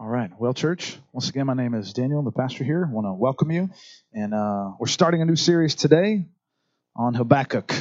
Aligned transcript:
All 0.00 0.06
right. 0.06 0.30
Well, 0.38 0.54
church, 0.54 0.96
once 1.12 1.28
again, 1.28 1.46
my 1.46 1.54
name 1.54 1.74
is 1.74 1.92
Daniel. 1.92 2.22
The 2.22 2.30
pastor 2.30 2.62
here. 2.62 2.86
I 2.88 2.94
want 2.94 3.08
to 3.08 3.14
welcome 3.14 3.50
you. 3.50 3.68
And 4.12 4.32
uh, 4.32 4.70
we're 4.78 4.86
starting 4.86 5.22
a 5.22 5.24
new 5.24 5.34
series 5.34 5.74
today 5.74 6.26
on 6.94 7.14
Habakkuk. 7.14 7.74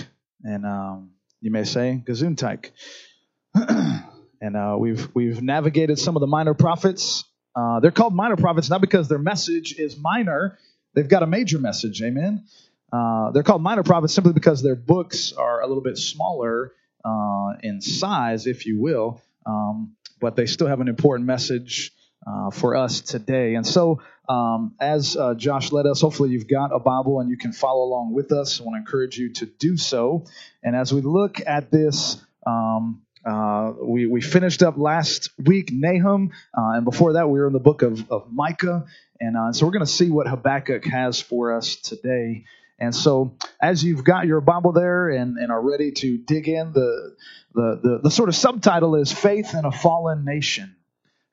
And 0.43 0.65
um, 0.65 1.11
you 1.41 1.51
may 1.51 1.63
say, 1.63 2.01
Gesundheit. 2.07 2.71
and 3.53 4.57
uh, 4.57 4.77
we've, 4.79 5.07
we've 5.13 5.43
navigated 5.43 5.99
some 5.99 6.15
of 6.15 6.21
the 6.21 6.27
minor 6.27 6.55
prophets. 6.55 7.23
Uh, 7.55 7.81
they're 7.81 7.91
called 7.91 8.15
minor 8.15 8.35
prophets 8.35 8.67
not 8.67 8.81
because 8.81 9.07
their 9.07 9.19
message 9.19 9.75
is 9.77 9.95
minor, 9.95 10.57
they've 10.95 11.07
got 11.07 11.21
a 11.21 11.27
major 11.27 11.59
message. 11.59 12.01
Amen. 12.01 12.45
Uh, 12.91 13.29
they're 13.29 13.43
called 13.43 13.61
minor 13.61 13.83
prophets 13.83 14.15
simply 14.15 14.33
because 14.33 14.63
their 14.63 14.75
books 14.75 15.33
are 15.33 15.61
a 15.61 15.67
little 15.67 15.83
bit 15.83 15.99
smaller 15.99 16.73
uh, 17.05 17.53
in 17.61 17.79
size, 17.79 18.47
if 18.47 18.65
you 18.65 18.81
will. 18.81 19.21
Um, 19.45 19.95
but 20.19 20.35
they 20.35 20.47
still 20.47 20.65
have 20.65 20.81
an 20.81 20.87
important 20.87 21.27
message 21.27 21.91
uh, 22.27 22.51
for 22.51 22.75
us 22.75 23.01
today. 23.01 23.55
And 23.55 23.65
so, 23.65 24.01
um, 24.27 24.75
as 24.81 25.15
uh, 25.15 25.35
Josh 25.35 25.71
led 25.71 25.85
us, 25.85 26.01
hopefully 26.01 26.29
you've 26.31 26.47
got 26.47 26.75
a 26.75 26.79
Bible 26.79 27.21
and 27.21 27.29
you 27.29 27.37
can 27.37 27.53
follow 27.53 27.83
along 27.83 28.13
with 28.13 28.31
us. 28.31 28.59
I 28.59 28.63
want 28.63 28.75
to 28.75 28.79
encourage 28.79 29.17
you 29.17 29.31
to 29.33 29.45
do 29.45 29.77
so. 29.77 30.25
And 30.61 30.75
as 30.75 30.93
we 30.93 31.01
look 31.01 31.39
at 31.45 31.71
this, 31.71 32.17
um, 32.45 33.03
uh, 33.25 33.73
we, 33.81 34.05
we 34.05 34.21
finished 34.21 34.63
up 34.63 34.77
last 34.77 35.31
week 35.37 35.69
Nahum, 35.71 36.31
uh, 36.57 36.75
and 36.75 36.85
before 36.85 37.13
that 37.13 37.29
we 37.29 37.39
were 37.39 37.47
in 37.47 37.53
the 37.53 37.59
book 37.59 37.81
of, 37.81 38.09
of 38.11 38.31
Micah. 38.31 38.85
And 39.19 39.37
uh, 39.37 39.53
so 39.53 39.65
we're 39.65 39.71
going 39.71 39.85
to 39.85 39.91
see 39.91 40.09
what 40.09 40.27
Habakkuk 40.27 40.85
has 40.85 41.21
for 41.21 41.55
us 41.55 41.75
today. 41.77 42.45
And 42.79 42.93
so, 42.95 43.35
as 43.61 43.83
you've 43.83 44.03
got 44.03 44.27
your 44.27 44.39
Bible 44.39 44.71
there 44.71 45.09
and, 45.09 45.37
and 45.37 45.51
are 45.51 45.61
ready 45.61 45.91
to 45.93 46.17
dig 46.17 46.47
in, 46.47 46.73
the, 46.73 47.15
the, 47.53 47.79
the, 47.81 47.99
the 48.03 48.11
sort 48.11 48.29
of 48.29 48.35
subtitle 48.35 48.95
is 48.95 49.11
Faith 49.11 49.55
in 49.55 49.65
a 49.65 49.71
Fallen 49.71 50.23
Nation. 50.23 50.76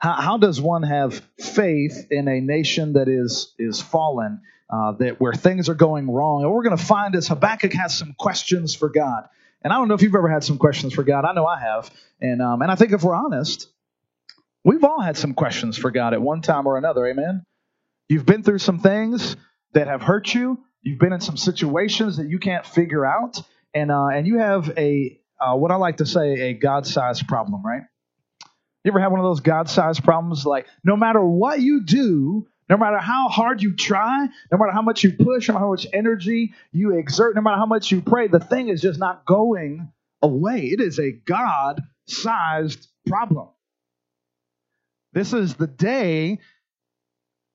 How, 0.05 0.21
how 0.21 0.37
does 0.37 0.61
one 0.61 0.83
have 0.83 1.23
faith 1.41 2.09
in 2.11 2.29
a 2.29 2.39
nation 2.39 2.93
that 2.93 3.09
is 3.09 3.55
is 3.59 3.81
fallen, 3.81 4.43
uh, 4.69 4.93
that 4.99 5.19
where 5.19 5.33
things 5.33 5.71
are 5.71 5.75
going 5.75 6.11
wrong? 6.11 6.43
And 6.43 6.53
we're 6.53 6.63
going 6.63 6.77
to 6.77 6.85
find 6.85 7.15
is 7.15 7.27
Habakkuk 7.27 7.73
has 7.73 7.97
some 7.97 8.13
questions 8.19 8.75
for 8.75 8.91
God. 8.91 9.27
And 9.63 9.73
I 9.73 9.77
don't 9.77 9.89
know 9.89 9.95
if 9.95 10.03
you've 10.03 10.15
ever 10.15 10.29
had 10.29 10.45
some 10.45 10.59
questions 10.59 10.93
for 10.93 11.05
God. 11.05 11.25
I 11.25 11.33
know 11.33 11.47
I 11.47 11.59
have. 11.59 11.91
And 12.21 12.43
um, 12.43 12.61
and 12.61 12.71
I 12.71 12.75
think 12.75 12.93
if 12.93 13.03
we're 13.03 13.15
honest, 13.15 13.71
we've 14.63 14.85
all 14.85 15.01
had 15.01 15.17
some 15.17 15.33
questions 15.33 15.79
for 15.79 15.91
God 15.91 16.13
at 16.13 16.21
one 16.21 16.43
time 16.43 16.67
or 16.67 16.77
another. 16.77 17.07
Amen. 17.07 17.47
You've 18.07 18.27
been 18.27 18.43
through 18.43 18.59
some 18.59 18.81
things 18.81 19.39
that 19.73 19.87
have 19.87 20.03
hurt 20.03 20.35
you. 20.35 20.63
You've 20.83 20.99
been 20.99 21.15
in 21.15 21.23
some 21.23 21.39
situations 21.39 22.19
that 22.19 22.29
you 22.29 22.39
can't 22.39 22.67
figure 22.67 23.07
out, 23.07 23.41
and 23.73 23.91
uh, 23.91 24.09
and 24.09 24.27
you 24.27 24.37
have 24.37 24.71
a 24.77 25.19
uh, 25.41 25.57
what 25.57 25.71
I 25.71 25.77
like 25.77 25.97
to 25.97 26.07
say 26.07 26.51
a 26.51 26.53
God-sized 26.53 27.27
problem, 27.27 27.65
right? 27.65 27.85
You 28.85 28.91
ever 28.91 29.01
have 29.01 29.11
one 29.11 29.21
of 29.21 29.25
those 29.25 29.41
God 29.41 29.71
sized 29.71 30.05
problems? 30.05 30.45
Like, 30.45 30.67
no 30.85 30.95
matter 30.95 31.25
what 31.25 31.61
you 31.61 31.85
do, 31.85 32.47
no 32.69 32.77
matter 32.77 32.99
how 32.99 33.29
hard 33.29 33.63
you 33.63 33.75
try, 33.75 34.29
no 34.53 34.59
matter 34.59 34.73
how 34.73 34.83
much 34.83 35.03
you 35.03 35.13
push, 35.13 35.49
no 35.49 35.55
matter 35.55 35.65
how 35.65 35.71
much 35.71 35.87
energy 35.93 36.53
you 36.71 36.93
exert, 36.97 37.35
no 37.35 37.41
matter 37.41 37.57
how 37.57 37.67
much 37.67 37.91
you 37.91 38.03
pray, 38.03 38.29
the 38.29 38.41
thing 38.41 38.69
is 38.69 38.83
just 38.83 39.01
not 39.01 39.25
going 39.25 39.91
away. 40.23 40.67
It 40.67 40.81
is 40.81 40.99
a 40.99 41.13
God 41.13 41.83
sized 42.07 42.87
problem. 43.07 43.49
This 45.13 45.33
is 45.33 45.55
the 45.55 45.67
day 45.67 46.41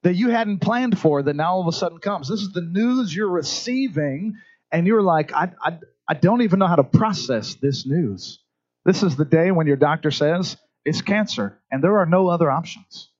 that 0.03 0.15
you 0.15 0.29
hadn't 0.29 0.59
planned 0.59 0.97
for 0.97 1.21
that 1.21 1.35
now 1.35 1.53
all 1.53 1.61
of 1.61 1.67
a 1.67 1.77
sudden 1.77 1.99
comes. 1.99 2.29
This 2.29 2.41
is 2.41 2.53
the 2.53 2.61
news 2.61 3.13
you're 3.13 3.29
receiving, 3.29 4.35
and 4.71 4.87
you're 4.87 5.01
like, 5.01 5.33
I, 5.33 5.51
I, 5.61 5.77
I 6.07 6.13
don't 6.13 6.41
even 6.41 6.59
know 6.59 6.67
how 6.67 6.77
to 6.77 6.83
process 6.83 7.55
this 7.55 7.85
news. 7.85 8.39
This 8.85 9.03
is 9.03 9.15
the 9.15 9.25
day 9.25 9.51
when 9.51 9.67
your 9.67 9.75
doctor 9.75 10.09
says, 10.09 10.55
it's 10.89 11.03
cancer, 11.03 11.61
and 11.71 11.83
there 11.83 11.99
are 11.99 12.07
no 12.07 12.29
other 12.29 12.49
options. 12.49 13.11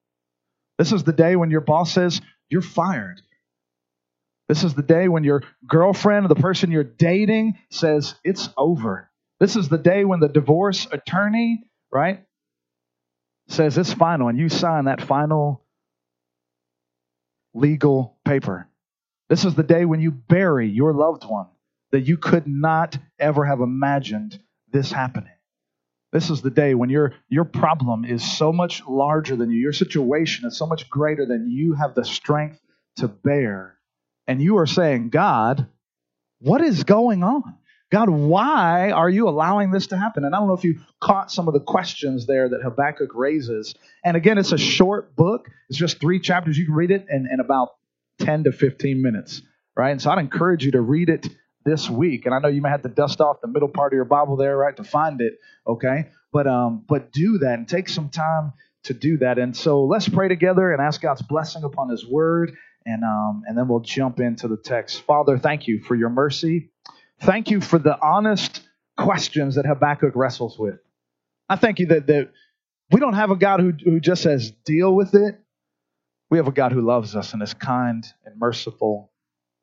This 0.80 0.92
is 0.92 1.04
the 1.04 1.14
day 1.14 1.36
when 1.36 1.52
your 1.52 1.62
boss 1.62 1.94
says 1.94 2.20
you're 2.50 2.64
fired. 2.64 3.22
This 4.48 4.64
is 4.64 4.74
the 4.74 4.82
day 4.82 5.08
when 5.08 5.24
your 5.24 5.44
girlfriend 5.68 6.26
or 6.26 6.30
the 6.30 6.36
person 6.36 6.72
you're 6.72 6.84
dating 6.84 7.60
says 7.70 8.16
it's 8.24 8.50
over. 8.58 9.12
This 9.40 9.56
is 9.56 9.70
the 9.70 9.78
day 9.78 10.04
when 10.04 10.20
the 10.20 10.28
divorce 10.28 10.88
attorney, 10.92 11.70
right, 11.92 12.26
says 13.50 13.78
it's 13.78 13.94
final, 13.94 14.30
and 14.30 14.40
you 14.40 14.50
sign 14.50 14.86
that 14.86 15.02
final 15.02 15.64
legal 17.54 18.18
paper. 18.26 18.68
This 19.30 19.46
is 19.46 19.54
the 19.54 19.62
day 19.62 19.86
when 19.86 20.02
you 20.02 20.10
bury 20.10 20.68
your 20.68 20.92
loved 20.92 21.24
one 21.24 21.48
that 21.92 22.02
you 22.02 22.18
could 22.18 22.48
not 22.48 22.98
ever 23.20 23.46
have 23.46 23.60
imagined 23.60 24.40
this 24.72 24.92
happening. 24.92 25.34
This 26.12 26.30
is 26.30 26.42
the 26.42 26.50
day 26.50 26.74
when 26.74 26.90
your, 26.90 27.14
your 27.30 27.46
problem 27.46 28.04
is 28.04 28.24
so 28.38 28.52
much 28.52 28.84
larger 28.88 29.36
than 29.36 29.52
you, 29.52 29.60
your 29.60 29.74
situation 29.74 30.48
is 30.48 30.58
so 30.58 30.66
much 30.66 30.90
greater 30.90 31.26
than 31.26 31.50
you 31.52 31.74
have 31.74 31.94
the 31.94 32.04
strength 32.04 32.60
to 32.98 33.08
bear. 33.08 33.78
And 34.28 34.42
you 34.42 34.58
are 34.58 34.66
saying, 34.66 35.10
God, 35.10 35.68
what 36.40 36.62
is 36.62 36.84
going 36.84 37.24
on? 37.24 37.58
God, 37.92 38.10
why 38.10 38.92
are 38.92 39.10
you 39.10 39.28
allowing 39.28 39.72
this 39.72 39.88
to 39.88 39.98
happen? 39.98 40.24
And 40.24 40.36
I 40.36 40.40
don't 40.40 40.48
know 40.48 40.54
if 40.54 40.64
you 40.64 40.80
caught 41.02 41.32
some 41.32 41.48
of 41.48 41.54
the 41.54 41.60
questions 41.60 42.28
there 42.28 42.50
that 42.50 42.62
Habakkuk 42.62 43.16
raises. 43.16 43.74
And 44.04 44.16
again, 44.16 44.38
it's 44.38 44.52
a 44.52 44.60
short 44.60 45.16
book, 45.16 45.50
it's 45.70 45.80
just 45.80 46.00
three 46.00 46.20
chapters. 46.20 46.58
You 46.58 46.66
can 46.66 46.76
read 46.76 46.92
it 46.92 47.08
in, 47.10 47.28
in 47.32 47.40
about 47.40 47.70
10 48.20 48.44
to 48.44 48.52
15 48.52 49.02
minutes, 49.02 49.42
right? 49.76 49.90
And 49.90 50.02
so 50.02 50.12
I'd 50.12 50.20
encourage 50.20 50.64
you 50.64 50.72
to 50.72 50.82
read 50.82 51.10
it 51.10 51.28
this 51.66 51.90
week. 51.90 52.26
And 52.26 52.34
I 52.34 52.40
know 52.40 52.48
you 52.48 52.62
may 52.62 52.70
have 52.70 52.84
to 52.84 52.90
dust 52.90 53.22
off 53.22 53.42
the 53.42 53.48
middle 53.48 53.68
part 53.68 53.94
of 53.94 53.96
your 53.96 54.06
Bible 54.06 54.38
there, 54.38 54.56
right, 54.58 54.76
to 54.78 54.84
find 54.84 55.22
it. 55.22 55.34
Okay, 55.68 56.10
but 56.32 56.48
um, 56.48 56.84
but 56.88 57.12
do 57.12 57.40
that 57.40 57.60
and 57.60 57.68
take 57.68 57.90
some 57.90 58.10
time 58.10 58.54
to 58.84 58.94
do 58.94 59.18
that. 59.18 59.38
And 59.38 59.56
so 59.56 59.84
let's 59.86 60.08
pray 60.08 60.28
together 60.28 60.72
and 60.72 60.82
ask 60.82 61.02
God's 61.02 61.22
blessing 61.22 61.64
upon 61.64 61.90
His 61.90 62.06
Word, 62.06 62.56
and 62.86 63.04
um, 63.04 63.44
and 63.48 63.58
then 63.58 63.68
we'll 63.68 63.82
jump 63.82 64.20
into 64.20 64.48
the 64.48 64.58
text. 64.58 65.02
Father, 65.02 65.38
thank 65.38 65.68
you 65.68 65.82
for 65.84 65.96
your 65.96 66.10
mercy. 66.10 66.72
Thank 67.22 67.50
you 67.50 67.60
for 67.60 67.78
the 67.78 67.98
honest 68.02 68.62
questions 68.98 69.56
that 69.56 69.66
Habakkuk 69.66 70.14
wrestles 70.16 70.58
with. 70.58 70.80
I 71.50 71.58
thank 71.58 71.80
you 71.80 71.88
that 71.88 72.08
that 72.08 72.32
we 72.92 73.00
don't 73.00 73.14
have 73.14 73.32
a 73.32 73.36
God 73.36 73.60
who 73.60 73.74
who 73.84 74.00
just 74.00 74.24
says 74.24 74.52
deal 74.66 74.94
with 74.94 75.14
it. 75.14 75.40
We 76.30 76.38
have 76.38 76.48
a 76.48 76.52
God 76.52 76.72
who 76.72 76.82
loves 76.82 77.16
us 77.16 77.34
and 77.34 77.42
is 77.42 77.56
kind 77.56 78.06
and 78.24 78.40
merciful 78.40 79.12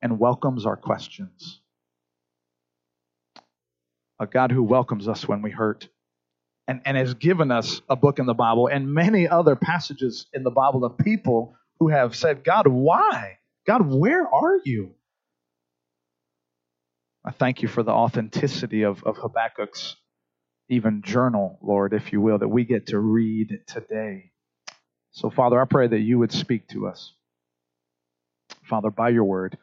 and 0.03 0.19
welcomes 0.19 0.67
our 0.67 0.77
questions 0.77 1.61
a 4.19 4.27
God 4.27 4.53
who 4.53 4.63
welcomes 4.63 5.09
us 5.09 5.29
when 5.29 5.43
we 5.43 5.51
hurt, 5.51 5.89
and, 6.69 6.81
and 6.85 6.97
has 6.97 7.15
given 7.15 7.51
us 7.51 7.81
a 7.89 7.97
book 7.97 8.19
in 8.19 8.27
the 8.27 8.35
Bible 8.35 8.69
and 8.69 8.93
many 8.93 9.29
other 9.29 9.57
passages 9.57 10.27
in 10.33 10.43
the 10.43 10.51
Bible 10.51 10.85
of 10.85 10.99
people 10.99 11.57
who 11.81 11.89
have 11.89 12.17
said, 12.17 12.45
God, 12.45 12.67
why? 12.67 13.39
God, 13.67 13.83
where 13.87 14.27
are 14.27 14.61
you? 14.65 14.95
I 17.25 17.33
thank 17.33 17.63
you 17.63 17.69
for 17.69 17.83
the 17.83 17.93
authenticity 17.93 18.83
of, 18.83 19.03
of 19.05 19.17
Habakkuk's 19.17 19.97
even 20.69 21.03
journal, 21.03 21.59
Lord, 21.63 21.93
if 21.95 22.13
you 22.13 22.21
will, 22.21 22.39
that 22.39 22.49
we 22.49 22.65
get 22.65 22.89
to 22.89 22.99
read 22.99 23.61
today. 23.67 24.33
So, 25.13 25.31
Father, 25.31 25.61
I 25.61 25.65
pray 25.67 25.89
that 25.89 26.01
you 26.01 26.19
would 26.19 26.33
speak 26.33 26.69
to 26.69 26.89
us, 26.89 27.13
Father, 28.65 28.91
by 28.91 29.11
your 29.11 29.25
word. 29.25 29.59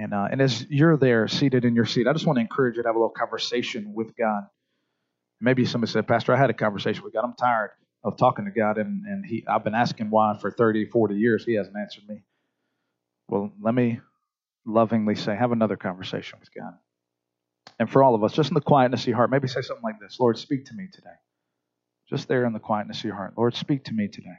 And, 0.00 0.14
uh, 0.14 0.28
and 0.30 0.40
as 0.40 0.64
you're 0.70 0.96
there 0.96 1.28
seated 1.28 1.66
in 1.66 1.74
your 1.74 1.84
seat, 1.84 2.06
I 2.06 2.14
just 2.14 2.26
want 2.26 2.38
to 2.38 2.40
encourage 2.40 2.76
you 2.76 2.82
to 2.82 2.88
have 2.88 2.96
a 2.96 2.98
little 2.98 3.10
conversation 3.14 3.92
with 3.92 4.16
God. 4.16 4.44
Maybe 5.42 5.66
somebody 5.66 5.92
said, 5.92 6.08
Pastor, 6.08 6.34
I 6.34 6.38
had 6.38 6.48
a 6.48 6.54
conversation 6.54 7.04
with 7.04 7.12
God. 7.12 7.24
I'm 7.24 7.34
tired 7.34 7.72
of 8.02 8.16
talking 8.16 8.46
to 8.46 8.50
God, 8.50 8.78
and, 8.78 9.04
and 9.04 9.26
he, 9.26 9.44
I've 9.46 9.62
been 9.62 9.74
asking 9.74 10.08
why 10.08 10.38
for 10.40 10.50
30, 10.50 10.86
40 10.86 11.16
years. 11.16 11.44
He 11.44 11.52
hasn't 11.52 11.76
answered 11.76 12.04
me. 12.08 12.22
Well, 13.28 13.52
let 13.60 13.74
me 13.74 14.00
lovingly 14.64 15.16
say, 15.16 15.36
have 15.36 15.52
another 15.52 15.76
conversation 15.76 16.38
with 16.40 16.48
God. 16.54 16.72
And 17.78 17.90
for 17.90 18.02
all 18.02 18.14
of 18.14 18.24
us, 18.24 18.32
just 18.32 18.50
in 18.50 18.54
the 18.54 18.62
quietness 18.62 19.02
of 19.02 19.08
your 19.08 19.16
heart, 19.16 19.30
maybe 19.30 19.48
say 19.48 19.60
something 19.60 19.84
like 19.84 20.00
this 20.00 20.18
Lord, 20.18 20.38
speak 20.38 20.64
to 20.66 20.74
me 20.74 20.88
today. 20.90 21.08
Just 22.08 22.26
there 22.26 22.46
in 22.46 22.54
the 22.54 22.58
quietness 22.58 23.00
of 23.00 23.04
your 23.04 23.16
heart. 23.16 23.34
Lord, 23.36 23.54
speak 23.54 23.84
to 23.84 23.92
me 23.92 24.08
today. 24.08 24.38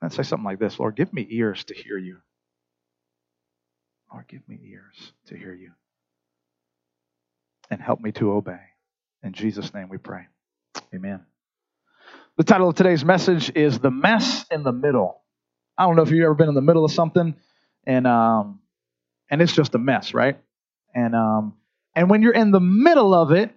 And 0.00 0.12
say 0.12 0.22
something 0.22 0.44
like 0.44 0.60
this 0.60 0.78
Lord, 0.78 0.94
give 0.94 1.12
me 1.12 1.26
ears 1.28 1.64
to 1.64 1.74
hear 1.74 1.98
you. 1.98 2.18
Lord, 4.12 4.26
give 4.28 4.48
me 4.48 4.58
ears 4.70 5.12
to 5.26 5.36
hear 5.36 5.54
you 5.54 5.72
and 7.70 7.80
help 7.80 8.00
me 8.00 8.12
to 8.12 8.32
obey. 8.32 8.60
In 9.22 9.32
Jesus' 9.32 9.72
name 9.74 9.88
we 9.88 9.98
pray. 9.98 10.26
Amen. 10.94 11.20
The 12.36 12.44
title 12.44 12.68
of 12.68 12.74
today's 12.74 13.04
message 13.04 13.52
is 13.54 13.78
The 13.78 13.90
Mess 13.90 14.46
in 14.50 14.62
the 14.62 14.72
Middle. 14.72 15.20
I 15.78 15.84
don't 15.84 15.96
know 15.96 16.02
if 16.02 16.10
you've 16.10 16.24
ever 16.24 16.34
been 16.34 16.48
in 16.48 16.54
the 16.54 16.62
middle 16.62 16.84
of 16.84 16.92
something 16.92 17.34
and 17.86 18.06
um 18.06 18.60
and 19.30 19.40
it's 19.40 19.52
just 19.52 19.74
a 19.74 19.78
mess, 19.78 20.14
right? 20.14 20.38
And 20.94 21.14
um 21.14 21.54
and 21.94 22.10
when 22.10 22.22
you're 22.22 22.34
in 22.34 22.50
the 22.50 22.60
middle 22.60 23.14
of 23.14 23.32
it, 23.32 23.54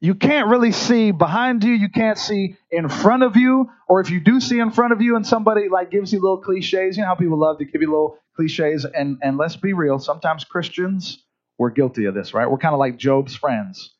you 0.00 0.14
can't 0.14 0.48
really 0.48 0.72
see 0.72 1.10
behind 1.10 1.62
you, 1.62 1.72
you 1.72 1.90
can't 1.90 2.18
see 2.18 2.56
in 2.70 2.88
front 2.88 3.22
of 3.22 3.36
you, 3.36 3.70
or 3.88 4.00
if 4.00 4.10
you 4.10 4.20
do 4.20 4.40
see 4.40 4.58
in 4.58 4.70
front 4.70 4.92
of 4.92 5.00
you 5.02 5.16
and 5.16 5.26
somebody 5.26 5.68
like 5.68 5.90
gives 5.90 6.12
you 6.12 6.20
little 6.20 6.38
cliches, 6.38 6.96
you 6.96 7.02
know 7.02 7.08
how 7.08 7.14
people 7.14 7.38
love 7.38 7.58
to 7.58 7.64
give 7.64 7.82
you 7.82 7.88
little 7.88 8.18
cliches 8.36 8.84
and 8.84 9.18
and 9.22 9.36
let's 9.36 9.56
be 9.56 9.72
real, 9.72 9.98
sometimes 9.98 10.44
Christians 10.44 11.22
we're 11.60 11.68
guilty 11.68 12.06
of 12.06 12.14
this, 12.14 12.32
right? 12.32 12.50
We're 12.50 12.56
kind 12.56 12.72
of 12.72 12.78
like 12.78 12.96
Job's 12.96 13.36
friends. 13.36 13.90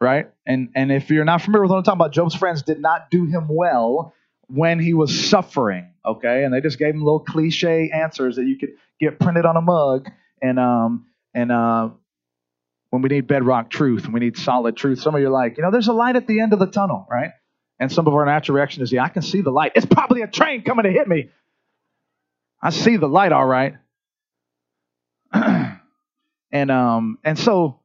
Right? 0.00 0.30
And 0.46 0.68
and 0.76 0.92
if 0.92 1.10
you're 1.10 1.24
not 1.24 1.42
familiar 1.42 1.62
with 1.62 1.72
what 1.72 1.78
I'm 1.78 1.82
talking 1.82 2.00
about, 2.00 2.12
Job's 2.12 2.36
friends 2.36 2.62
did 2.62 2.80
not 2.80 3.10
do 3.10 3.26
him 3.26 3.48
well 3.50 4.14
when 4.46 4.78
he 4.78 4.94
was 4.94 5.28
suffering. 5.28 5.92
Okay, 6.06 6.44
and 6.44 6.54
they 6.54 6.60
just 6.60 6.78
gave 6.78 6.94
him 6.94 7.02
little 7.02 7.18
cliche 7.18 7.90
answers 7.90 8.36
that 8.36 8.44
you 8.44 8.56
could 8.56 8.70
get 9.00 9.18
printed 9.18 9.44
on 9.44 9.56
a 9.56 9.60
mug, 9.60 10.08
and 10.40 10.60
um 10.60 11.06
and 11.34 11.50
uh 11.50 11.90
when 12.90 13.02
we 13.02 13.08
need 13.08 13.26
bedrock 13.26 13.70
truth 13.70 14.04
and 14.04 14.14
we 14.14 14.20
need 14.20 14.36
solid 14.36 14.76
truth. 14.76 15.00
Some 15.00 15.14
of 15.14 15.20
you 15.20 15.28
are 15.28 15.30
like, 15.30 15.56
you 15.56 15.62
know, 15.62 15.70
there's 15.70 15.88
a 15.88 15.92
light 15.92 16.16
at 16.16 16.26
the 16.26 16.40
end 16.40 16.52
of 16.52 16.58
the 16.58 16.66
tunnel, 16.66 17.06
right? 17.10 17.30
And 17.78 17.92
some 17.92 18.06
of 18.06 18.14
our 18.14 18.24
natural 18.24 18.56
reaction 18.56 18.82
is, 18.82 18.92
yeah, 18.92 19.04
I 19.04 19.08
can 19.08 19.22
see 19.22 19.40
the 19.40 19.50
light. 19.50 19.72
It's 19.74 19.86
probably 19.86 20.22
a 20.22 20.26
train 20.26 20.62
coming 20.62 20.84
to 20.84 20.90
hit 20.90 21.06
me. 21.06 21.30
I 22.60 22.70
see 22.70 22.96
the 22.96 23.06
light, 23.06 23.32
all 23.32 23.46
right. 23.46 23.74
and 25.32 26.70
um 26.70 27.18
and 27.22 27.38
so 27.38 27.80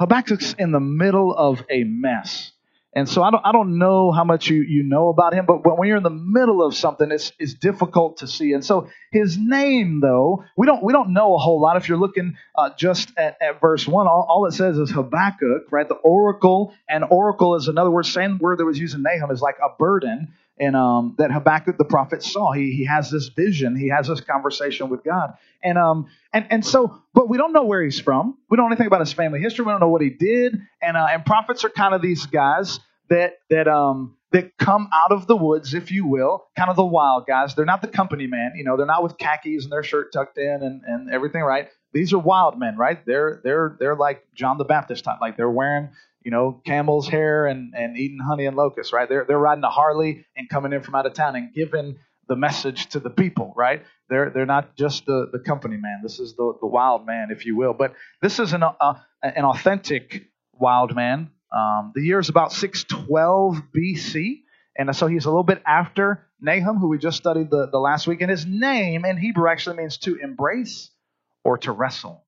Habakkuk's 0.00 0.54
in 0.54 0.72
the 0.72 0.80
middle 0.80 1.32
of 1.32 1.62
a 1.70 1.84
mess. 1.84 2.52
And 2.96 3.06
so 3.06 3.22
I 3.22 3.30
don't, 3.30 3.42
I 3.44 3.52
don't 3.52 3.78
know 3.78 4.10
how 4.10 4.24
much 4.24 4.48
you, 4.48 4.62
you 4.62 4.82
know 4.82 5.10
about 5.10 5.34
him, 5.34 5.44
but 5.44 5.58
when 5.78 5.86
you're 5.86 5.98
in 5.98 6.02
the 6.02 6.08
middle 6.08 6.64
of 6.64 6.74
something, 6.74 7.10
it's, 7.10 7.30
it's 7.38 7.52
difficult 7.52 8.16
to 8.18 8.26
see. 8.26 8.54
And 8.54 8.64
so 8.64 8.88
his 9.12 9.36
name, 9.36 10.00
though, 10.00 10.44
we 10.56 10.66
don't, 10.66 10.82
we 10.82 10.94
don't 10.94 11.12
know 11.12 11.34
a 11.34 11.38
whole 11.38 11.60
lot. 11.60 11.76
If 11.76 11.90
you're 11.90 11.98
looking 11.98 12.38
uh, 12.54 12.70
just 12.78 13.12
at, 13.18 13.36
at 13.42 13.60
verse 13.60 13.86
1, 13.86 14.06
all, 14.06 14.26
all 14.26 14.46
it 14.46 14.52
says 14.52 14.78
is 14.78 14.90
Habakkuk, 14.90 15.70
right? 15.70 15.86
The 15.86 15.96
oracle, 15.96 16.72
and 16.88 17.04
oracle 17.10 17.56
is 17.56 17.68
another 17.68 17.90
word, 17.90 18.06
same 18.06 18.38
word 18.38 18.60
that 18.60 18.64
was 18.64 18.78
used 18.78 18.94
in 18.94 19.02
Nahum, 19.02 19.30
is 19.30 19.42
like 19.42 19.56
a 19.62 19.76
burden 19.78 20.32
and 20.58 20.74
um, 20.74 21.14
that 21.18 21.30
Habakkuk 21.30 21.76
the 21.78 21.84
prophet 21.84 22.22
saw. 22.22 22.52
He, 22.52 22.72
he 22.72 22.84
has 22.86 23.10
this 23.10 23.28
vision. 23.28 23.76
He 23.76 23.88
has 23.88 24.08
this 24.08 24.20
conversation 24.20 24.88
with 24.88 25.04
God. 25.04 25.34
And 25.62 25.78
um 25.78 26.06
and 26.32 26.46
and 26.50 26.64
so, 26.64 27.02
but 27.14 27.28
we 27.28 27.38
don't 27.38 27.52
know 27.52 27.64
where 27.64 27.82
he's 27.82 28.00
from. 28.00 28.38
We 28.48 28.56
don't 28.56 28.66
know 28.66 28.72
anything 28.72 28.86
about 28.86 29.00
his 29.00 29.12
family 29.12 29.40
history. 29.40 29.64
We 29.64 29.72
don't 29.72 29.80
know 29.80 29.88
what 29.88 30.02
he 30.02 30.10
did. 30.10 30.58
And 30.80 30.96
uh, 30.96 31.06
and 31.10 31.24
prophets 31.24 31.64
are 31.64 31.70
kind 31.70 31.94
of 31.94 32.02
these 32.02 32.26
guys 32.26 32.80
that 33.08 33.38
that 33.50 33.68
um 33.68 34.16
that 34.32 34.56
come 34.58 34.88
out 34.92 35.12
of 35.12 35.26
the 35.26 35.36
woods, 35.36 35.74
if 35.74 35.90
you 35.90 36.06
will, 36.06 36.46
kind 36.56 36.68
of 36.68 36.76
the 36.76 36.84
wild 36.84 37.26
guys. 37.26 37.54
They're 37.54 37.64
not 37.64 37.80
the 37.80 37.88
company 37.88 38.26
man. 38.26 38.52
You 38.56 38.64
know, 38.64 38.76
they're 38.76 38.86
not 38.86 39.02
with 39.02 39.16
khakis 39.18 39.64
and 39.64 39.72
their 39.72 39.82
shirt 39.82 40.12
tucked 40.12 40.38
in 40.38 40.62
and, 40.62 40.82
and 40.86 41.10
everything, 41.10 41.42
right? 41.42 41.68
These 41.92 42.12
are 42.12 42.18
wild 42.18 42.58
men, 42.58 42.76
right? 42.76 43.04
They're 43.06 43.40
they're 43.42 43.76
they're 43.78 43.96
like 43.96 44.26
John 44.34 44.58
the 44.58 44.64
Baptist 44.64 45.04
type. 45.04 45.18
Like 45.20 45.36
they're 45.36 45.50
wearing 45.50 45.90
you 46.26 46.32
know, 46.32 46.60
camel's 46.66 47.06
hair 47.06 47.46
and, 47.46 47.72
and 47.76 47.96
eating 47.96 48.18
honey 48.18 48.46
and 48.46 48.56
locusts, 48.56 48.92
right? 48.92 49.08
They're, 49.08 49.24
they're 49.28 49.38
riding 49.38 49.62
a 49.62 49.70
Harley 49.70 50.26
and 50.36 50.48
coming 50.48 50.72
in 50.72 50.82
from 50.82 50.96
out 50.96 51.06
of 51.06 51.14
town 51.14 51.36
and 51.36 51.54
giving 51.54 51.98
the 52.28 52.34
message 52.34 52.86
to 52.88 52.98
the 52.98 53.10
people, 53.10 53.54
right? 53.56 53.84
They're, 54.10 54.30
they're 54.30 54.44
not 54.44 54.74
just 54.74 55.06
the, 55.06 55.28
the 55.32 55.38
company 55.38 55.76
man. 55.76 56.00
This 56.02 56.18
is 56.18 56.34
the, 56.34 56.54
the 56.60 56.66
wild 56.66 57.06
man, 57.06 57.28
if 57.30 57.46
you 57.46 57.56
will. 57.56 57.74
But 57.74 57.94
this 58.22 58.40
is 58.40 58.52
an, 58.54 58.64
uh, 58.64 58.94
an 59.22 59.44
authentic 59.44 60.26
wild 60.52 60.96
man. 60.96 61.30
Um, 61.56 61.92
the 61.94 62.02
year 62.02 62.18
is 62.18 62.28
about 62.28 62.52
612 62.52 63.62
BC. 63.72 64.40
And 64.76 64.96
so 64.96 65.06
he's 65.06 65.26
a 65.26 65.28
little 65.28 65.44
bit 65.44 65.62
after 65.64 66.26
Nahum, 66.40 66.78
who 66.78 66.88
we 66.88 66.98
just 66.98 67.18
studied 67.18 67.50
the, 67.50 67.68
the 67.70 67.78
last 67.78 68.08
week. 68.08 68.20
And 68.20 68.32
his 68.32 68.44
name 68.44 69.04
in 69.04 69.16
Hebrew 69.16 69.48
actually 69.48 69.76
means 69.76 69.98
to 69.98 70.16
embrace 70.16 70.90
or 71.44 71.58
to 71.58 71.70
wrestle. 71.70 72.25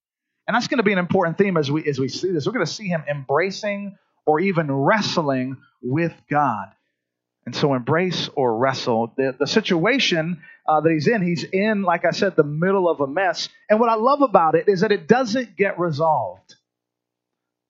And 0.49 0.55
that's 0.55 0.67
going 0.67 0.79
to 0.79 0.83
be 0.83 0.93
an 0.93 0.99
important 0.99 1.37
theme 1.37 1.59
as 1.59 1.71
we 1.71 1.87
as 1.89 1.99
we 1.99 2.09
see 2.09 2.33
this. 2.33 2.47
We're 2.47 2.55
going 2.55 2.65
to 2.65 2.73
see 2.73 2.89
him 2.89 3.05
embracing 3.09 3.99
or 4.25 4.41
even 4.41 4.73
wrestling 4.73 5.59
with 5.83 6.13
God. 6.31 6.69
And 7.45 7.55
so, 7.55 7.75
embrace 7.75 8.29
or 8.35 8.57
wrestle. 8.57 9.13
The, 9.17 9.37
the 9.39 9.47
situation 9.47 10.43
uh, 10.67 10.81
that 10.81 10.91
he's 10.91 11.07
in, 11.07 11.23
he's 11.23 11.45
in, 11.45 11.83
like 11.83 12.05
I 12.05 12.11
said, 12.11 12.35
the 12.35 12.45
middle 12.45 12.89
of 12.89 13.01
a 13.01 13.07
mess. 13.07 13.49
And 13.71 13.79
what 13.79 13.89
I 13.89 13.95
love 13.95 14.23
about 14.23 14.55
it 14.55 14.69
is 14.69 14.81
that 14.81 14.91
it 14.91 15.07
doesn't 15.07 15.57
get 15.57 15.79
resolved. 15.79 16.57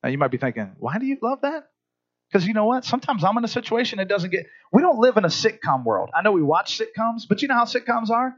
Now, 0.02 0.08
you 0.08 0.18
might 0.18 0.30
be 0.30 0.38
thinking, 0.38 0.72
why 0.78 0.98
do 0.98 1.06
you 1.06 1.18
love 1.20 1.40
that? 1.42 1.68
Because 2.30 2.46
you 2.46 2.54
know 2.54 2.66
what? 2.66 2.84
Sometimes 2.84 3.24
I'm 3.24 3.36
in 3.38 3.44
a 3.44 3.48
situation 3.48 3.98
that 3.98 4.08
doesn't 4.08 4.30
get. 4.30 4.46
We 4.72 4.82
don't 4.82 4.98
live 4.98 5.16
in 5.16 5.24
a 5.24 5.28
sitcom 5.28 5.84
world. 5.84 6.10
I 6.14 6.22
know 6.22 6.32
we 6.32 6.42
watch 6.42 6.78
sitcoms, 6.78 7.22
but 7.28 7.42
you 7.42 7.48
know 7.48 7.54
how 7.54 7.64
sitcoms 7.64 8.10
are? 8.10 8.36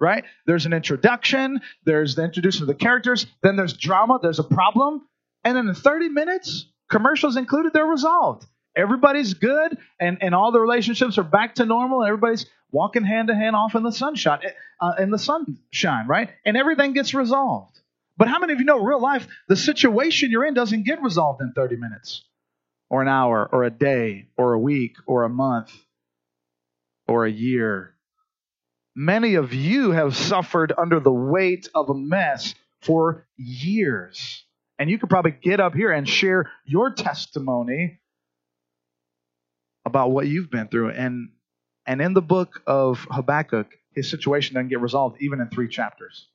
Right? 0.00 0.24
There's 0.46 0.66
an 0.66 0.72
introduction, 0.72 1.60
there's 1.84 2.14
the 2.14 2.24
introduction 2.24 2.62
of 2.62 2.68
the 2.68 2.74
characters, 2.74 3.26
then 3.42 3.56
there's 3.56 3.76
drama, 3.76 4.18
there's 4.20 4.38
a 4.38 4.44
problem, 4.44 5.06
and 5.44 5.56
then 5.56 5.68
in 5.68 5.74
30 5.74 6.08
minutes, 6.10 6.66
commercials 6.90 7.36
included, 7.36 7.72
they're 7.72 7.86
resolved. 7.86 8.46
Everybody's 8.76 9.34
good, 9.34 9.78
and, 9.98 10.18
and 10.20 10.34
all 10.34 10.52
the 10.52 10.60
relationships 10.60 11.16
are 11.16 11.24
back 11.24 11.54
to 11.54 11.64
normal, 11.64 12.02
and 12.02 12.08
everybody's 12.08 12.44
walking 12.70 13.04
hand 13.04 13.28
to 13.28 13.34
hand 13.34 13.56
off 13.56 13.74
in 13.74 13.82
the 13.82 13.92
sunshine, 13.92 14.40
uh, 14.80 14.92
in 14.98 15.10
the 15.10 15.18
sunshine, 15.18 16.06
right? 16.06 16.30
And 16.44 16.58
everything 16.58 16.92
gets 16.92 17.14
resolved. 17.14 17.80
But 18.18 18.28
how 18.28 18.38
many 18.38 18.52
of 18.52 18.58
you 18.58 18.66
know 18.66 18.78
real 18.78 19.00
life, 19.00 19.26
the 19.48 19.56
situation 19.56 20.30
you're 20.30 20.44
in 20.44 20.54
doesn't 20.54 20.84
get 20.84 21.02
resolved 21.02 21.40
in 21.40 21.52
30 21.54 21.76
minutes, 21.76 22.24
or 22.90 23.00
an 23.00 23.08
hour, 23.08 23.48
or 23.50 23.64
a 23.64 23.70
day, 23.70 24.28
or 24.36 24.52
a 24.52 24.58
week, 24.58 24.96
or 25.06 25.24
a 25.24 25.30
month, 25.30 25.72
or 27.08 27.24
a 27.24 27.30
year? 27.30 27.95
Many 28.98 29.34
of 29.34 29.52
you 29.52 29.90
have 29.90 30.16
suffered 30.16 30.72
under 30.76 31.00
the 31.00 31.12
weight 31.12 31.68
of 31.74 31.90
a 31.90 31.94
mess 31.94 32.54
for 32.80 33.26
years. 33.36 34.42
And 34.78 34.88
you 34.88 34.98
could 34.98 35.10
probably 35.10 35.32
get 35.32 35.60
up 35.60 35.74
here 35.74 35.92
and 35.92 36.08
share 36.08 36.50
your 36.64 36.90
testimony 36.90 38.00
about 39.84 40.12
what 40.12 40.26
you've 40.26 40.50
been 40.50 40.68
through. 40.68 40.92
And, 40.92 41.28
and 41.86 42.00
in 42.00 42.14
the 42.14 42.22
book 42.22 42.62
of 42.66 43.06
Habakkuk, 43.10 43.66
his 43.94 44.08
situation 44.08 44.54
doesn't 44.54 44.68
get 44.68 44.80
resolved 44.80 45.20
even 45.20 45.42
in 45.42 45.50
three 45.50 45.68
chapters. 45.68 46.28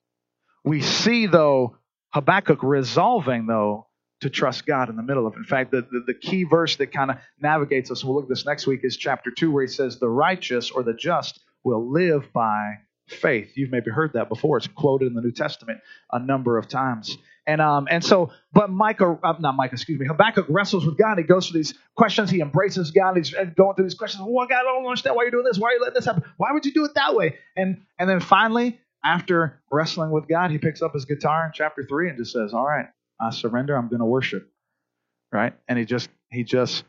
We 0.63 0.81
see, 0.81 1.25
though, 1.25 1.77
Habakkuk 2.13 2.61
resolving, 2.61 3.47
though, 3.47 3.87
to 4.19 4.29
trust 4.29 4.67
God 4.67 4.89
in 4.89 4.97
the 4.97 5.03
middle 5.03 5.25
of 5.25 5.33
it. 5.33 5.37
In 5.37 5.45
fact, 5.45 5.71
the, 5.71 5.81
the, 5.81 6.03
the 6.05 6.13
key 6.13 6.43
verse 6.43 6.75
that 6.75 6.93
kind 6.93 7.09
of 7.09 7.17
navigates 7.39 7.89
us, 7.89 8.03
we'll 8.03 8.13
look 8.13 8.25
at 8.25 8.29
this 8.29 8.45
next 8.45 8.67
week, 8.67 8.81
is 8.83 8.97
chapter 8.97 9.31
2, 9.31 9.51
where 9.51 9.63
he 9.63 9.67
says, 9.67 9.97
The 9.97 10.09
righteous 10.09 10.69
or 10.69 10.83
the 10.83 10.93
just 10.93 11.39
will 11.63 11.91
live 11.91 12.31
by 12.33 12.79
faith. 13.07 13.51
You've 13.55 13.71
maybe 13.71 13.91
heard 13.91 14.13
that 14.13 14.29
before. 14.29 14.57
It's 14.57 14.67
quoted 14.67 15.07
in 15.07 15.13
the 15.13 15.21
New 15.21 15.31
Testament 15.31 15.79
a 16.11 16.19
number 16.19 16.57
of 16.57 16.67
times. 16.67 17.17
And 17.45 17.59
um, 17.59 17.87
and 17.89 18.03
so, 18.03 18.31
but 18.53 18.69
Micah, 18.69 19.17
uh, 19.23 19.33
not 19.39 19.55
Micah, 19.55 19.73
excuse 19.73 19.99
me, 19.99 20.05
Habakkuk 20.05 20.45
wrestles 20.49 20.85
with 20.85 20.97
God. 20.97 21.17
He 21.17 21.23
goes 21.23 21.47
through 21.47 21.59
these 21.59 21.73
questions. 21.97 22.29
He 22.29 22.39
embraces 22.39 22.91
God. 22.91 23.17
He's 23.17 23.31
going 23.31 23.75
through 23.75 23.85
these 23.85 23.95
questions. 23.95 24.23
Well, 24.27 24.47
God, 24.47 24.59
I 24.59 24.63
don't 24.63 24.85
understand 24.85 25.15
why 25.15 25.23
you're 25.23 25.31
doing 25.31 25.45
this. 25.45 25.57
Why 25.57 25.69
are 25.69 25.73
you 25.73 25.79
letting 25.79 25.95
this 25.95 26.05
happen? 26.05 26.23
Why 26.37 26.51
would 26.51 26.65
you 26.65 26.73
do 26.73 26.85
it 26.85 26.93
that 26.95 27.15
way? 27.15 27.37
And 27.57 27.81
and 27.97 28.07
then 28.07 28.19
finally, 28.19 28.79
after 29.03 29.59
wrestling 29.71 30.11
with 30.11 30.27
God, 30.27 30.51
he 30.51 30.59
picks 30.59 30.81
up 30.83 30.93
his 30.93 31.05
guitar 31.05 31.47
in 31.47 31.51
chapter 31.53 31.83
three 31.83 32.09
and 32.09 32.17
just 32.17 32.31
says, 32.31 32.53
"All 32.53 32.65
right, 32.65 32.85
I 33.19 33.31
surrender. 33.31 33.75
I'm 33.75 33.87
going 33.87 33.99
to 33.99 34.05
worship." 34.05 34.47
Right? 35.31 35.53
And 35.67 35.79
he 35.79 35.85
just 35.85 36.09
he 36.31 36.43
just 36.43 36.83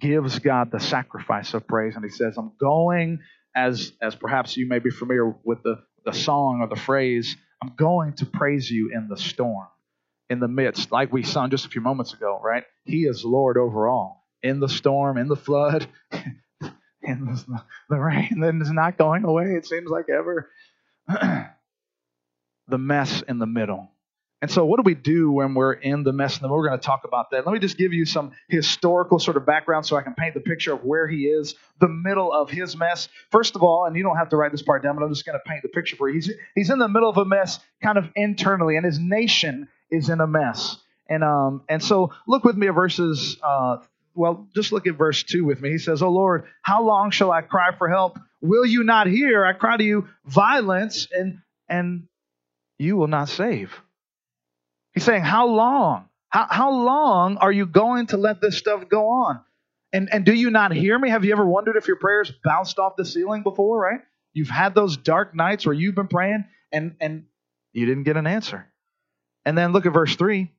gives 0.00 0.40
God 0.40 0.72
the 0.72 0.80
sacrifice 0.80 1.54
of 1.54 1.68
praise, 1.68 1.94
and 1.94 2.04
he 2.04 2.10
says, 2.10 2.36
"I'm 2.36 2.52
going 2.58 3.20
as 3.54 3.92
as 4.00 4.14
perhaps 4.14 4.56
you 4.56 4.66
may 4.66 4.78
be 4.78 4.90
familiar 4.90 5.34
with 5.44 5.62
the, 5.62 5.82
the 6.04 6.12
song 6.12 6.60
or 6.60 6.68
the 6.68 6.80
phrase, 6.80 7.36
I'm 7.62 7.72
going 7.76 8.14
to 8.14 8.26
praise 8.26 8.70
you 8.70 8.90
in 8.92 9.08
the 9.08 9.16
storm, 9.16 9.68
in 10.30 10.40
the 10.40 10.48
midst, 10.48 10.92
like 10.92 11.12
we 11.12 11.22
sung 11.22 11.50
just 11.50 11.66
a 11.66 11.68
few 11.68 11.80
moments 11.80 12.12
ago, 12.12 12.40
right? 12.42 12.64
He 12.84 13.04
is 13.04 13.24
Lord 13.24 13.56
over 13.56 13.88
all. 13.88 14.26
In 14.42 14.60
the 14.60 14.68
storm, 14.68 15.16
in 15.16 15.28
the 15.28 15.36
flood, 15.36 15.88
in 17.02 17.24
the, 17.26 17.62
the 17.88 17.98
rain 17.98 18.40
that 18.40 18.54
is 18.60 18.70
not 18.70 18.98
going 18.98 19.24
away, 19.24 19.54
it 19.56 19.66
seems 19.66 19.88
like 19.90 20.06
ever. 20.10 20.50
the 22.68 22.78
mess 22.78 23.22
in 23.22 23.38
the 23.38 23.46
middle. 23.46 23.90
And 24.44 24.50
so, 24.50 24.66
what 24.66 24.76
do 24.76 24.82
we 24.84 24.94
do 24.94 25.32
when 25.32 25.54
we're 25.54 25.72
in 25.72 26.02
the 26.02 26.12
mess? 26.12 26.38
And 26.38 26.50
we're 26.50 26.68
going 26.68 26.78
to 26.78 26.84
talk 26.84 27.04
about 27.04 27.30
that. 27.30 27.46
Let 27.46 27.54
me 27.54 27.60
just 27.60 27.78
give 27.78 27.94
you 27.94 28.04
some 28.04 28.32
historical 28.46 29.18
sort 29.18 29.38
of 29.38 29.46
background 29.46 29.86
so 29.86 29.96
I 29.96 30.02
can 30.02 30.12
paint 30.12 30.34
the 30.34 30.40
picture 30.40 30.74
of 30.74 30.84
where 30.84 31.08
he 31.08 31.22
is, 31.22 31.54
the 31.80 31.88
middle 31.88 32.30
of 32.30 32.50
his 32.50 32.76
mess. 32.76 33.08
First 33.30 33.56
of 33.56 33.62
all, 33.62 33.86
and 33.86 33.96
you 33.96 34.02
don't 34.02 34.18
have 34.18 34.28
to 34.28 34.36
write 34.36 34.52
this 34.52 34.60
part 34.60 34.82
down, 34.82 34.96
but 34.96 35.02
I'm 35.02 35.08
just 35.08 35.24
going 35.24 35.38
to 35.38 35.48
paint 35.48 35.62
the 35.62 35.70
picture 35.70 35.96
for 35.96 36.10
you. 36.10 36.16
He's, 36.16 36.30
he's 36.54 36.68
in 36.68 36.78
the 36.78 36.88
middle 36.88 37.08
of 37.08 37.16
a 37.16 37.24
mess 37.24 37.58
kind 37.82 37.96
of 37.96 38.10
internally, 38.14 38.76
and 38.76 38.84
his 38.84 38.98
nation 38.98 39.66
is 39.90 40.10
in 40.10 40.20
a 40.20 40.26
mess. 40.26 40.76
And, 41.08 41.24
um, 41.24 41.62
and 41.70 41.82
so, 41.82 42.12
look 42.28 42.44
with 42.44 42.54
me 42.54 42.68
at 42.68 42.74
verses, 42.74 43.38
uh, 43.42 43.78
well, 44.14 44.46
just 44.54 44.72
look 44.72 44.86
at 44.86 44.98
verse 44.98 45.22
2 45.22 45.42
with 45.42 45.62
me. 45.62 45.70
He 45.70 45.78
says, 45.78 46.02
Oh 46.02 46.10
Lord, 46.10 46.44
how 46.60 46.82
long 46.82 47.12
shall 47.12 47.32
I 47.32 47.40
cry 47.40 47.74
for 47.78 47.88
help? 47.88 48.18
Will 48.42 48.66
you 48.66 48.84
not 48.84 49.06
hear? 49.06 49.46
I 49.46 49.54
cry 49.54 49.78
to 49.78 49.84
you 49.84 50.06
violence, 50.26 51.08
and, 51.10 51.38
and 51.66 52.08
you 52.78 52.98
will 52.98 53.08
not 53.08 53.30
save. 53.30 53.80
He's 54.94 55.04
saying, 55.04 55.22
How 55.22 55.46
long? 55.48 56.08
How, 56.28 56.46
how 56.50 56.72
long 56.72 57.36
are 57.36 57.52
you 57.52 57.66
going 57.66 58.06
to 58.08 58.16
let 58.16 58.40
this 58.40 58.56
stuff 58.56 58.88
go 58.88 59.08
on? 59.08 59.40
And, 59.92 60.08
and 60.12 60.24
do 60.24 60.32
you 60.34 60.50
not 60.50 60.72
hear 60.72 60.98
me? 60.98 61.10
Have 61.10 61.24
you 61.24 61.30
ever 61.32 61.46
wondered 61.46 61.76
if 61.76 61.86
your 61.86 61.96
prayers 61.96 62.32
bounced 62.42 62.80
off 62.80 62.96
the 62.96 63.04
ceiling 63.04 63.44
before, 63.44 63.78
right? 63.78 64.00
You've 64.32 64.48
had 64.48 64.74
those 64.74 64.96
dark 64.96 65.36
nights 65.36 65.64
where 65.64 65.74
you've 65.74 65.94
been 65.94 66.08
praying 66.08 66.44
and, 66.72 66.96
and 67.00 67.26
you 67.72 67.86
didn't 67.86 68.02
get 68.02 68.16
an 68.16 68.26
answer. 68.26 68.66
And 69.44 69.56
then 69.56 69.72
look 69.72 69.86
at 69.86 69.92
verse 69.92 70.16
3. 70.16 70.50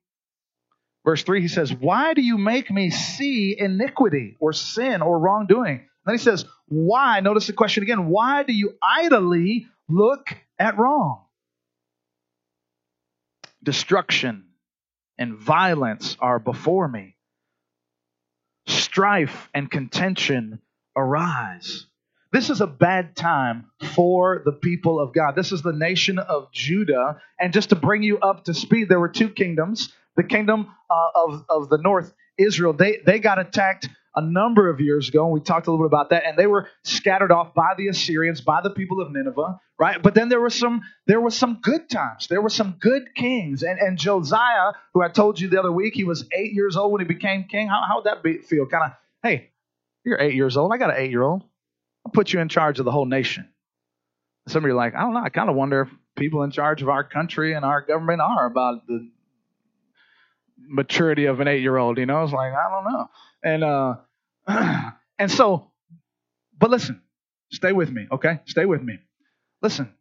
Verse 1.04 1.24
3, 1.24 1.42
he 1.42 1.50
says, 1.50 1.74
Why 1.74 2.13
do 2.13 2.22
you 2.22 2.38
make 2.38 2.72
me 2.72 2.89
see 2.89 3.56
iniquity 3.60 4.38
or 4.39 4.54
sin 4.54 5.01
or 5.01 5.20
wrongdoing? 5.20 5.86
Then 6.06 6.15
he 6.15 6.20
says, 6.20 6.46
Why? 6.68 7.20
Notice 7.20 7.48
the 7.48 7.54
question 7.54 7.84
again. 7.84 8.08
Why 8.08 8.44
do 8.44 8.54
you 8.54 8.75
idly 8.82 9.68
look 9.89 10.30
at 10.58 10.77
wrong? 10.77 11.25
Destruction 13.65 14.45
and 15.17 15.36
violence 15.36 16.15
are 16.19 16.38
before 16.38 16.88
me. 16.88 17.15
Strife 18.67 19.50
and 19.55 19.69
contention 19.69 20.60
arise. 20.95 21.88
this 22.31 22.50
is 22.51 22.62
a 22.62 22.67
bad 22.67 23.15
time 23.15 23.65
for 23.95 24.43
the 24.45 24.51
people 24.51 25.00
of 25.00 25.13
God. 25.13 25.36
This 25.36 25.51
is 25.51 25.63
the 25.63 25.74
nation 25.74 26.19
of 26.19 26.51
Judah. 26.51 27.19
And 27.39 27.51
just 27.53 27.69
to 27.69 27.75
bring 27.75 28.03
you 28.03 28.19
up 28.19 28.45
to 28.45 28.53
speed, 28.53 28.88
there 28.88 29.00
were 29.00 29.10
two 29.10 29.29
kingdoms. 29.29 29.91
The 30.15 30.24
kingdom 30.24 30.67
uh, 30.89 31.07
of, 31.15 31.45
of 31.50 31.69
the 31.69 31.79
north, 31.79 32.13
Israel, 32.38 32.74
they, 32.74 33.00
they 33.03 33.19
got 33.19 33.39
attacked 33.39 33.89
a 34.15 34.22
number 34.22 34.69
of 34.69 34.79
years 34.79 35.10
ago, 35.10 35.25
and 35.25 35.34
we 35.34 35.39
talked 35.39 35.67
a 35.67 35.72
little 35.72 35.86
bit 35.86 35.93
about 35.93 36.10
that. 36.12 36.24
And 36.25 36.38
they 36.38 36.48
were 36.48 36.67
scattered 36.84 37.31
off 37.31 37.53
by 37.53 37.74
the 37.77 37.89
Assyrians, 37.89 38.41
by 38.41 38.62
the 38.62 38.69
people 38.69 39.01
of 39.01 39.12
Nineveh, 39.12 39.60
right? 39.77 40.01
But 40.01 40.13
then 40.15 40.29
there 40.29 40.41
was 40.41 40.55
some 40.55 40.81
there 41.07 41.19
was 41.19 41.36
some 41.36 41.60
good 41.62 41.89
times. 41.89 42.27
There 42.27 42.41
were 42.41 42.50
some 42.50 42.75
good 42.79 43.13
kings, 43.15 43.63
and 43.63 43.79
and 43.79 43.98
Josiah, 43.98 44.74
who 44.93 45.01
I 45.01 45.10
told 45.10 45.39
you 45.39 45.50
the 45.50 45.60
other 45.60 45.72
week, 45.72 45.93
he 45.93 46.03
was 46.03 46.25
eight 46.31 46.53
years 46.53 46.77
old 46.77 46.91
when 46.91 47.01
he 47.01 47.07
became 47.07 47.45
king. 47.45 47.67
How 47.67 47.84
how 47.88 47.98
would 47.98 48.05
that 48.05 48.24
be, 48.24 48.39
feel? 48.39 48.65
Kind 48.65 48.86
of, 48.86 48.91
hey, 49.24 49.51
you're 50.03 50.19
eight 50.19 50.36
years 50.36 50.57
old. 50.57 50.72
I 50.74 50.77
got 50.77 50.91
an 50.91 50.98
eight 50.98 51.12
year 51.12 51.24
old. 51.24 51.43
I'll 52.05 52.12
put 52.12 52.31
you 52.31 52.39
in 52.39 52.50
charge 52.50 52.79
of 52.79 52.86
the 52.86 52.91
whole 52.91 53.05
nation. 53.05 53.50
Some 54.48 54.63
of 54.63 54.67
you 54.67 54.74
are 54.74 54.77
like, 54.77 54.93
I 54.93 55.01
don't 55.01 55.13
know. 55.13 55.24
I 55.24 55.29
kind 55.29 55.50
of 55.50 55.55
wonder 55.55 55.81
if 55.81 55.89
people 56.15 56.43
in 56.43 56.51
charge 56.51 56.84
of 56.84 56.89
our 56.89 57.03
country 57.03 57.53
and 57.53 57.65
our 57.65 57.81
government 57.81 58.22
are 58.22 58.45
about 58.45 58.86
the 58.88 59.10
maturity 60.57 61.25
of 61.25 61.39
an 61.39 61.48
eight 61.48 61.62
year 61.62 61.77
old. 61.77 61.98
You 61.98 62.05
know, 62.05 62.24
it's 62.24 62.34
like 62.34 62.53
I 62.53 62.69
don't 62.69 62.91
know. 62.91 63.10
And 63.46 63.64
uh, 63.64 63.96
and 65.20 65.32
so, 65.32 65.72
but 66.60 66.72
listen, 66.72 67.02
stay 67.52 67.72
with 67.72 67.92
me, 67.92 68.08
okay? 68.12 68.40
Stay 68.46 68.66
with 68.66 68.82
me. 68.82 68.98
Listen, 69.62 69.94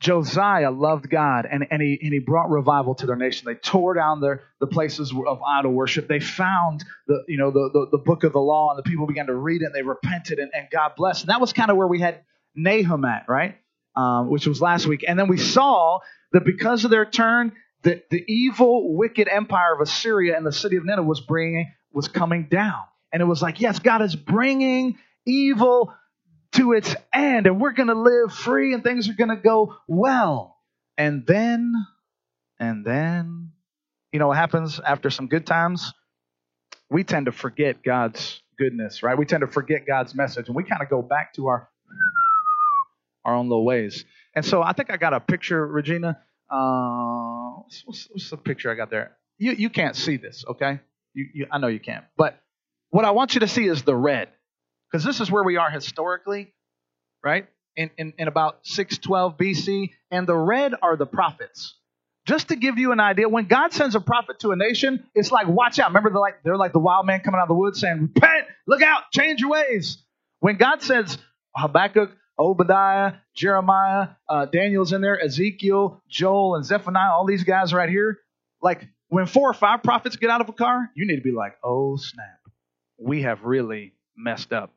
Josiah 0.00 0.70
loved 0.70 1.10
God 1.10 1.46
and, 1.50 1.66
and, 1.70 1.82
he, 1.82 1.98
and 2.00 2.12
he 2.12 2.20
brought 2.20 2.50
revival 2.50 2.94
to 2.96 3.06
their 3.06 3.16
nation. 3.16 3.46
They 3.46 3.54
tore 3.54 3.94
down 3.94 4.20
their, 4.20 4.42
the 4.60 4.66
places 4.66 5.12
of 5.26 5.42
idol 5.42 5.72
worship. 5.72 6.08
They 6.08 6.20
found 6.20 6.84
the, 7.06 7.24
you 7.26 7.38
know, 7.38 7.50
the, 7.50 7.70
the, 7.72 7.96
the 7.96 8.02
book 8.04 8.22
of 8.22 8.32
the 8.32 8.38
law 8.38 8.70
and 8.70 8.78
the 8.78 8.88
people 8.88 9.06
began 9.06 9.26
to 9.26 9.34
read 9.34 9.62
it 9.62 9.66
and 9.66 9.74
they 9.74 9.82
repented 9.82 10.38
and, 10.38 10.50
and 10.54 10.68
God 10.70 10.92
blessed. 10.96 11.22
And 11.22 11.30
that 11.30 11.40
was 11.40 11.52
kind 11.52 11.70
of 11.70 11.76
where 11.78 11.88
we 11.88 12.00
had 12.00 12.20
Nahum 12.54 13.04
at, 13.06 13.24
right? 13.28 13.56
Um, 13.96 14.28
which 14.28 14.46
was 14.46 14.60
last 14.60 14.86
week. 14.86 15.04
And 15.08 15.18
then 15.18 15.26
we 15.28 15.38
saw 15.38 16.00
that 16.32 16.44
because 16.44 16.84
of 16.84 16.90
their 16.90 17.06
turn, 17.06 17.52
the, 17.82 18.02
the 18.10 18.22
evil, 18.28 18.94
wicked 18.94 19.26
empire 19.26 19.74
of 19.74 19.80
Assyria 19.80 20.36
and 20.36 20.46
the 20.46 20.52
city 20.52 20.76
of 20.76 20.84
Nineveh 20.84 21.08
was 21.08 21.20
bringing, 21.20 21.72
was 21.92 22.08
coming 22.08 22.48
down. 22.50 22.82
And 23.12 23.22
it 23.22 23.24
was 23.24 23.42
like, 23.42 23.60
yes, 23.60 23.78
God 23.78 24.02
is 24.02 24.14
bringing 24.14 24.98
evil 25.26 25.94
to 26.52 26.72
its 26.72 26.94
end 27.12 27.46
and 27.46 27.60
we're 27.60 27.72
going 27.72 27.88
to 27.88 27.94
live 27.94 28.32
free 28.32 28.74
and 28.74 28.82
things 28.82 29.08
are 29.08 29.14
going 29.14 29.30
to 29.30 29.36
go 29.36 29.76
well. 29.86 30.56
And 30.96 31.26
then, 31.26 31.74
and 32.58 32.84
then, 32.84 33.52
you 34.12 34.18
know 34.18 34.28
what 34.28 34.36
happens 34.36 34.80
after 34.80 35.10
some 35.10 35.28
good 35.28 35.46
times? 35.46 35.92
We 36.90 37.04
tend 37.04 37.26
to 37.26 37.32
forget 37.32 37.82
God's 37.82 38.42
goodness, 38.58 39.02
right? 39.02 39.16
We 39.16 39.26
tend 39.26 39.42
to 39.42 39.46
forget 39.46 39.86
God's 39.86 40.14
message 40.14 40.48
and 40.48 40.56
we 40.56 40.64
kind 40.64 40.82
of 40.82 40.88
go 40.88 41.02
back 41.02 41.34
to 41.34 41.48
our 41.48 41.68
our 43.24 43.34
own 43.34 43.48
little 43.48 43.64
ways. 43.64 44.04
And 44.34 44.44
so 44.44 44.62
I 44.62 44.72
think 44.72 44.90
I 44.90 44.96
got 44.96 45.12
a 45.12 45.20
picture, 45.20 45.66
Regina. 45.66 46.18
Uh, 46.50 47.60
what's, 47.84 48.08
what's, 48.10 48.30
the 48.30 48.38
picture 48.38 48.70
I 48.70 48.74
got 48.74 48.90
there? 48.90 49.12
You 49.36 49.52
you 49.52 49.68
can't 49.68 49.94
see 49.94 50.16
this, 50.16 50.44
okay? 50.48 50.80
You, 51.18 51.26
you 51.34 51.46
I 51.50 51.58
know 51.58 51.66
you 51.66 51.80
can't. 51.80 52.04
But 52.16 52.40
what 52.90 53.04
I 53.04 53.10
want 53.10 53.34
you 53.34 53.40
to 53.40 53.48
see 53.48 53.66
is 53.66 53.82
the 53.82 53.96
red. 53.96 54.28
Because 54.90 55.04
this 55.04 55.20
is 55.20 55.30
where 55.30 55.42
we 55.42 55.56
are 55.56 55.68
historically, 55.68 56.54
right? 57.24 57.48
In, 57.76 57.90
in, 57.98 58.12
in 58.18 58.28
about 58.28 58.60
612 58.62 59.36
BC. 59.36 59.90
And 60.12 60.28
the 60.28 60.36
red 60.36 60.74
are 60.80 60.96
the 60.96 61.06
prophets. 61.06 61.74
Just 62.24 62.48
to 62.48 62.56
give 62.56 62.78
you 62.78 62.92
an 62.92 63.00
idea, 63.00 63.28
when 63.28 63.46
God 63.46 63.72
sends 63.72 63.96
a 63.96 64.00
prophet 64.00 64.38
to 64.40 64.52
a 64.52 64.56
nation, 64.56 65.04
it's 65.14 65.32
like, 65.32 65.48
watch 65.48 65.78
out. 65.78 65.88
Remember, 65.88 66.10
they're 66.10 66.20
like, 66.20 66.42
they're 66.44 66.56
like 66.56 66.72
the 66.72 66.78
wild 66.78 67.04
man 67.04 67.20
coming 67.20 67.38
out 67.38 67.44
of 67.44 67.48
the 67.48 67.54
woods 67.54 67.80
saying, 67.80 68.10
repent, 68.14 68.46
look 68.66 68.82
out, 68.82 69.04
change 69.12 69.40
your 69.40 69.50
ways. 69.50 69.98
When 70.40 70.56
God 70.56 70.82
says, 70.82 71.18
Habakkuk, 71.56 72.12
Obadiah, 72.38 73.14
Jeremiah, 73.34 74.10
uh, 74.28 74.46
Daniel's 74.46 74.92
in 74.92 75.00
there, 75.00 75.20
Ezekiel, 75.20 76.00
Joel, 76.08 76.54
and 76.54 76.64
Zephaniah, 76.64 77.10
all 77.10 77.26
these 77.26 77.44
guys 77.44 77.74
right 77.74 77.88
here, 77.88 78.18
like 78.62 78.86
when 79.08 79.26
four 79.26 79.50
or 79.50 79.54
five 79.54 79.82
prophets 79.82 80.16
get 80.16 80.30
out 80.30 80.40
of 80.40 80.48
a 80.48 80.52
car, 80.52 80.90
you 80.94 81.06
need 81.06 81.16
to 81.16 81.22
be 81.22 81.32
like, 81.32 81.56
oh, 81.64 81.96
snap. 81.96 82.40
We 82.98 83.22
have 83.22 83.42
really 83.42 83.92
messed 84.16 84.52
up 84.52 84.72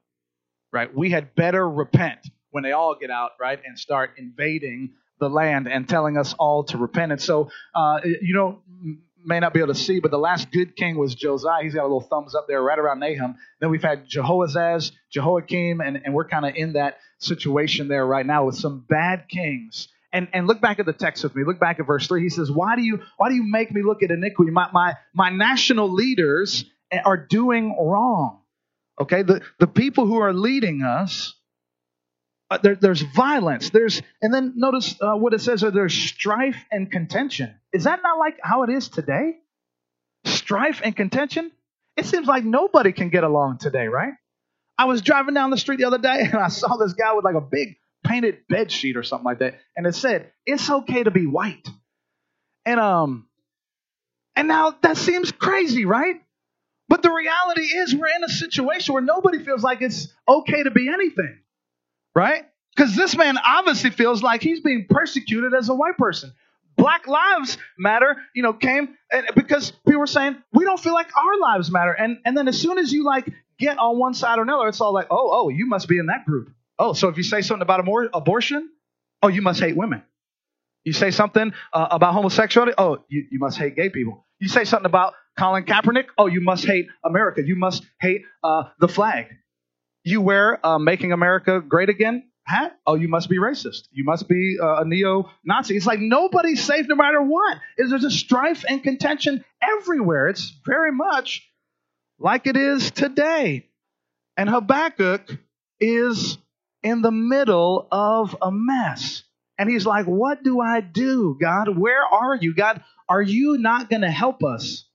right? 0.71 0.93
We 0.95 1.09
had 1.09 1.35
better 1.35 1.67
repent 1.67 2.19
when 2.51 2.63
they 2.63 2.71
all 2.71 2.95
get 2.99 3.11
out, 3.11 3.31
right, 3.39 3.59
and 3.65 3.77
start 3.77 4.11
invading 4.17 4.91
the 5.19 5.29
land 5.29 5.67
and 5.67 5.87
telling 5.87 6.17
us 6.17 6.33
all 6.39 6.63
to 6.65 6.77
repent. 6.77 7.11
And 7.11 7.21
so, 7.21 7.51
uh, 7.75 7.99
you 8.03 8.33
know, 8.33 8.61
may 9.23 9.39
not 9.39 9.53
be 9.53 9.59
able 9.59 9.73
to 9.73 9.79
see, 9.79 9.99
but 9.99 10.11
the 10.11 10.17
last 10.17 10.51
good 10.51 10.75
king 10.75 10.97
was 10.97 11.13
Josiah. 11.13 11.63
He's 11.63 11.75
got 11.75 11.81
a 11.81 11.83
little 11.83 12.01
thumbs 12.01 12.33
up 12.33 12.47
there 12.47 12.61
right 12.61 12.79
around 12.79 12.99
Nahum. 12.99 13.35
Then 13.59 13.69
we've 13.69 13.83
had 13.83 14.07
Jehoahaz, 14.07 14.91
Jehoiakim, 15.11 15.79
and, 15.79 16.01
and 16.03 16.13
we're 16.13 16.27
kind 16.27 16.45
of 16.45 16.55
in 16.55 16.73
that 16.73 16.97
situation 17.19 17.87
there 17.87 18.05
right 18.05 18.25
now 18.25 18.45
with 18.45 18.55
some 18.55 18.83
bad 18.87 19.27
kings. 19.29 19.89
And, 20.13 20.27
and 20.33 20.45
look 20.47 20.59
back 20.59 20.79
at 20.79 20.85
the 20.85 20.93
text 20.93 21.23
with 21.23 21.35
me. 21.35 21.43
Look 21.45 21.59
back 21.59 21.79
at 21.79 21.87
verse 21.87 22.07
3. 22.07 22.21
He 22.21 22.29
says, 22.29 22.51
Why 22.51 22.75
do 22.75 22.81
you 22.81 22.99
why 23.17 23.29
do 23.29 23.35
you 23.35 23.43
make 23.43 23.71
me 23.71 23.81
look 23.81 24.03
at 24.03 24.11
iniquity? 24.11 24.51
My, 24.51 24.69
my, 24.73 24.95
my 25.13 25.29
national 25.29 25.91
leaders 25.93 26.65
are 27.05 27.17
doing 27.17 27.75
wrong. 27.79 28.41
Okay, 28.99 29.23
the, 29.23 29.41
the 29.59 29.67
people 29.67 30.05
who 30.05 30.19
are 30.19 30.33
leading 30.33 30.83
us, 30.83 31.33
uh, 32.49 32.57
there, 32.61 32.75
there's 32.75 33.01
violence. 33.01 33.69
There's 33.69 34.01
and 34.21 34.33
then 34.33 34.53
notice 34.57 34.95
uh, 35.01 35.15
what 35.15 35.33
it 35.33 35.41
says: 35.41 35.61
there's 35.61 35.93
strife 35.93 36.57
and 36.71 36.91
contention. 36.91 37.55
Is 37.71 37.85
that 37.85 38.01
not 38.03 38.19
like 38.19 38.37
how 38.43 38.63
it 38.63 38.69
is 38.69 38.89
today? 38.89 39.37
Strife 40.25 40.81
and 40.83 40.95
contention. 40.95 41.51
It 41.95 42.05
seems 42.05 42.27
like 42.27 42.43
nobody 42.43 42.91
can 42.91 43.09
get 43.09 43.23
along 43.23 43.59
today, 43.59 43.87
right? 43.87 44.13
I 44.77 44.85
was 44.85 45.01
driving 45.01 45.33
down 45.33 45.49
the 45.51 45.57
street 45.57 45.77
the 45.77 45.85
other 45.85 45.97
day 45.97 46.21
and 46.31 46.35
I 46.35 46.49
saw 46.49 46.77
this 46.77 46.93
guy 46.93 47.13
with 47.13 47.23
like 47.23 47.35
a 47.35 47.41
big 47.41 47.77
painted 48.03 48.47
bed 48.47 48.71
sheet 48.71 48.97
or 48.97 49.03
something 49.03 49.25
like 49.25 49.39
that, 49.39 49.59
and 49.75 49.85
it 49.85 49.95
said, 49.95 50.31
"It's 50.45 50.69
okay 50.69 51.03
to 51.03 51.11
be 51.11 51.25
white." 51.25 51.67
And 52.65 52.79
um, 52.79 53.27
and 54.35 54.47
now 54.47 54.75
that 54.81 54.97
seems 54.97 55.31
crazy, 55.31 55.85
right? 55.85 56.21
But 56.87 57.03
the 57.03 57.11
reality 57.11 57.61
is, 57.61 57.95
we're 57.95 58.07
in 58.07 58.23
a 58.23 58.29
situation 58.29 58.93
where 58.93 59.03
nobody 59.03 59.43
feels 59.43 59.63
like 59.63 59.81
it's 59.81 60.13
okay 60.27 60.63
to 60.63 60.71
be 60.71 60.89
anything, 60.89 61.39
right? 62.13 62.45
Because 62.75 62.95
this 62.95 63.15
man 63.15 63.37
obviously 63.37 63.91
feels 63.91 64.21
like 64.21 64.41
he's 64.41 64.59
being 64.59 64.87
persecuted 64.89 65.53
as 65.53 65.69
a 65.69 65.73
white 65.73 65.97
person. 65.97 66.33
Black 66.77 67.07
Lives 67.07 67.57
Matter, 67.77 68.17
you 68.33 68.43
know, 68.43 68.53
came 68.53 68.97
because 69.35 69.71
people 69.85 69.99
were 69.99 70.07
saying 70.07 70.37
we 70.53 70.65
don't 70.65 70.79
feel 70.79 70.93
like 70.93 71.15
our 71.15 71.39
lives 71.39 71.71
matter, 71.71 71.91
and 71.91 72.17
and 72.25 72.35
then 72.35 72.47
as 72.47 72.59
soon 72.59 72.77
as 72.77 72.91
you 72.91 73.03
like 73.03 73.31
get 73.59 73.77
on 73.77 73.99
one 73.99 74.13
side 74.13 74.39
or 74.39 74.41
another, 74.41 74.67
it's 74.67 74.81
all 74.81 74.93
like, 74.93 75.07
oh, 75.11 75.29
oh, 75.31 75.49
you 75.49 75.67
must 75.67 75.87
be 75.87 75.97
in 75.97 76.07
that 76.07 76.25
group. 76.25 76.51
Oh, 76.81 76.93
so 76.93 77.09
if 77.09 77.17
you 77.17 77.21
say 77.21 77.41
something 77.41 77.61
about 77.61 77.85
abortion, 78.11 78.71
oh, 79.21 79.27
you 79.27 79.43
must 79.43 79.59
hate 79.59 79.77
women. 79.77 80.01
You 80.83 80.93
say 80.93 81.11
something 81.11 81.53
uh, 81.71 81.87
about 81.91 82.15
homosexuality, 82.15 82.73
oh, 82.75 83.05
you, 83.07 83.27
you 83.29 83.37
must 83.37 83.59
hate 83.59 83.75
gay 83.75 83.89
people. 83.89 84.25
You 84.39 84.47
say 84.47 84.63
something 84.63 84.87
about 84.87 85.13
Colin 85.37 85.63
Kaepernick, 85.63 86.05
oh, 86.17 86.25
you 86.25 86.41
must 86.41 86.65
hate 86.65 86.87
America. 87.05 87.43
You 87.45 87.55
must 87.55 87.85
hate 88.01 88.23
uh, 88.43 88.63
the 88.79 88.87
flag. 88.87 89.27
You 90.03 90.21
wear 90.21 90.65
uh, 90.65 90.79
Making 90.79 91.11
America 91.11 91.61
Great 91.61 91.89
Again 91.89 92.23
hat, 92.45 92.79
oh, 92.87 92.95
you 92.95 93.07
must 93.07 93.29
be 93.29 93.37
racist. 93.37 93.83
You 93.91 94.03
must 94.03 94.27
be 94.27 94.57
uh, 94.59 94.81
a 94.81 94.85
neo 94.85 95.29
Nazi. 95.45 95.77
It's 95.77 95.85
like 95.85 95.99
nobody's 95.99 96.63
safe 96.63 96.87
no 96.87 96.95
matter 96.95 97.21
what. 97.21 97.59
There's 97.77 98.03
a 98.03 98.09
strife 98.09 98.65
and 98.67 98.81
contention 98.81 99.45
everywhere. 99.61 100.29
It's 100.29 100.51
very 100.65 100.91
much 100.91 101.47
like 102.17 102.47
it 102.47 102.57
is 102.57 102.89
today. 102.89 103.67
And 104.35 104.49
Habakkuk 104.49 105.37
is 105.79 106.39
in 106.83 107.01
the 107.01 107.11
middle 107.11 107.87
of 107.91 108.35
a 108.41 108.51
mess. 108.51 109.23
And 109.57 109.69
he's 109.69 109.85
like, 109.85 110.05
What 110.05 110.43
do 110.43 110.59
I 110.59 110.81
do, 110.81 111.37
God? 111.39 111.77
Where 111.77 112.03
are 112.03 112.35
you? 112.35 112.55
God, 112.55 112.83
are 113.07 113.21
you 113.21 113.57
not 113.57 113.89
going 113.89 114.01
to 114.01 114.11
help 114.11 114.43
us? 114.43 114.85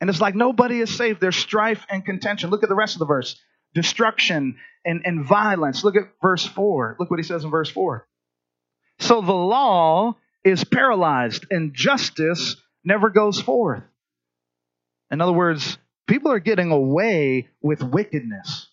And 0.00 0.08
it's 0.08 0.20
like 0.20 0.34
nobody 0.34 0.80
is 0.80 0.94
safe. 0.94 1.18
There's 1.18 1.36
strife 1.36 1.84
and 1.90 2.04
contention. 2.04 2.50
Look 2.50 2.62
at 2.62 2.68
the 2.68 2.74
rest 2.74 2.94
of 2.94 3.00
the 3.00 3.06
verse 3.06 3.40
destruction 3.74 4.56
and, 4.84 5.02
and 5.04 5.26
violence. 5.26 5.84
Look 5.84 5.96
at 5.96 6.08
verse 6.22 6.46
4. 6.46 6.96
Look 6.98 7.10
what 7.10 7.18
he 7.18 7.24
says 7.24 7.44
in 7.44 7.50
verse 7.50 7.70
4. 7.70 8.06
So 9.00 9.20
the 9.20 9.32
law 9.32 10.16
is 10.44 10.64
paralyzed 10.64 11.46
and 11.50 11.74
justice 11.74 12.56
never 12.84 13.10
goes 13.10 13.40
forth. 13.40 13.82
In 15.10 15.20
other 15.20 15.32
words, 15.32 15.78
people 16.06 16.32
are 16.32 16.40
getting 16.40 16.70
away 16.70 17.48
with 17.60 17.82
wickedness. 17.82 18.68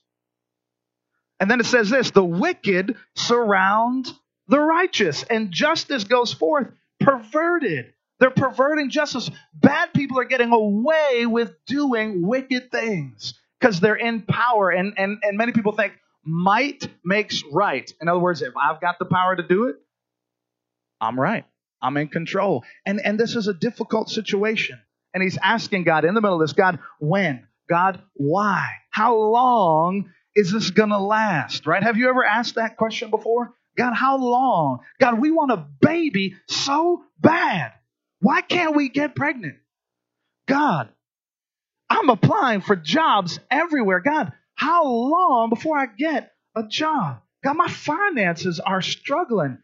And 1.40 1.52
then 1.52 1.60
it 1.60 1.66
says 1.66 1.90
this 1.90 2.12
the 2.12 2.24
wicked 2.24 2.96
surround 3.16 4.12
the 4.48 4.60
righteous, 4.60 5.24
and 5.24 5.52
justice 5.52 6.04
goes 6.04 6.34
forth 6.34 6.68
perverted. 7.00 7.94
They're 8.20 8.30
perverting 8.30 8.90
justice. 8.90 9.30
Bad 9.54 9.94
people 9.94 10.20
are 10.20 10.26
getting 10.26 10.52
away 10.52 11.26
with 11.26 11.54
doing 11.66 12.26
wicked 12.26 12.72
things 12.72 13.34
because 13.60 13.80
they're 13.80 13.96
in 13.96 14.22
power. 14.22 14.70
And, 14.70 14.94
and, 14.98 15.18
and 15.22 15.38
many 15.38 15.52
people 15.52 15.74
think 15.74 15.94
might 16.24 16.88
makes 17.04 17.44
right. 17.52 17.92
In 18.02 18.08
other 18.08 18.20
words, 18.20 18.42
if 18.42 18.54
I've 18.56 18.80
got 18.80 19.00
the 19.00 19.06
power 19.06 19.36
to 19.36 19.44
do 19.44 19.66
it, 19.66 19.76
I'm 21.02 21.20
right. 21.20 21.46
I'm 21.82 21.98
in 21.98 22.08
control. 22.08 22.64
And, 22.86 23.02
and 23.04 23.20
this 23.20 23.36
is 23.36 23.48
a 23.48 23.54
difficult 23.54 24.10
situation. 24.10 24.80
And 25.14 25.22
he's 25.22 25.38
asking 25.42 25.84
God 25.84 26.06
in 26.06 26.14
the 26.14 26.22
middle 26.22 26.42
of 26.42 26.48
this 26.48 26.54
God, 26.54 26.80
when? 27.00 27.48
God, 27.70 28.02
why? 28.16 28.66
How 28.92 29.16
long 29.16 30.10
is 30.36 30.52
this 30.52 30.72
going 30.72 30.90
to 30.90 31.00
last? 31.00 31.66
Right? 31.66 31.84
Have 31.84 31.98
you 31.98 32.10
ever 32.10 32.24
asked 32.24 32.56
that 32.56 32.78
question 32.78 33.10
before? 33.10 33.54
God, 33.78 33.94
how 33.94 34.18
long? 34.18 34.80
God, 35.00 35.20
we 35.20 35.32
want 35.32 35.52
a 35.52 35.66
baby 35.82 36.36
so 36.48 37.04
bad. 37.20 37.74
Why 38.20 38.42
can't 38.42 38.76
we 38.76 38.90
get 38.90 39.16
pregnant? 39.16 39.56
God, 40.48 40.90
I'm 41.90 42.10
applying 42.10 42.62
for 42.62 42.76
jobs 42.76 43.40
everywhere. 43.52 44.00
God, 44.00 44.32
how 44.56 44.86
long 44.86 45.50
before 45.50 45.78
I 45.78 45.86
get 45.88 46.32
a 46.56 46.64
job? 46.64 47.22
God, 47.44 47.58
my 47.58 47.68
finances 47.68 48.60
are 48.60 48.82
struggling. 48.82 49.60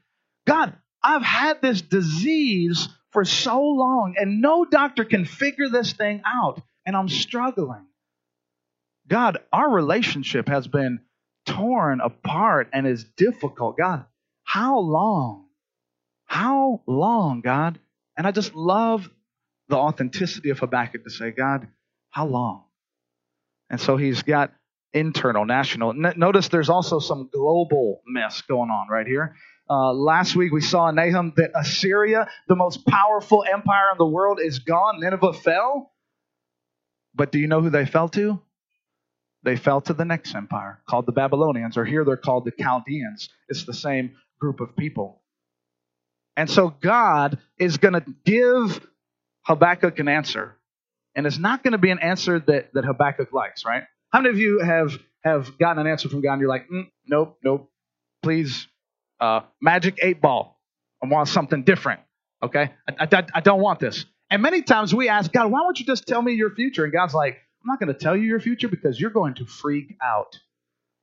God, 0.46 0.76
I've 1.04 1.24
had 1.24 1.62
this 1.62 1.82
disease 1.82 2.90
for 3.12 3.26
so 3.26 3.62
long 3.62 4.16
and 4.18 4.42
no 4.42 4.66
doctor 4.66 5.06
can 5.06 5.26
figure 5.26 5.70
this 5.70 5.94
thing 5.94 6.22
out 6.26 6.62
and 6.86 6.96
I'm 6.96 7.10
struggling. 7.10 7.86
God, 9.08 9.40
our 9.52 9.70
relationship 9.70 10.48
has 10.48 10.68
been 10.68 11.02
torn 11.46 12.02
apart 12.02 12.70
and 12.74 12.88
is 12.88 13.04
difficult. 13.04 13.78
God, 13.78 14.06
how 14.44 14.80
long? 14.80 15.48
How 16.26 16.82
long, 16.88 17.42
God? 17.42 17.80
And 18.18 18.26
I 18.26 18.32
just 18.32 18.56
love 18.56 19.10
the 19.68 19.76
authenticity 19.76 20.50
of 20.50 20.60
Habakkuk 20.60 21.04
to 21.04 21.10
say, 21.10 21.32
God, 21.32 21.68
how 22.10 22.28
long? 22.28 22.66
And 23.70 23.80
so 23.80 23.98
he's 23.98 24.24
got 24.24 24.54
internal, 24.94 25.46
national. 25.46 25.94
Notice 25.94 26.50
there's 26.50 26.70
also 26.70 27.00
some 27.00 27.30
global 27.34 28.02
mess 28.06 28.42
going 28.42 28.70
on 28.70 28.88
right 28.90 29.08
here. 29.08 29.36
Uh, 29.70 29.94
last 29.94 30.36
week 30.36 30.52
we 30.52 30.60
saw 30.60 30.90
in 30.90 30.96
Nahum 30.96 31.34
that 31.38 31.52
Assyria, 31.56 32.28
the 32.50 32.56
most 32.56 32.86
powerful 32.86 33.46
empire 33.50 33.92
in 33.94 33.98
the 33.98 34.06
world, 34.06 34.40
is 34.42 34.60
gone. 34.60 35.00
Nineveh 35.00 35.34
fell. 35.34 35.94
But 37.16 37.32
do 37.32 37.40
you 37.40 37.48
know 37.48 37.62
who 37.62 37.70
they 37.70 37.86
fell 37.86 38.10
to? 38.10 38.42
They 39.44 39.56
fell 39.56 39.82
to 39.82 39.94
the 39.94 40.06
next 40.06 40.36
empire 40.36 40.82
called 40.88 41.06
the 41.06 41.12
Babylonians, 41.12 41.78
or 41.78 41.86
here 41.86 42.06
they're 42.06 42.18
called 42.18 42.46
the 42.46 42.52
Chaldeans. 42.52 43.30
It's 43.50 43.66
the 43.66 43.74
same 43.74 44.16
group 44.40 44.60
of 44.60 44.76
people. 44.76 45.22
And 46.38 46.50
so 46.50 46.70
God 46.70 47.40
is 47.58 47.78
going 47.78 47.94
to 47.94 48.06
give 48.26 48.86
Habakkuk 49.44 50.00
an 50.00 50.08
answer. 50.08 50.56
And 51.16 51.26
it's 51.26 51.38
not 51.38 51.64
going 51.64 51.74
to 51.74 51.78
be 51.78 51.90
an 51.90 52.00
answer 52.00 52.40
that, 52.40 52.74
that 52.74 52.86
Habakkuk 52.86 53.34
likes, 53.34 53.66
right? 53.66 53.84
How 54.12 54.22
many 54.22 54.30
of 54.30 54.40
you 54.40 54.60
have, 54.60 54.98
have 55.24 55.58
gotten 55.58 55.86
an 55.86 55.92
answer 55.92 56.08
from 56.08 56.22
God 56.22 56.34
and 56.34 56.42
you're 56.42 56.50
like, 56.50 56.70
mm, 56.70 56.90
nope, 57.08 57.38
nope, 57.44 57.70
please, 58.24 58.68
uh, 59.20 59.42
magic 59.62 60.00
eight 60.02 60.22
ball. 60.22 60.60
I 61.04 61.08
want 61.08 61.28
something 61.28 61.64
different, 61.64 62.02
okay? 62.42 62.72
I, 62.88 63.08
I, 63.12 63.24
I 63.36 63.40
don't 63.42 63.60
want 63.60 63.80
this. 63.80 64.06
And 64.30 64.42
many 64.42 64.62
times 64.62 64.96
we 64.96 65.10
ask 65.10 65.32
God, 65.32 65.52
why 65.52 65.62
won't 65.62 65.80
you 65.80 65.86
just 65.86 66.08
tell 66.08 66.22
me 66.22 66.34
your 66.34 66.52
future? 66.52 66.86
And 66.86 66.94
God's 66.94 67.14
like, 67.14 67.38
I'm 67.62 67.68
not 67.68 67.80
going 67.80 67.94
to 67.94 68.00
tell 68.00 68.16
you 68.16 68.24
your 68.24 68.40
future 68.40 68.68
because 68.68 69.00
you're 69.00 69.12
going 69.12 69.36
to 69.36 69.46
freak 69.46 69.96
out, 70.04 70.40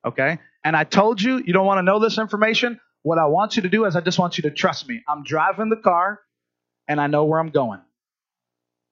okay? 0.05 0.39
And 0.65 0.77
I 0.77 0.85
told 0.85 1.23
you, 1.23 1.39
you 1.39 1.53
don't 1.53 1.67
want 1.67 1.79
to 1.79 1.83
know 1.83 2.01
this 2.01 2.19
information. 2.19 2.81
What 3.03 3.19
I 3.19 3.27
want 3.27 3.57
you 3.57 3.63
to 3.63 3.69
do 3.69 3.85
is 3.85 3.95
I 3.95 4.01
just 4.01 4.19
want 4.19 4.39
you 4.39 4.43
to 4.43 4.51
trust 4.51 4.89
me. 4.89 5.03
I'm 5.09 5.23
driving 5.23 5.69
the 5.71 5.77
car 5.77 6.21
and 6.89 7.01
I 7.01 7.07
know 7.07 7.25
where 7.25 7.39
I'm 7.39 7.51
going. 7.51 7.81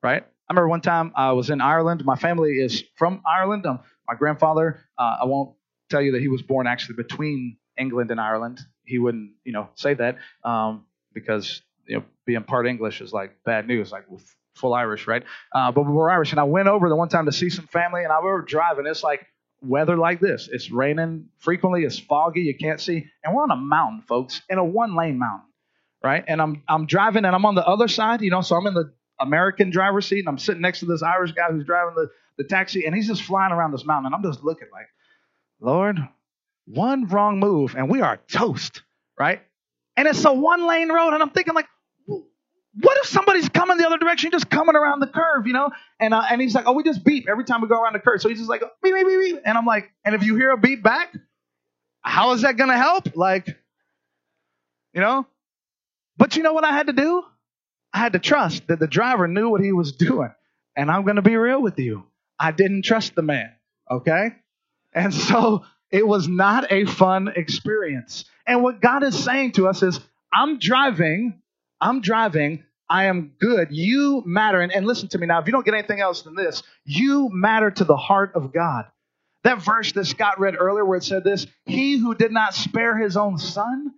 Right? 0.02 0.22
I 0.22 0.52
remember 0.52 0.68
one 0.68 0.80
time 0.80 1.12
I 1.16 1.32
was 1.32 1.50
in 1.50 1.60
Ireland. 1.60 2.04
My 2.04 2.14
family 2.14 2.52
is 2.52 2.84
from 2.94 3.20
Ireland. 3.26 3.66
Um, 3.66 3.80
my 4.06 4.14
grandfather, 4.14 4.80
uh, 4.96 5.16
I 5.22 5.24
won't 5.24 5.56
tell 5.90 6.00
you 6.00 6.12
that 6.12 6.20
he 6.20 6.28
was 6.28 6.42
born 6.42 6.68
actually 6.68 6.96
between 6.96 7.56
England 7.76 8.12
and 8.12 8.20
Ireland. 8.20 8.60
He 8.84 9.00
wouldn't, 9.00 9.32
you 9.44 9.52
know, 9.52 9.70
say 9.74 9.94
that 9.94 10.18
um, 10.44 10.84
because 11.12 11.62
you 11.86 11.96
know 11.96 12.04
being 12.24 12.44
part 12.44 12.68
English 12.68 13.00
is 13.00 13.12
like 13.12 13.42
bad 13.44 13.66
news, 13.66 13.90
like 13.90 14.04
full 14.56 14.74
Irish, 14.74 15.06
right? 15.06 15.22
Uh, 15.54 15.72
but 15.72 15.82
we 15.82 15.92
were 15.92 16.10
Irish, 16.10 16.32
and 16.32 16.40
I 16.40 16.44
went 16.44 16.68
over 16.68 16.88
the 16.88 16.96
one 16.96 17.08
time 17.08 17.26
to 17.26 17.32
see 17.32 17.50
some 17.50 17.66
family, 17.66 18.02
and 18.02 18.12
I 18.12 18.20
were 18.20 18.42
driving. 18.42 18.86
It's 18.86 19.02
like 19.02 19.26
weather 19.62 19.96
like 19.96 20.20
this. 20.20 20.48
It's 20.50 20.70
raining 20.70 21.28
frequently. 21.38 21.84
It's 21.84 21.98
foggy. 21.98 22.42
You 22.42 22.56
can't 22.56 22.80
see. 22.80 23.06
And 23.24 23.34
we're 23.34 23.42
on 23.42 23.50
a 23.50 23.56
mountain, 23.56 24.02
folks, 24.02 24.42
in 24.48 24.58
a 24.58 24.64
one 24.64 24.94
lane 24.96 25.18
mountain, 25.18 25.48
right? 26.02 26.24
And 26.26 26.40
I'm 26.40 26.62
I'm 26.68 26.86
driving 26.86 27.24
and 27.24 27.34
I'm 27.34 27.44
on 27.44 27.54
the 27.54 27.66
other 27.66 27.88
side, 27.88 28.22
you 28.22 28.30
know, 28.30 28.40
so 28.40 28.56
I'm 28.56 28.66
in 28.66 28.74
the 28.74 28.92
American 29.18 29.70
driver's 29.70 30.06
seat 30.06 30.20
and 30.20 30.28
I'm 30.28 30.38
sitting 30.38 30.62
next 30.62 30.80
to 30.80 30.86
this 30.86 31.02
Irish 31.02 31.32
guy 31.32 31.50
who's 31.50 31.64
driving 31.64 31.94
the, 31.94 32.08
the 32.36 32.44
taxi 32.44 32.84
and 32.84 32.94
he's 32.94 33.06
just 33.06 33.22
flying 33.22 33.52
around 33.52 33.72
this 33.72 33.84
mountain. 33.84 34.06
And 34.06 34.14
I'm 34.14 34.22
just 34.22 34.44
looking 34.44 34.68
like, 34.72 34.88
Lord, 35.60 35.98
one 36.66 37.06
wrong 37.06 37.40
move 37.40 37.74
and 37.76 37.88
we 37.88 38.02
are 38.02 38.18
toast, 38.28 38.82
right? 39.18 39.40
And 39.96 40.06
it's 40.06 40.24
a 40.24 40.32
one 40.32 40.66
lane 40.66 40.90
road. 40.90 41.14
And 41.14 41.22
I'm 41.22 41.30
thinking, 41.30 41.54
like, 41.54 41.68
what 42.80 42.98
if 42.98 43.06
somebody's 43.06 43.48
coming 43.48 43.78
the 43.78 43.86
other 43.86 43.98
direction, 43.98 44.30
just 44.30 44.50
coming 44.50 44.76
around 44.76 45.00
the 45.00 45.06
curve, 45.06 45.46
you 45.46 45.52
know? 45.52 45.70
And 45.98 46.12
uh, 46.12 46.22
and 46.30 46.40
he's 46.40 46.54
like, 46.54 46.66
oh, 46.66 46.72
we 46.72 46.82
just 46.82 47.04
beep 47.04 47.26
every 47.28 47.44
time 47.44 47.60
we 47.62 47.68
go 47.68 47.80
around 47.80 47.94
the 47.94 48.00
curve. 48.00 48.20
So 48.20 48.28
he's 48.28 48.38
just 48.38 48.50
like, 48.50 48.60
beep, 48.82 48.94
beep, 48.94 49.06
beep, 49.06 49.20
beep. 49.20 49.42
And 49.44 49.56
I'm 49.56 49.64
like, 49.64 49.90
and 50.04 50.14
if 50.14 50.22
you 50.22 50.36
hear 50.36 50.50
a 50.50 50.58
beep 50.58 50.82
back, 50.82 51.14
how 52.02 52.32
is 52.32 52.42
that 52.42 52.56
going 52.56 52.70
to 52.70 52.76
help? 52.76 53.16
Like, 53.16 53.46
you 54.92 55.00
know? 55.00 55.26
But 56.18 56.36
you 56.36 56.42
know 56.42 56.52
what 56.52 56.64
I 56.64 56.72
had 56.72 56.86
to 56.86 56.92
do? 56.92 57.22
I 57.92 57.98
had 57.98 58.12
to 58.12 58.18
trust 58.18 58.66
that 58.68 58.78
the 58.78 58.86
driver 58.86 59.26
knew 59.26 59.48
what 59.48 59.62
he 59.62 59.72
was 59.72 59.92
doing. 59.92 60.32
And 60.76 60.90
I'm 60.90 61.04
going 61.04 61.16
to 61.16 61.22
be 61.22 61.36
real 61.36 61.62
with 61.62 61.78
you. 61.78 62.04
I 62.38 62.52
didn't 62.52 62.84
trust 62.84 63.14
the 63.14 63.22
man, 63.22 63.52
okay? 63.90 64.32
And 64.92 65.14
so 65.28 65.64
it 65.90 66.06
was 66.06 66.28
not 66.28 66.70
a 66.70 66.84
fun 66.84 67.28
experience. 67.34 68.26
And 68.46 68.62
what 68.62 68.80
God 68.80 69.02
is 69.02 69.18
saying 69.18 69.52
to 69.52 69.68
us 69.68 69.82
is, 69.82 69.98
I'm 70.32 70.58
driving 70.58 71.40
I'm 71.80 72.00
driving. 72.00 72.64
I 72.88 73.06
am 73.06 73.32
good. 73.40 73.68
You 73.70 74.22
matter. 74.26 74.60
And, 74.60 74.72
and 74.72 74.86
listen 74.86 75.08
to 75.10 75.18
me 75.18 75.26
now. 75.26 75.40
If 75.40 75.46
you 75.46 75.52
don't 75.52 75.64
get 75.64 75.74
anything 75.74 76.00
else 76.00 76.22
than 76.22 76.34
this, 76.34 76.62
you 76.84 77.28
matter 77.32 77.70
to 77.70 77.84
the 77.84 77.96
heart 77.96 78.32
of 78.34 78.52
God. 78.52 78.86
That 79.44 79.62
verse 79.62 79.92
that 79.92 80.06
Scott 80.06 80.40
read 80.40 80.56
earlier, 80.58 80.84
where 80.84 80.98
it 80.98 81.04
said 81.04 81.22
this 81.24 81.46
He 81.64 81.98
who 81.98 82.14
did 82.14 82.32
not 82.32 82.54
spare 82.54 82.96
his 82.96 83.16
own 83.16 83.38
son, 83.38 83.94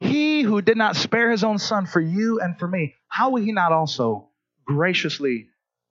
he 0.00 0.42
who 0.42 0.62
did 0.62 0.76
not 0.76 0.96
spare 0.96 1.30
his 1.30 1.44
own 1.44 1.58
son 1.58 1.86
for 1.86 2.00
you 2.00 2.40
and 2.40 2.58
for 2.58 2.68
me, 2.68 2.94
how 3.08 3.30
will 3.30 3.42
he 3.42 3.52
not 3.52 3.72
also 3.72 4.28
graciously 4.66 5.48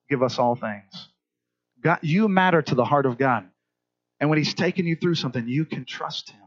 give 0.10 0.24
us 0.24 0.40
all 0.40 0.56
things? 0.56 1.10
God, 1.82 2.00
you 2.02 2.28
matter 2.28 2.62
to 2.62 2.76
the 2.76 2.86
heart 2.86 3.06
of 3.06 3.18
God. 3.18 3.48
And 4.20 4.30
when 4.30 4.38
he's 4.38 4.54
taking 4.54 4.88
you 4.88 4.96
through 4.96 5.16
something, 5.16 5.48
you 5.48 5.66
can 5.66 5.86
trust 5.86 6.30
him 6.30 6.40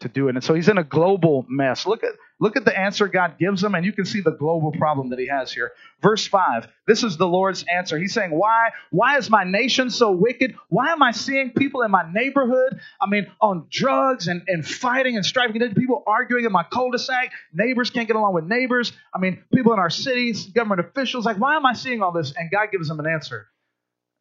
to 0.00 0.08
do 0.08 0.28
it. 0.28 0.36
And 0.36 0.44
so 0.44 0.54
he's 0.54 0.68
in 0.68 0.78
a 0.78 0.84
global 0.84 1.44
mess. 1.48 1.86
Look 1.86 2.04
at 2.04 2.12
Look 2.38 2.56
at 2.56 2.66
the 2.66 2.78
answer 2.78 3.08
God 3.08 3.38
gives 3.38 3.64
him, 3.64 3.74
and 3.74 3.84
you 3.84 3.92
can 3.92 4.04
see 4.04 4.20
the 4.20 4.30
global 4.30 4.70
problem 4.72 5.08
that 5.10 5.18
he 5.18 5.26
has 5.28 5.50
here. 5.50 5.72
Verse 6.02 6.26
5. 6.26 6.68
This 6.86 7.02
is 7.02 7.16
the 7.16 7.26
Lord's 7.26 7.64
answer. 7.72 7.98
He's 7.98 8.12
saying, 8.12 8.30
Why? 8.30 8.70
Why 8.90 9.16
is 9.16 9.30
my 9.30 9.44
nation 9.44 9.88
so 9.88 10.10
wicked? 10.10 10.54
Why 10.68 10.92
am 10.92 11.02
I 11.02 11.12
seeing 11.12 11.50
people 11.50 11.80
in 11.80 11.90
my 11.90 12.04
neighborhood, 12.12 12.78
I 13.00 13.08
mean, 13.08 13.26
on 13.40 13.68
drugs 13.70 14.28
and, 14.28 14.42
and 14.48 14.66
fighting 14.66 15.16
and 15.16 15.24
striving, 15.24 15.62
people 15.74 16.02
arguing 16.06 16.44
in 16.44 16.52
my 16.52 16.64
cul-de-sac, 16.64 17.32
neighbors 17.54 17.88
can't 17.88 18.06
get 18.06 18.16
along 18.16 18.34
with 18.34 18.44
neighbors. 18.44 18.92
I 19.14 19.18
mean, 19.18 19.42
people 19.54 19.72
in 19.72 19.78
our 19.78 19.90
cities, 19.90 20.46
government 20.46 20.80
officials, 20.80 21.24
like, 21.24 21.38
why 21.38 21.56
am 21.56 21.64
I 21.64 21.72
seeing 21.72 22.02
all 22.02 22.12
this? 22.12 22.34
And 22.36 22.50
God 22.50 22.68
gives 22.70 22.90
him 22.90 23.00
an 23.00 23.06
answer. 23.06 23.48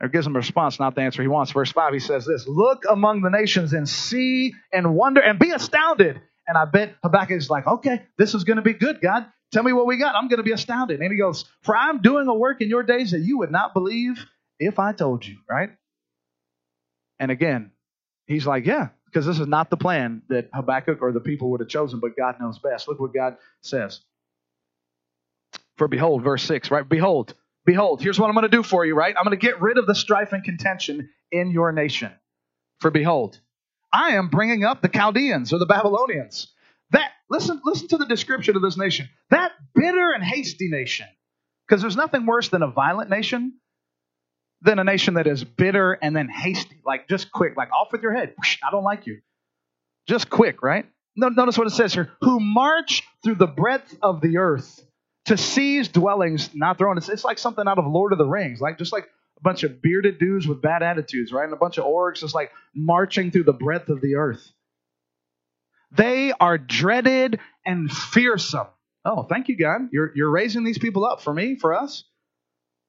Or 0.02 0.08
gives 0.08 0.26
him 0.26 0.36
a 0.36 0.40
response, 0.40 0.80
not 0.80 0.96
the 0.96 1.02
answer 1.02 1.22
he 1.22 1.28
wants. 1.28 1.52
Verse 1.52 1.72
5, 1.72 1.94
he 1.94 2.00
says 2.00 2.26
this 2.26 2.48
Look 2.48 2.84
among 2.90 3.22
the 3.22 3.30
nations 3.30 3.74
and 3.74 3.88
see 3.88 4.54
and 4.72 4.96
wonder 4.96 5.22
and 5.22 5.38
be 5.38 5.52
astounded 5.52 6.22
and 6.48 6.58
I 6.58 6.66
bet 6.66 6.96
Habakkuk 7.04 7.38
is 7.38 7.50
like, 7.50 7.68
okay, 7.68 8.04
this 8.18 8.34
is 8.34 8.44
going 8.44 8.58
to 8.58 8.64
be 8.64 8.74
good, 8.74 9.02
God. 9.02 9.26
Tell 9.52 9.64
me 9.64 9.74
what 9.74 9.86
we 9.86 9.98
got. 9.98 10.16
I'm 10.16 10.28
going 10.28 10.38
to 10.38 10.44
be 10.44 10.52
astounded. 10.52 11.00
And 11.00 11.12
he 11.12 11.18
goes, 11.18 11.46
For 11.62 11.76
I'm 11.76 12.02
doing 12.02 12.28
a 12.28 12.34
work 12.34 12.62
in 12.62 12.70
your 12.70 12.84
days 12.84 13.12
that 13.12 13.22
you 13.22 13.40
would 13.40 13.52
not 13.52 13.74
believe 13.74 14.26
if 14.60 14.80
I 14.80 14.92
told 14.94 15.26
you, 15.26 15.38
right? 15.50 15.70
And 17.20 17.32
again, 17.32 17.72
he's 18.28 18.46
like, 18.46 18.66
Yeah, 18.66 18.90
because 19.06 19.26
this 19.26 19.40
is 19.40 19.48
not 19.48 19.70
the 19.70 19.78
plan 19.78 20.24
that 20.30 20.50
Habakkuk 20.54 21.02
or 21.02 21.12
the 21.12 21.20
people 21.20 21.52
would 21.52 21.62
have 21.62 21.70
chosen, 21.70 22.00
but 22.00 22.18
God 22.18 22.36
knows 22.40 22.60
best. 22.60 22.88
Look 22.88 23.00
what 23.00 23.14
God 23.14 23.38
says. 23.62 24.02
For 25.78 25.88
behold, 25.88 26.24
verse 26.24 26.44
6, 26.44 26.72
right? 26.72 26.88
Behold, 26.88 27.34
behold, 27.66 28.02
here's 28.02 28.20
what 28.20 28.28
I'm 28.28 28.34
going 28.34 28.50
to 28.50 28.50
do 28.50 28.64
for 28.64 28.86
you, 28.86 28.96
right? 28.96 29.16
I'm 29.18 29.26
going 29.26 29.38
to 29.38 29.46
get 29.46 29.62
rid 29.62 29.78
of 29.78 29.88
the 29.88 29.96
strife 29.96 30.34
and 30.34 30.44
contention 30.44 31.10
in 31.32 31.52
your 31.52 31.72
nation. 31.72 32.12
For 32.80 32.92
behold, 32.92 33.40
I 33.96 34.16
am 34.16 34.28
bringing 34.28 34.66
up 34.66 34.82
the 34.82 34.90
Chaldeans 34.90 35.54
or 35.54 35.60
the 35.60 35.66
Babylonians. 35.66 36.48
That 36.92 37.12
listen, 37.30 37.62
listen 37.64 37.88
to 37.90 37.98
the 37.98 38.06
description 38.06 38.56
of 38.56 38.62
this 38.62 38.78
nation. 38.78 39.10
That 39.30 39.54
bitter 39.74 40.12
and 40.12 40.24
hasty 40.24 40.70
nation. 40.70 41.08
Because 41.68 41.82
there's 41.82 41.96
nothing 41.96 42.26
worse 42.26 42.50
than 42.50 42.62
a 42.62 42.70
violent 42.70 43.10
nation 43.10 43.54
than 44.62 44.80
a 44.80 44.84
nation 44.84 45.16
that 45.16 45.28
is 45.28 45.44
bitter 45.44 45.94
and 45.94 46.16
then 46.16 46.28
hasty, 46.28 46.82
like 46.86 47.08
just 47.08 47.32
quick, 47.32 47.56
like 47.56 47.70
off 47.72 47.92
with 47.92 48.02
your 48.02 48.14
head. 48.14 48.34
I 48.64 48.72
don't 48.72 48.84
like 48.84 49.08
you. 49.08 49.22
Just 50.08 50.30
quick, 50.30 50.62
right? 50.62 50.86
Notice 51.16 51.58
what 51.58 51.68
it 51.68 51.72
says 51.72 51.94
here. 51.94 52.12
Who 52.22 52.40
march 52.40 53.04
through 53.24 53.36
the 53.36 53.48
breadth 53.48 53.96
of 54.02 54.22
the 54.22 54.38
earth 54.38 54.86
to 55.26 55.38
seize 55.38 55.88
dwellings 55.88 56.50
not 56.54 56.78
thrown. 56.78 56.98
It's, 56.98 57.10
it's 57.10 57.24
like 57.24 57.40
something 57.40 57.66
out 57.68 57.80
of 57.80 57.86
Lord 57.88 58.12
of 58.12 58.18
the 58.18 58.26
Rings, 58.26 58.60
like 58.60 58.78
just 58.78 58.92
like 58.92 59.08
a 59.38 59.42
bunch 59.42 59.64
of 59.64 59.82
bearded 59.82 60.20
dudes 60.20 60.48
with 60.48 60.62
bad 60.62 60.84
attitudes, 60.84 61.32
right? 61.32 61.44
And 61.44 61.54
a 61.54 61.58
bunch 61.58 61.78
of 61.78 61.86
orcs 61.86 62.20
just 62.20 62.36
like 62.36 62.52
marching 62.74 63.32
through 63.32 63.44
the 63.44 63.54
breadth 63.54 63.90
of 63.90 64.02
the 64.02 64.16
earth. 64.16 64.52
They 65.92 66.32
are 66.40 66.58
dreaded 66.58 67.40
and 67.66 67.92
fearsome. 67.92 68.68
Oh, 69.04 69.24
thank 69.24 69.48
you, 69.50 69.58
God. 69.58 69.90
You're, 69.92 70.12
you're 70.16 70.30
raising 70.30 70.64
these 70.64 70.78
people 70.78 71.06
up 71.06 71.22
for 71.22 71.34
me, 71.34 71.56
for 71.56 71.74
us. 71.74 72.04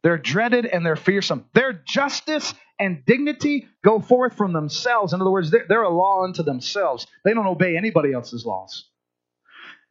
They're 0.03 0.19
dreaded 0.19 0.67
and 0.67 0.85
they're 0.85 0.97
fearsome. 0.97 1.47
Their 1.53 1.73
justice 1.73 2.55
and 2.79 3.05
dignity 3.05 3.67
go 3.85 4.01
forth 4.01 4.37
from 4.37 4.53
themselves. 4.53 5.13
In 5.13 5.21
other 5.21 5.31
words, 5.31 5.51
they're, 5.51 5.67
they're 5.69 5.83
a 5.83 5.91
law 5.91 6.25
unto 6.25 6.43
themselves. 6.43 7.07
They 7.25 7.35
don't 7.35 7.47
obey 7.47 7.77
anybody 7.77 8.13
else's 8.13 8.45
laws. 8.45 8.89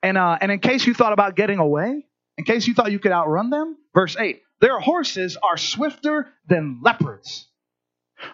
And, 0.02 0.18
uh, 0.18 0.38
and 0.40 0.52
in 0.52 0.60
case 0.60 0.86
you 0.86 0.94
thought 0.94 1.14
about 1.14 1.36
getting 1.36 1.60
away, 1.60 2.06
in 2.38 2.46
case 2.46 2.68
you 2.68 2.74
thought 2.74 2.92
you 2.92 3.00
could 3.00 3.12
outrun 3.12 3.50
them, 3.50 3.78
verse 3.94 4.16
8 4.18 4.42
their 4.62 4.80
horses 4.80 5.38
are 5.42 5.58
swifter 5.58 6.28
than 6.48 6.80
leopards, 6.84 7.48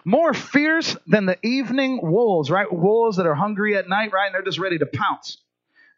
more 0.04 0.32
fierce 0.32 0.96
than 1.06 1.26
the 1.26 1.38
evening 1.44 2.00
wolves, 2.02 2.50
right? 2.50 2.72
Wolves 2.72 3.16
that 3.16 3.26
are 3.26 3.34
hungry 3.34 3.76
at 3.76 3.88
night, 3.88 4.12
right? 4.12 4.26
And 4.26 4.34
they're 4.34 4.42
just 4.42 4.58
ready 4.58 4.78
to 4.78 4.86
pounce. 4.86 5.38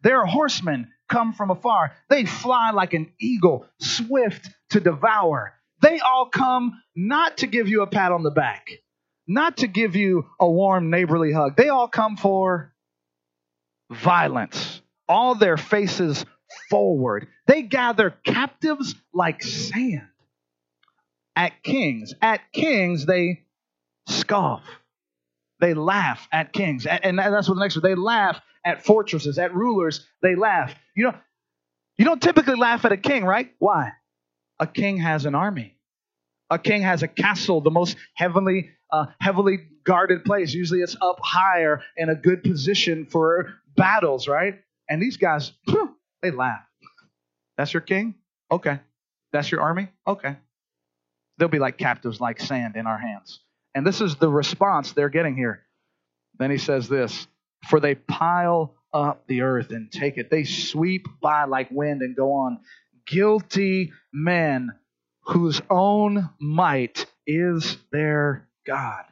Their 0.02 0.24
horsemen 0.24 0.92
come 1.08 1.32
from 1.32 1.50
afar. 1.50 1.92
They 2.08 2.24
fly 2.24 2.70
like 2.70 2.94
an 2.94 3.12
eagle, 3.20 3.66
swift 3.80 4.48
to 4.70 4.80
devour. 4.80 5.54
They 5.80 6.00
all 6.00 6.26
come 6.26 6.80
not 6.96 7.38
to 7.38 7.46
give 7.46 7.68
you 7.68 7.82
a 7.82 7.86
pat 7.86 8.12
on 8.12 8.22
the 8.22 8.30
back, 8.30 8.68
not 9.26 9.58
to 9.58 9.66
give 9.66 9.96
you 9.96 10.24
a 10.40 10.48
warm 10.48 10.90
neighborly 10.90 11.32
hug. 11.32 11.56
They 11.56 11.68
all 11.68 11.88
come 11.88 12.16
for 12.16 12.72
violence. 13.90 14.80
All 15.08 15.34
their 15.34 15.58
faces 15.58 16.24
forward. 16.70 17.28
They 17.46 17.62
gather 17.62 18.14
captives 18.24 18.94
like 19.12 19.42
sand. 19.42 20.08
At 21.36 21.62
kings, 21.62 22.14
at 22.22 22.40
kings, 22.52 23.06
they 23.06 23.44
scoff. 24.08 24.62
They 25.60 25.74
laugh 25.74 26.28
at 26.30 26.52
kings. 26.52 26.86
And 26.86 27.18
that's 27.18 27.48
what 27.48 27.54
the 27.54 27.60
next 27.60 27.76
one. 27.76 27.82
They 27.82 27.94
laugh 27.94 28.40
at 28.64 28.84
fortresses, 28.84 29.38
at 29.38 29.54
rulers. 29.54 30.06
They 30.22 30.36
laugh. 30.36 30.74
You 30.96 31.04
know, 31.04 31.14
you 31.96 32.04
don't 32.04 32.20
typically 32.20 32.56
laugh 32.56 32.84
at 32.84 32.92
a 32.92 32.96
king, 32.96 33.24
right? 33.24 33.52
Why? 33.58 33.92
A 34.60 34.66
king 34.66 34.98
has 34.98 35.26
an 35.26 35.34
army. 35.34 35.76
A 36.50 36.58
king 36.58 36.82
has 36.82 37.02
a 37.02 37.08
castle, 37.08 37.60
the 37.60 37.70
most 37.70 37.96
heavily, 38.14 38.70
uh, 38.92 39.06
heavily 39.20 39.58
guarded 39.84 40.24
place. 40.24 40.52
Usually 40.52 40.80
it's 40.80 40.96
up 41.00 41.18
higher 41.22 41.82
in 41.96 42.08
a 42.10 42.14
good 42.14 42.42
position 42.42 43.06
for 43.06 43.54
battles, 43.76 44.28
right? 44.28 44.60
And 44.88 45.00
these 45.02 45.16
guys, 45.16 45.52
they 46.22 46.30
laugh. 46.30 46.60
That's 47.56 47.72
your 47.72 47.80
king? 47.80 48.14
Okay. 48.50 48.78
That's 49.32 49.50
your 49.50 49.62
army? 49.62 49.88
Okay. 50.06 50.36
They'll 51.38 51.48
be 51.48 51.58
like 51.58 51.78
captives, 51.78 52.20
like 52.20 52.40
sand 52.40 52.76
in 52.76 52.86
our 52.86 52.98
hands. 52.98 53.40
And 53.74 53.86
this 53.86 54.00
is 54.00 54.16
the 54.16 54.28
response 54.28 54.92
they're 54.92 55.08
getting 55.08 55.36
here. 55.36 55.62
Then 56.38 56.50
he 56.50 56.58
says 56.58 56.88
this 56.88 57.26
For 57.68 57.80
they 57.80 57.94
pile 57.94 58.74
up 58.92 59.26
the 59.26 59.42
earth 59.42 59.70
and 59.70 59.90
take 59.90 60.16
it. 60.16 60.30
They 60.30 60.44
sweep 60.44 61.06
by 61.20 61.44
like 61.44 61.70
wind 61.70 62.02
and 62.02 62.16
go 62.16 62.32
on. 62.32 62.60
Guilty 63.06 63.92
men 64.12 64.70
whose 65.24 65.60
own 65.68 66.30
might 66.40 67.06
is 67.26 67.76
their 67.90 68.48
God. 68.66 69.04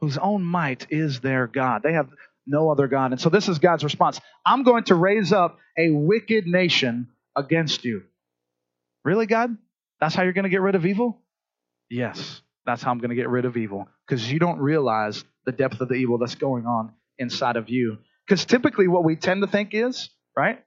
Whose 0.00 0.18
own 0.18 0.44
might 0.44 0.86
is 0.90 1.20
their 1.20 1.46
God. 1.46 1.82
They 1.82 1.94
have 1.94 2.10
no 2.46 2.70
other 2.70 2.86
God. 2.86 3.12
And 3.12 3.20
so 3.20 3.30
this 3.30 3.48
is 3.48 3.58
God's 3.58 3.82
response 3.82 4.20
I'm 4.44 4.62
going 4.62 4.84
to 4.84 4.94
raise 4.94 5.32
up 5.32 5.58
a 5.78 5.90
wicked 5.90 6.46
nation 6.46 7.08
against 7.34 7.84
you. 7.84 8.02
Really, 9.04 9.26
God? 9.26 9.56
That's 10.00 10.14
how 10.14 10.22
you're 10.22 10.32
going 10.32 10.44
to 10.44 10.50
get 10.50 10.60
rid 10.60 10.74
of 10.74 10.84
evil? 10.84 11.22
Yes, 11.90 12.42
that's 12.64 12.82
how 12.82 12.90
I'm 12.90 12.98
going 12.98 13.10
to 13.10 13.16
get 13.16 13.28
rid 13.28 13.44
of 13.44 13.56
evil. 13.56 13.88
Because 14.06 14.30
you 14.30 14.38
don't 14.38 14.58
realize 14.58 15.24
the 15.44 15.52
depth 15.52 15.80
of 15.80 15.88
the 15.88 15.94
evil 15.94 16.18
that's 16.18 16.34
going 16.34 16.66
on 16.66 16.92
inside 17.18 17.56
of 17.56 17.68
you. 17.68 17.98
Because 18.26 18.44
typically, 18.44 18.88
what 18.88 19.04
we 19.04 19.16
tend 19.16 19.42
to 19.42 19.46
think 19.46 19.70
is, 19.72 20.10
right? 20.36 20.62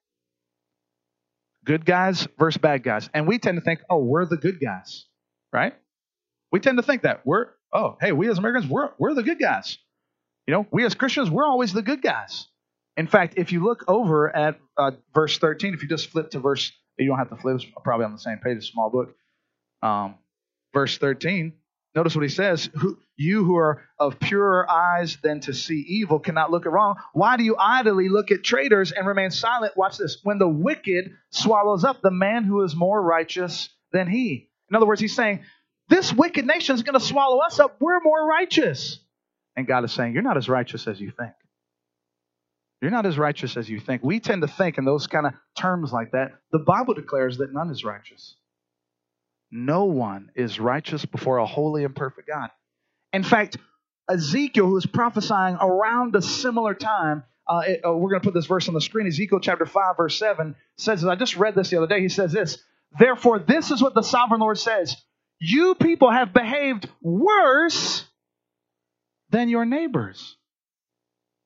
Good 1.66 1.86
guys 1.86 2.28
versus 2.38 2.58
bad 2.58 2.84
guys. 2.84 3.10
And 3.14 3.28
we 3.28 3.38
tend 3.38 3.58
to 3.58 3.62
think, 3.62 3.82
oh, 3.90 4.00
we're 4.00 4.26
the 4.26 4.38
good 4.38 4.60
guys, 4.62 5.06
right? 5.52 5.74
We 6.52 6.60
tend 6.60 6.78
to 6.78 6.84
think 6.84 7.04
that. 7.04 7.22
We're, 7.26 7.48
oh, 7.74 7.98
hey, 8.00 8.14
we 8.14 8.30
as 8.30 8.38
Americans, 8.38 8.68
we're, 8.68 8.90
we're 8.98 9.14
the 9.14 9.24
good 9.24 9.40
guys. 9.40 9.78
You 10.48 10.54
know, 10.54 10.68
we 10.72 10.86
as 10.86 10.96
Christians, 10.96 11.30
we're 11.30 11.46
always 11.46 11.74
the 11.74 11.82
good 11.82 12.02
guys. 12.02 12.48
In 12.98 13.08
fact, 13.08 13.36
if 13.38 13.52
you 13.52 13.64
look 13.64 13.84
over 13.88 14.36
at 14.36 14.60
uh, 14.78 14.92
verse 15.14 15.38
13, 15.38 15.74
if 15.74 15.84
you 15.84 15.90
just 15.90 16.08
flip 16.10 16.32
to 16.32 16.40
verse, 16.40 16.72
you 16.98 17.08
don't 17.08 17.18
have 17.18 17.30
to 17.30 17.36
flip, 17.36 17.58
it's 17.58 17.66
probably 17.84 18.06
on 18.06 18.14
the 18.14 18.20
same 18.20 18.40
page, 18.40 18.58
a 18.58 18.62
small 18.62 18.90
book. 18.90 19.16
Um, 19.82 20.16
verse 20.74 20.98
13, 20.98 21.54
notice 21.96 22.16
what 22.16 22.24
he 22.24 22.30
says 22.30 22.70
You 23.16 23.44
who 23.44 23.58
are 23.58 23.82
of 24.00 24.20
purer 24.20 24.70
eyes 24.70 25.18
than 25.22 25.42
to 25.42 25.54
see 25.54 25.84
evil 25.88 26.20
cannot 26.20 26.52
look 26.52 26.66
at 26.66 26.72
wrong. 26.72 26.96
Why 27.14 27.38
do 27.38 27.44
you 27.44 27.56
idly 27.58 28.10
look 28.10 28.32
at 28.32 28.44
traitors 28.44 28.92
and 28.92 29.08
remain 29.08 29.32
silent? 29.32 29.76
Watch 29.76 29.98
this. 29.98 30.20
When 30.24 30.40
the 30.40 30.48
wicked 30.48 31.12
swallows 31.32 31.84
up 31.84 32.02
the 32.02 32.12
man 32.12 32.44
who 32.44 32.64
is 32.64 32.76
more 32.76 33.02
righteous 33.02 33.70
than 33.92 34.10
he. 34.10 34.50
In 34.70 34.76
other 34.76 34.86
words, 34.86 35.02
he's 35.02 35.16
saying, 35.16 35.42
This 35.90 36.14
wicked 36.14 36.46
nation 36.46 36.76
is 36.76 36.84
going 36.84 37.00
to 37.00 37.06
swallow 37.06 37.40
us 37.40 37.60
up. 37.60 37.78
We're 37.80 38.00
more 38.02 38.26
righteous. 38.26 39.00
And 39.56 39.68
God 39.68 39.84
is 39.84 39.92
saying, 39.92 40.14
You're 40.14 40.22
not 40.24 40.38
as 40.38 40.48
righteous 40.48 40.88
as 40.88 41.02
you 41.02 41.12
think. 41.12 41.34
You're 42.82 42.92
not 42.92 43.06
as 43.06 43.18
righteous 43.18 43.58
as 43.58 43.70
you 43.70 43.80
think. 43.80 44.04
We 44.04 44.20
tend 44.20 44.42
to 44.42 44.48
think 44.48 44.78
in 44.78 44.86
those 44.86 45.08
kind 45.08 45.26
of 45.28 45.34
terms 45.58 45.92
like 45.92 46.12
that. 46.12 46.32
The 46.52 46.60
Bible 46.60 46.94
declares 46.94 47.40
that 47.40 47.52
none 47.52 47.70
is 47.70 47.84
righteous. 47.84 48.36
No 49.52 49.86
one 49.86 50.32
is 50.36 50.60
righteous 50.60 51.06
before 51.06 51.38
a 51.38 51.46
holy 51.46 51.84
and 51.84 51.96
perfect 51.96 52.28
God. 52.28 52.50
In 53.14 53.24
fact, 53.24 53.58
Ezekiel, 54.10 54.68
who's 54.68 54.86
prophesying 54.86 55.56
around 55.56 56.16
a 56.16 56.22
similar 56.22 56.74
time, 56.74 57.24
uh, 57.48 57.62
it, 57.66 57.82
uh, 57.86 57.92
we're 57.92 58.10
going 58.10 58.22
to 58.22 58.28
put 58.28 58.34
this 58.34 58.46
verse 58.46 58.68
on 58.68 58.74
the 58.74 58.82
screen. 58.82 59.08
Ezekiel 59.08 59.40
chapter 59.40 59.66
5, 59.66 59.98
verse 59.98 60.18
7 60.20 60.56
says, 60.78 61.04
I 61.04 61.16
just 61.16 61.36
read 61.36 61.56
this 61.56 61.70
the 61.70 61.78
other 61.78 61.88
day. 61.88 62.02
He 62.02 62.10
says 62.10 62.32
this 62.32 62.60
Therefore, 62.98 63.40
this 63.40 63.72
is 63.72 63.82
what 63.82 63.94
the 63.94 64.04
sovereign 64.04 64.42
Lord 64.42 64.58
says 64.58 64.96
You 65.40 65.76
people 65.76 66.12
have 66.12 66.34
behaved 66.34 66.88
worse 67.02 68.06
than 69.30 69.50
your 69.50 69.66
neighbors 69.66 70.38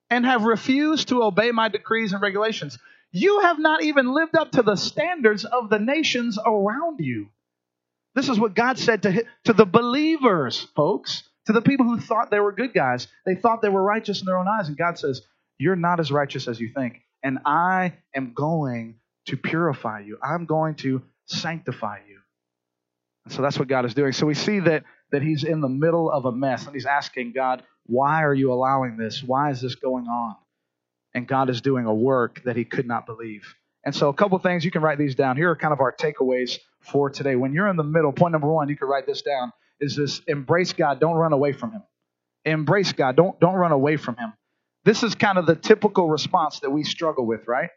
and 0.09 0.25
have 0.25 0.43
refused 0.43 1.09
to 1.09 1.23
obey 1.23 1.51
my 1.51 1.69
decrees 1.69 2.13
and 2.13 2.21
regulations. 2.21 2.77
You 3.11 3.41
have 3.41 3.59
not 3.59 3.83
even 3.83 4.13
lived 4.13 4.35
up 4.35 4.51
to 4.51 4.61
the 4.61 4.75
standards 4.75 5.45
of 5.45 5.69
the 5.69 5.79
nations 5.79 6.37
around 6.43 6.99
you. 6.99 7.29
This 8.15 8.30
is 8.30 8.39
what 8.39 8.56
God 8.56 8.78
said 8.78 9.04
to, 9.04 9.26
to 9.45 9.54
the 9.54 9.65
believers, 9.65 10.67
folks, 10.76 11.23
to 11.47 11.54
the 11.54 11.62
people 11.62 11.86
who 11.86 11.99
thought 11.99 12.32
they 12.32 12.39
were 12.39 12.52
good 12.52 12.73
guys. 12.73 13.08
They 13.26 13.36
thought 13.36 13.62
they 13.62 13.69
were 13.69 13.84
righteous 13.84 14.19
in 14.21 14.26
their 14.26 14.38
own 14.38 14.47
eyes. 14.47 14.67
And 14.67 14.78
God 14.78 14.99
says, 14.99 15.21
You're 15.58 15.76
not 15.76 15.99
as 15.99 16.12
righteous 16.12 16.47
as 16.47 16.60
you 16.60 16.71
think. 16.73 17.02
And 17.23 17.39
I 17.45 17.93
am 18.15 18.34
going 18.34 18.95
to 19.28 19.38
purify 19.38 20.02
you, 20.02 20.17
I'm 20.21 20.45
going 20.45 20.76
to 20.76 21.02
sanctify 21.26 21.99
you. 22.08 22.19
And 23.26 23.34
so 23.34 23.41
that's 23.41 23.58
what 23.58 23.69
God 23.69 23.86
is 23.86 23.93
doing. 23.93 24.12
So 24.12 24.26
we 24.26 24.34
see 24.34 24.60
that, 24.60 24.84
that 25.12 25.21
He's 25.21 25.43
in 25.43 25.62
the 25.62 25.69
middle 25.69 26.12
of 26.12 26.26
a 26.26 26.32
mess 26.32 26.65
and 26.65 26.76
He's 26.76 26.86
asking 26.86 27.32
God, 27.34 27.63
why 27.86 28.23
are 28.23 28.34
you 28.34 28.52
allowing 28.52 28.97
this? 28.97 29.21
Why 29.23 29.52
is 29.52 29.62
this 29.62 29.76
going 29.76 30.08
on? 30.08 30.36
And 31.13 31.28
God 31.28 31.49
is 31.49 31.62
doing 31.62 31.86
a 31.86 31.93
work 31.93 32.41
that 32.45 32.56
he 32.56 32.65
could 32.65 32.88
not 32.88 33.06
believe. 33.06 33.56
And 33.86 33.93
so, 33.93 34.10
a 34.10 34.13
couple 34.13 34.39
things, 34.39 34.63
you 34.63 34.71
can 34.71 34.82
write 34.82 34.97
these 34.97 35.15
down. 35.15 35.36
Here 35.36 35.52
are 35.52 35.56
kind 35.56 35.73
of 35.73 35.82
our 35.82 35.91
takeaways 35.93 36.58
for 36.84 37.10
today. 37.10 37.36
When 37.36 37.54
you're 37.54 37.67
in 37.67 37.78
the 37.78 37.84
middle, 37.84 38.12
point 38.12 38.34
number 38.34 38.52
one, 38.52 38.69
you 38.69 38.78
can 38.78 38.88
write 38.88 39.08
this 39.08 39.22
down, 39.22 39.52
is 39.80 39.96
this 39.96 40.22
embrace 40.28 40.74
God, 40.74 41.00
don't 41.00 41.15
run 41.15 41.34
away 41.34 41.54
from 41.54 41.72
him. 41.72 41.84
Embrace 42.46 42.91
God, 42.93 43.15
don't, 43.15 43.39
don't 43.39 43.56
run 43.56 43.72
away 43.72 43.98
from 43.98 44.17
him. 44.17 44.34
This 44.86 45.04
is 45.04 45.15
kind 45.15 45.38
of 45.38 45.46
the 45.46 45.56
typical 45.56 46.10
response 46.10 46.60
that 46.60 46.69
we 46.69 46.84
struggle 46.84 47.26
with, 47.26 47.48
right? 47.48 47.69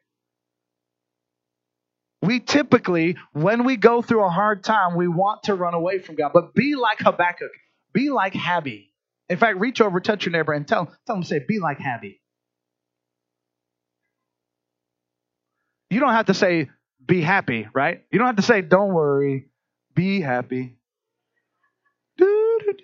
We 2.22 2.40
typically, 2.40 3.16
when 3.32 3.64
we 3.64 3.76
go 3.76 4.02
through 4.02 4.24
a 4.24 4.30
hard 4.30 4.64
time, 4.64 4.96
we 4.96 5.06
want 5.06 5.44
to 5.44 5.54
run 5.54 5.74
away 5.74 6.00
from 6.00 6.16
God. 6.16 6.32
But 6.34 6.54
be 6.54 6.74
like 6.74 6.98
Habakkuk, 6.98 7.52
be 7.92 8.10
like 8.10 8.34
Habby. 8.34 8.92
In 9.28 9.38
fact, 9.38 9.58
reach 9.58 9.80
over, 9.80 10.00
touch 10.00 10.26
your 10.26 10.32
neighbor, 10.32 10.52
and 10.52 10.66
tell, 10.66 10.86
tell 11.06 11.16
them, 11.16 11.22
say, 11.22 11.40
be 11.46 11.60
like 11.60 11.78
Habby. 11.78 12.20
You 15.90 16.00
don't 16.00 16.12
have 16.12 16.26
to 16.26 16.34
say, 16.34 16.68
be 17.06 17.22
happy, 17.22 17.68
right? 17.74 18.02
You 18.10 18.18
don't 18.18 18.26
have 18.26 18.36
to 18.36 18.42
say, 18.42 18.62
don't 18.62 18.92
worry, 18.92 19.46
be 19.94 20.20
happy. 20.20 20.76
You 22.18 22.74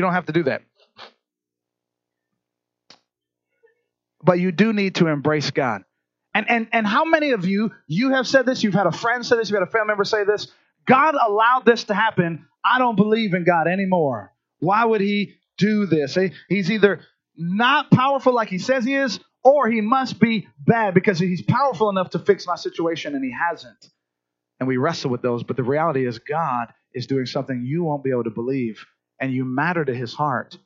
don't 0.00 0.12
have 0.12 0.26
to 0.26 0.32
do 0.32 0.44
that. 0.44 0.62
But 4.22 4.38
you 4.38 4.52
do 4.52 4.72
need 4.72 4.96
to 4.96 5.08
embrace 5.08 5.50
God. 5.50 5.82
And, 6.34 6.50
and, 6.50 6.68
and 6.72 6.86
how 6.86 7.04
many 7.04 7.32
of 7.32 7.46
you, 7.46 7.70
you 7.86 8.10
have 8.10 8.26
said 8.26 8.46
this, 8.46 8.62
you've 8.62 8.74
had 8.74 8.86
a 8.86 8.92
friend 8.92 9.24
say 9.24 9.36
this, 9.36 9.50
you've 9.50 9.58
had 9.58 9.68
a 9.68 9.70
family 9.70 9.88
member 9.88 10.04
say 10.04 10.24
this, 10.24 10.48
God 10.86 11.14
allowed 11.14 11.64
this 11.64 11.84
to 11.84 11.94
happen. 11.94 12.46
I 12.64 12.78
don't 12.78 12.96
believe 12.96 13.34
in 13.34 13.44
God 13.44 13.68
anymore. 13.68 14.32
Why 14.58 14.84
would 14.84 15.00
he 15.00 15.34
do 15.58 15.86
this? 15.86 16.18
He's 16.48 16.70
either 16.70 17.00
not 17.36 17.90
powerful 17.90 18.32
like 18.32 18.48
he 18.48 18.58
says 18.58 18.84
he 18.84 18.94
is, 18.94 19.20
or 19.44 19.68
he 19.68 19.80
must 19.80 20.18
be 20.18 20.48
bad 20.58 20.94
because 20.94 21.18
he's 21.18 21.42
powerful 21.42 21.90
enough 21.90 22.10
to 22.10 22.18
fix 22.18 22.46
my 22.46 22.56
situation 22.56 23.14
and 23.14 23.24
he 23.24 23.32
hasn't. 23.32 23.90
And 24.58 24.66
we 24.66 24.78
wrestle 24.78 25.10
with 25.10 25.22
those, 25.22 25.42
but 25.42 25.56
the 25.56 25.62
reality 25.62 26.06
is 26.06 26.18
God 26.18 26.72
is 26.94 27.06
doing 27.06 27.26
something 27.26 27.64
you 27.64 27.84
won't 27.84 28.04
be 28.04 28.10
able 28.10 28.24
to 28.24 28.30
believe, 28.30 28.84
and 29.20 29.32
you 29.32 29.44
matter 29.44 29.84
to 29.84 29.94
his 29.94 30.14
heart. 30.14 30.56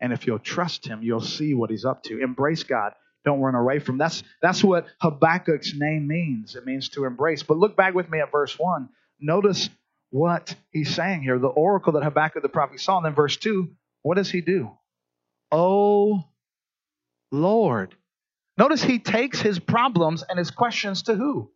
And 0.00 0.12
if 0.12 0.26
you'll 0.26 0.38
trust 0.38 0.86
him, 0.86 1.02
you'll 1.02 1.20
see 1.20 1.54
what 1.54 1.70
he's 1.70 1.84
up 1.84 2.02
to. 2.04 2.20
Embrace 2.20 2.64
God. 2.64 2.92
Don't 3.24 3.40
run 3.40 3.54
away 3.54 3.78
from 3.78 3.94
him. 3.94 3.98
That's 3.98 4.22
that's 4.40 4.62
what 4.62 4.86
Habakkuk's 5.00 5.74
name 5.74 6.06
means. 6.06 6.54
It 6.54 6.64
means 6.64 6.90
to 6.90 7.04
embrace. 7.04 7.42
But 7.42 7.58
look 7.58 7.76
back 7.76 7.94
with 7.94 8.08
me 8.08 8.20
at 8.20 8.30
verse 8.30 8.56
1. 8.58 8.88
Notice 9.20 9.68
what 10.10 10.54
he's 10.70 10.94
saying 10.94 11.22
here. 11.22 11.38
The 11.38 11.48
oracle 11.48 11.94
that 11.94 12.04
Habakkuk 12.04 12.42
the 12.42 12.48
prophet 12.48 12.80
saw. 12.80 12.98
And 12.98 13.06
then 13.06 13.14
verse 13.14 13.36
2, 13.36 13.68
what 14.02 14.16
does 14.16 14.30
he 14.30 14.42
do? 14.42 14.70
Oh 15.50 16.24
Lord. 17.32 17.94
Notice 18.58 18.82
he 18.82 18.98
takes 18.98 19.40
his 19.40 19.58
problems 19.58 20.24
and 20.28 20.38
his 20.38 20.50
questions 20.50 21.02
to 21.02 21.14
who? 21.14 21.50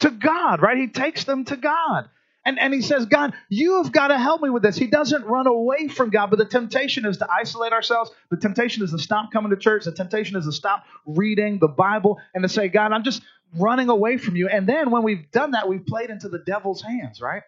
To 0.00 0.10
God, 0.10 0.60
right? 0.60 0.76
He 0.76 0.88
takes 0.88 1.24
them 1.24 1.44
to 1.46 1.56
God. 1.56 2.08
And, 2.46 2.58
and 2.58 2.74
he 2.74 2.82
says, 2.82 3.06
God, 3.06 3.32
you 3.48 3.82
have 3.82 3.90
got 3.90 4.08
to 4.08 4.18
help 4.18 4.42
me 4.42 4.50
with 4.50 4.62
this. 4.62 4.76
He 4.76 4.86
doesn't 4.86 5.24
run 5.24 5.46
away 5.46 5.88
from 5.88 6.10
God, 6.10 6.28
but 6.28 6.38
the 6.38 6.44
temptation 6.44 7.06
is 7.06 7.16
to 7.18 7.28
isolate 7.30 7.72
ourselves. 7.72 8.10
The 8.30 8.36
temptation 8.36 8.82
is 8.82 8.90
to 8.90 8.98
stop 8.98 9.32
coming 9.32 9.50
to 9.50 9.56
church. 9.56 9.84
The 9.84 9.92
temptation 9.92 10.36
is 10.36 10.44
to 10.44 10.52
stop 10.52 10.84
reading 11.06 11.58
the 11.58 11.68
Bible 11.68 12.20
and 12.34 12.42
to 12.42 12.48
say, 12.50 12.68
God, 12.68 12.92
I'm 12.92 13.02
just 13.02 13.22
running 13.58 13.88
away 13.88 14.18
from 14.18 14.36
you. 14.36 14.48
And 14.48 14.68
then 14.68 14.90
when 14.90 15.04
we've 15.04 15.30
done 15.30 15.52
that, 15.52 15.68
we've 15.68 15.86
played 15.86 16.10
into 16.10 16.28
the 16.28 16.40
devil's 16.40 16.82
hands, 16.82 17.20
right? 17.22 17.42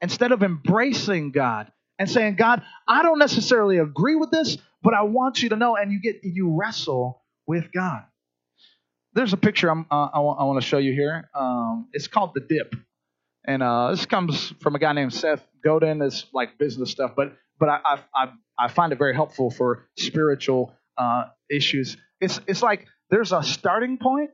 Instead 0.00 0.32
of 0.32 0.42
embracing 0.42 1.30
God 1.30 1.70
and 2.00 2.10
saying, 2.10 2.34
God, 2.34 2.62
I 2.88 3.04
don't 3.04 3.20
necessarily 3.20 3.78
agree 3.78 4.16
with 4.16 4.32
this, 4.32 4.58
but 4.82 4.92
I 4.92 5.02
want 5.02 5.40
you 5.40 5.50
to 5.50 5.56
know. 5.56 5.76
And 5.76 5.92
you 5.92 6.00
get, 6.00 6.24
you 6.24 6.56
wrestle 6.56 7.21
with 7.52 7.70
God. 7.70 8.04
There's 9.12 9.34
a 9.34 9.36
picture 9.36 9.70
uh, 9.70 9.74
I, 9.90 10.20
want, 10.20 10.58
to 10.58 10.66
show 10.66 10.78
you 10.78 10.94
here. 10.94 11.28
Um, 11.34 11.88
it's 11.92 12.08
called 12.08 12.30
the 12.34 12.40
dip. 12.40 12.74
And 13.46 13.62
uh, 13.62 13.90
this 13.90 14.06
comes 14.06 14.54
from 14.62 14.74
a 14.74 14.78
guy 14.78 14.94
named 14.94 15.12
Seth 15.12 15.46
Godin. 15.62 16.00
It's 16.00 16.24
like 16.32 16.56
business 16.58 16.90
stuff, 16.90 17.12
but 17.14 17.36
but 17.60 17.68
I 17.68 18.00
I, 18.14 18.32
I 18.58 18.68
find 18.68 18.90
it 18.92 18.98
very 18.98 19.14
helpful 19.14 19.50
for 19.50 19.86
spiritual 19.98 20.74
uh, 20.96 21.24
issues. 21.50 21.98
It's 22.22 22.40
it's 22.46 22.62
like 22.62 22.86
there's 23.10 23.32
a 23.32 23.42
starting 23.42 23.98
point 23.98 24.30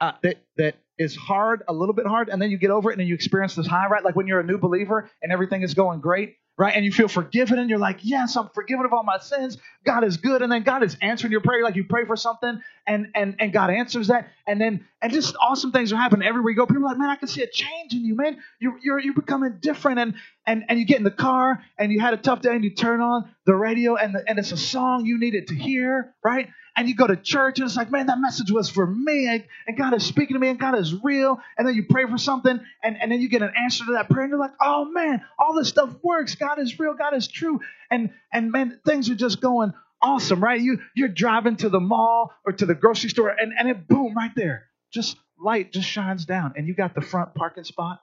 uh, 0.00 0.12
that 0.24 0.38
that 0.56 0.74
is 0.98 1.14
hard, 1.14 1.62
a 1.68 1.72
little 1.72 1.94
bit 1.94 2.06
hard, 2.06 2.28
and 2.28 2.42
then 2.42 2.50
you 2.50 2.58
get 2.58 2.70
over 2.70 2.90
it 2.90 2.94
and 2.94 3.00
then 3.00 3.06
you 3.06 3.14
experience 3.14 3.54
this 3.54 3.68
high, 3.68 3.86
right? 3.86 4.02
Like 4.02 4.16
when 4.16 4.26
you're 4.26 4.40
a 4.40 4.44
new 4.44 4.58
believer 4.58 5.08
and 5.22 5.30
everything 5.30 5.62
is 5.62 5.74
going 5.74 6.00
great, 6.00 6.34
right? 6.58 6.74
And 6.76 6.84
you 6.84 6.92
feel 6.92 7.08
forgiven 7.08 7.58
and 7.60 7.70
you're 7.70 7.80
like, 7.80 8.00
yes, 8.02 8.36
I'm 8.36 8.50
forgiven 8.50 8.86
of 8.86 8.94
all 8.94 9.04
my 9.04 9.18
sins. 9.20 9.58
God 9.84 10.04
is 10.04 10.18
good. 10.18 10.42
And 10.42 10.52
then 10.52 10.64
God 10.64 10.84
is 10.84 10.96
answering 11.02 11.32
your 11.32 11.42
prayer. 11.42 11.64
Like 11.64 11.76
you 11.76 11.84
pray 11.84 12.06
for 12.06 12.16
something 12.16 12.62
and 12.86 13.08
and 13.16 13.36
and 13.40 13.52
God 13.52 13.70
answers 13.70 14.08
that. 14.08 14.28
And 14.46 14.60
then 14.60 14.86
and 15.02 15.12
just 15.12 15.36
awesome 15.40 15.72
things 15.72 15.92
are 15.92 15.96
happening 15.96 16.28
everywhere 16.28 16.52
you 16.52 16.56
go. 16.58 16.66
People 16.66 16.84
are 16.84 16.88
like, 16.88 16.98
man, 16.98 17.10
I 17.10 17.16
can 17.16 17.28
see 17.28 17.42
a 17.42 17.48
change 17.50 17.94
in 17.94 18.04
you, 18.04 18.16
man. 18.16 18.38
You're 18.60 18.78
you're 18.82 19.00
you're 19.00 19.14
becoming 19.14 19.58
different. 19.60 20.00
And 20.00 20.14
and 20.46 20.64
and 20.68 20.78
you 20.80 20.86
get 20.86 20.98
in 20.98 21.04
the 21.04 21.12
car 21.12 21.62
and 21.78 21.92
you 21.92 22.00
had 22.00 22.14
a 22.14 22.18
tough 22.18 22.42
day 22.42 22.54
and 22.54 22.64
you 22.64 22.70
turn 22.74 23.00
on 23.02 23.30
the 23.46 23.54
radio 23.56 23.96
and 23.96 24.14
the, 24.14 24.24
and 24.28 24.38
it's 24.38 24.52
a 24.52 24.58
song 24.58 25.06
you 25.06 25.18
needed 25.18 25.48
to 25.48 25.56
hear, 25.56 26.14
right? 26.24 26.50
And 26.78 26.88
you 26.88 26.94
go 26.94 27.08
to 27.08 27.16
church 27.16 27.58
and 27.58 27.66
it's 27.66 27.76
like, 27.76 27.90
man, 27.90 28.06
that 28.06 28.20
message 28.20 28.52
was 28.52 28.70
for 28.70 28.86
me, 28.86 29.26
and, 29.26 29.76
God 29.76 29.94
is 29.94 30.06
speaking 30.06 30.34
to 30.34 30.38
me, 30.38 30.48
and 30.48 30.60
God 30.60 30.78
is 30.78 30.94
real. 31.02 31.40
And 31.56 31.66
then 31.66 31.74
you 31.74 31.84
pray 31.90 32.06
for 32.06 32.18
something, 32.18 32.60
and, 32.84 32.96
and 33.02 33.10
then 33.10 33.20
you 33.20 33.28
get 33.28 33.42
an 33.42 33.52
answer 33.64 33.84
to 33.86 33.92
that 33.94 34.08
prayer, 34.08 34.24
and 34.24 34.30
you're 34.30 34.38
like, 34.38 34.54
oh 34.60 34.84
man, 34.84 35.20
all 35.40 35.54
this 35.54 35.68
stuff 35.68 35.92
works. 36.04 36.36
God 36.36 36.60
is 36.60 36.78
real. 36.78 36.94
God 36.94 37.14
is 37.14 37.26
true. 37.26 37.60
And 37.90 38.10
and 38.32 38.52
man, 38.52 38.78
things 38.86 39.10
are 39.10 39.16
just 39.16 39.40
going 39.40 39.74
awesome, 40.00 40.40
right? 40.40 40.60
You 40.60 40.78
you're 40.94 41.08
driving 41.08 41.56
to 41.56 41.68
the 41.68 41.80
mall 41.80 42.32
or 42.46 42.52
to 42.52 42.64
the 42.64 42.76
grocery 42.76 43.10
store, 43.10 43.28
and 43.28 43.52
and 43.58 43.68
it 43.68 43.88
boom 43.88 44.14
right 44.14 44.32
there, 44.36 44.68
just 44.92 45.16
light 45.36 45.72
just 45.72 45.88
shines 45.88 46.26
down, 46.26 46.54
and 46.56 46.68
you 46.68 46.74
got 46.74 46.94
the 46.94 47.00
front 47.00 47.34
parking 47.34 47.64
spot, 47.64 48.00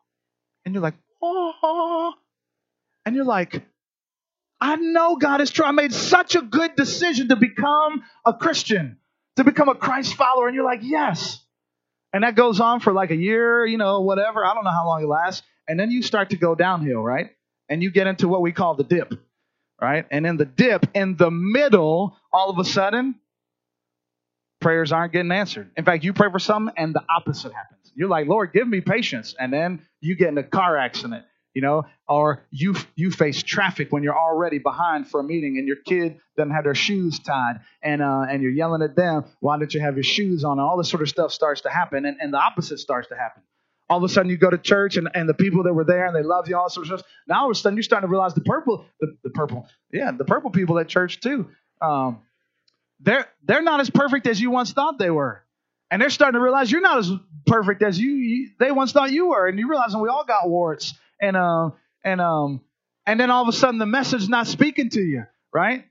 and 0.66 0.74
you're 0.74 0.84
like, 0.84 0.96
oh, 1.22 2.14
and 3.06 3.16
you're 3.16 3.24
like, 3.24 3.64
I 4.60 4.76
know 4.78 5.18
God 5.18 5.42
is 5.42 5.52
true. 5.52 5.66
I 5.66 5.72
made 5.72 5.94
such 5.94 6.36
a 6.36 6.42
good 6.42 6.76
decision 6.76 7.30
to 7.30 7.36
become 7.36 8.04
a 8.26 8.34
Christian, 8.34 8.98
to 9.36 9.44
become 9.44 9.70
a 9.70 9.76
Christ 9.76 10.16
follower. 10.16 10.48
And 10.48 10.56
you're 10.56 10.66
like, 10.66 10.80
yes. 10.82 11.42
And 12.14 12.24
that 12.24 12.36
goes 12.36 12.60
on 12.60 12.80
for 12.80 12.94
like 12.94 13.12
a 13.12 13.16
year, 13.16 13.66
you 13.66 13.78
know, 13.78 14.02
whatever. 14.02 14.46
I 14.46 14.54
don't 14.54 14.64
know 14.64 14.72
how 14.72 14.88
long 14.88 15.04
it 15.04 15.08
lasts. 15.08 15.44
And 15.68 15.80
then 15.80 15.92
you 15.92 16.02
start 16.02 16.30
to 16.30 16.38
go 16.38 16.56
downhill, 16.56 17.02
right? 17.02 17.32
And 17.68 17.84
you 17.84 17.92
get 17.92 18.08
into 18.08 18.28
what 18.28 18.42
we 18.42 18.52
call 18.52 18.76
the 18.76 18.84
dip, 18.84 19.14
right? 19.82 20.06
And 20.12 20.26
in 20.26 20.38
the 20.38 20.46
dip, 20.46 20.86
in 20.94 21.18
the 21.18 21.32
middle, 21.32 22.16
all 22.32 22.50
of 22.50 22.60
a 22.60 22.64
sudden, 22.64 23.16
prayers 24.62 24.92
aren't 24.92 25.12
getting 25.12 25.32
answered. 25.32 25.72
In 25.76 25.84
fact, 25.84 26.04
you 26.04 26.14
pray 26.14 26.32
for 26.32 26.40
something 26.40 26.74
and 26.78 26.94
the 26.94 27.04
opposite 27.10 27.52
happens. 27.52 27.92
You're 27.96 28.10
like, 28.10 28.28
Lord, 28.28 28.54
give 28.54 28.68
me 28.68 28.82
patience. 28.82 29.36
And 29.38 29.52
then 29.52 29.82
you 30.00 30.16
get 30.16 30.30
in 30.30 30.38
a 30.38 30.44
car 30.44 30.78
accident 30.78 31.26
you 31.56 31.62
know, 31.62 31.86
or 32.08 32.44
you 32.52 32.76
you 32.96 33.10
face 33.10 33.42
traffic 33.42 33.88
when 33.92 34.04
you're 34.04 34.18
already 34.18 34.60
behind 34.60 35.08
for 35.08 35.22
a 35.22 35.24
meeting 35.24 35.58
and 35.58 35.66
your 35.66 35.78
kid 35.78 36.20
doesn't 36.38 36.52
have 36.52 36.66
their 36.66 36.76
shoes 36.76 37.18
tied 37.20 37.62
and 37.82 38.02
uh, 38.04 38.26
and 38.30 38.44
you're 38.44 38.52
yelling 38.52 38.82
at 38.82 38.96
them, 38.96 39.24
why 39.40 39.58
don't 39.58 39.74
you 39.74 39.80
have 39.80 39.96
your 39.96 40.04
shoes 40.04 40.44
on? 40.44 40.60
And 40.60 40.62
all 40.62 40.78
this 40.78 40.90
sort 40.90 41.02
of 41.02 41.10
stuff 41.10 41.32
starts 41.32 41.62
to 41.62 41.70
happen, 41.70 42.06
and, 42.06 42.18
and 42.20 42.34
the 42.34 42.38
opposite 42.38 42.78
starts 42.78 43.08
to 43.08 43.16
happen. 43.16 43.42
All 43.90 43.98
of 43.98 44.04
a 44.04 44.10
sudden, 44.10 44.30
you 44.30 44.38
go 44.38 44.50
to 44.50 44.58
church 44.58 44.98
and, 44.98 45.08
and 45.14 45.30
the 45.30 45.34
people 45.34 45.64
that 45.64 45.74
were 45.74 45.86
there 45.86 46.08
and 46.08 46.16
they 46.16 46.24
love 46.24 46.50
you, 46.50 46.58
all 46.58 46.70
sorts 46.70 46.90
of 46.90 47.00
stuff. 47.00 47.12
Now 47.28 47.44
all 47.44 47.52
of 47.52 47.52
a 47.52 47.56
sudden, 47.56 47.78
you're 47.78 47.84
starting 47.84 48.08
to 48.08 48.12
realize 48.12 48.34
the 48.34 48.42
purple, 48.42 48.86
the, 49.00 49.16
the 49.24 49.30
purple, 49.30 49.68
yeah, 49.94 50.12
the 50.12 50.26
purple 50.26 50.50
people 50.50 50.78
at 50.80 50.90
church 50.90 51.22
too. 51.22 51.50
Um, 51.82 52.20
they're 53.00 53.28
they're 53.46 53.62
not 53.62 53.80
as 53.80 53.90
perfect 53.90 54.28
as 54.28 54.42
you 54.42 54.52
once 54.52 54.74
thought 54.74 55.00
they 55.00 55.10
were, 55.10 55.42
and 55.90 56.02
they're 56.02 56.10
starting 56.10 56.38
to 56.38 56.44
realize 56.44 56.70
you're 56.70 56.82
not 56.82 56.98
as 56.98 57.12
perfect 57.46 57.82
as 57.82 57.98
you, 57.98 58.10
you 58.12 58.50
they 58.60 58.72
once 58.72 58.92
thought 58.92 59.12
you 59.12 59.30
were, 59.30 59.48
and 59.48 59.58
you 59.58 59.70
realizing 59.70 60.02
we 60.02 60.10
all 60.10 60.26
got 60.26 60.50
warts 60.50 60.94
and 61.22 61.38
um 61.38 61.74
and 62.04 62.22
um 62.22 62.62
and 63.06 63.20
then 63.20 63.32
all 63.32 63.44
of 63.44 63.50
a 63.50 63.58
sudden 63.58 63.80
the 63.80 63.86
message's 63.86 64.30
not 64.30 64.48
speaking 64.48 64.90
to 64.90 65.02
you, 65.02 65.26
right? 65.54 65.86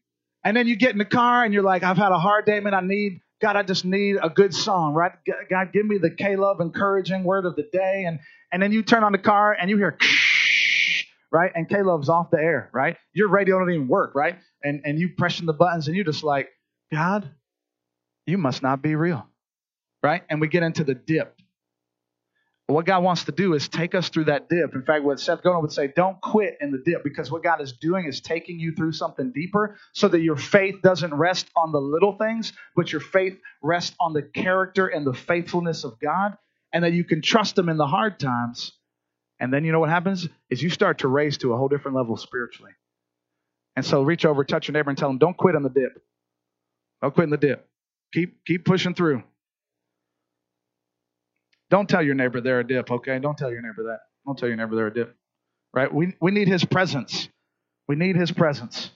And 0.45 0.57
then 0.57 0.67
you 0.67 0.77
get 0.77 0.93
in 0.93 0.99
the 0.99 1.05
car 1.07 1.45
and 1.45 1.55
you're 1.55 1.63
like, 1.63 1.83
I've 1.83 1.97
had 1.97 2.13
a 2.13 2.19
hard 2.19 2.45
day, 2.45 2.61
man. 2.61 2.75
I 2.75 2.81
need 2.81 3.21
God. 3.41 3.57
I 3.57 3.63
just 3.63 3.85
need 3.85 4.17
a 4.23 4.31
good 4.31 4.55
song, 4.55 4.95
right? 4.95 5.13
God, 5.51 5.73
give 5.73 5.87
me 5.87 5.99
the 5.99 6.11
K-Love 6.11 6.61
encouraging 6.61 7.25
word 7.25 7.47
of 7.47 7.57
the 7.57 7.63
day, 7.63 8.05
and 8.07 8.21
and 8.53 8.63
then 8.63 8.73
you 8.73 8.83
turn 8.83 9.05
on 9.05 9.13
the 9.13 9.19
car 9.19 9.57
and 9.59 9.71
you 9.71 9.77
hear. 9.77 9.97
Right, 11.33 11.51
and 11.53 11.69
K-Love's 11.69 12.09
off 12.09 12.31
the 12.31 12.39
air, 12.39 12.71
right? 12.73 12.97
Your 13.13 13.27
radio 13.27 13.59
don't 13.59 13.69
even 13.69 13.89
work, 13.89 14.15
right? 14.15 14.37
And 14.63 14.83
and 14.85 15.01
you 15.01 15.09
pressing 15.19 15.47
the 15.47 15.53
buttons, 15.53 15.89
and 15.89 15.97
you're 15.97 16.05
just 16.05 16.23
like, 16.23 16.49
God, 16.93 17.29
you 18.27 18.39
must 18.39 18.63
not 18.63 18.83
be 18.83 18.95
real, 18.95 19.27
right? 20.01 20.23
And 20.31 20.41
we 20.41 20.47
get 20.47 20.63
into 20.63 20.85
the 20.85 20.95
dip, 20.95 21.37
what 22.67 22.87
God 22.87 23.03
wants 23.03 23.25
to 23.25 23.33
do 23.33 23.55
is 23.55 23.69
take 23.69 23.95
us 23.95 24.09
through 24.09 24.25
that 24.25 24.49
dip. 24.49 24.75
In 24.75 24.83
fact, 24.85 25.05
what 25.05 25.21
Seth 25.21 25.43
Godin 25.43 25.61
would 25.63 25.73
say, 25.73 25.93
don't 25.95 26.19
quit 26.21 26.57
in 26.61 26.71
the 26.71 26.83
dip 26.85 27.05
because 27.05 27.31
what 27.31 27.43
God 27.43 27.61
is 27.61 27.73
doing 27.73 28.07
is 28.07 28.23
taking 28.23 28.59
you 28.59 28.73
through 28.75 28.93
something 28.93 29.33
deeper 29.33 29.77
so 29.93 30.09
that 30.09 30.23
your 30.23 30.37
faith 30.37 30.77
doesn't 30.83 31.13
rest 31.13 31.47
on 31.57 31.73
the 31.73 31.81
little 31.81 32.17
things, 32.17 32.55
but 32.75 32.91
your 32.91 33.03
faith 33.03 33.39
rests 33.63 33.95
on 34.01 34.15
the 34.15 34.23
character 34.23 34.87
and 34.87 35.07
the 35.07 35.13
faithfulness 35.13 35.85
of 35.85 36.01
God 36.01 36.39
and 36.73 36.85
that 36.85 36.93
you 36.95 37.05
can 37.05 37.21
trust 37.23 37.59
Him 37.59 37.69
in 37.69 37.77
the 37.77 37.87
hard 37.87 38.19
times. 38.19 38.73
And 39.39 39.53
then 39.53 39.65
you 39.65 39.73
know 39.73 39.81
what 39.81 39.91
happens? 39.91 40.29
Is 40.51 40.63
you 40.63 40.71
start 40.71 40.99
to 40.99 41.09
raise 41.09 41.39
to 41.39 41.53
a 41.53 41.57
whole 41.57 41.69
different 41.69 41.97
level 41.97 42.17
spiritually. 42.17 42.73
And 43.77 43.85
so 43.85 44.03
reach 44.03 44.25
over, 44.25 44.45
touch 44.45 44.69
your 44.69 44.73
neighbor, 44.73 44.91
and 44.91 44.99
tell 44.99 45.09
them, 45.09 45.19
don't 45.19 45.37
quit 45.37 45.57
on 45.57 45.63
the 45.63 45.69
dip. 45.69 46.03
Don't 47.03 47.15
quit 47.15 47.25
in 47.25 47.31
the 47.31 47.37
dip. 47.37 47.69
Keep, 48.15 48.45
keep 48.47 48.65
pushing 48.65 48.95
through. 48.95 49.23
Don't 51.75 51.89
tell 51.89 52.05
your 52.05 52.15
neighbor 52.15 52.41
they're 52.41 52.61
a 52.61 52.65
dip, 52.65 52.89
okay? 52.89 53.19
Don't 53.19 53.37
tell 53.37 53.51
your 53.51 53.61
neighbor 53.61 53.83
that. 53.89 53.99
Don't 54.25 54.39
tell 54.39 54.47
your 54.47 54.57
neighbor 54.57 54.77
they're 54.77 54.87
a 54.87 54.95
dip. 54.95 55.17
Right? 55.73 55.93
We, 55.93 56.15
we 56.21 56.31
need 56.31 56.47
his 56.47 56.65
presence. 56.65 57.29
We 57.89 57.97
need 57.97 58.15
his 58.15 58.31
presence. 58.31 58.91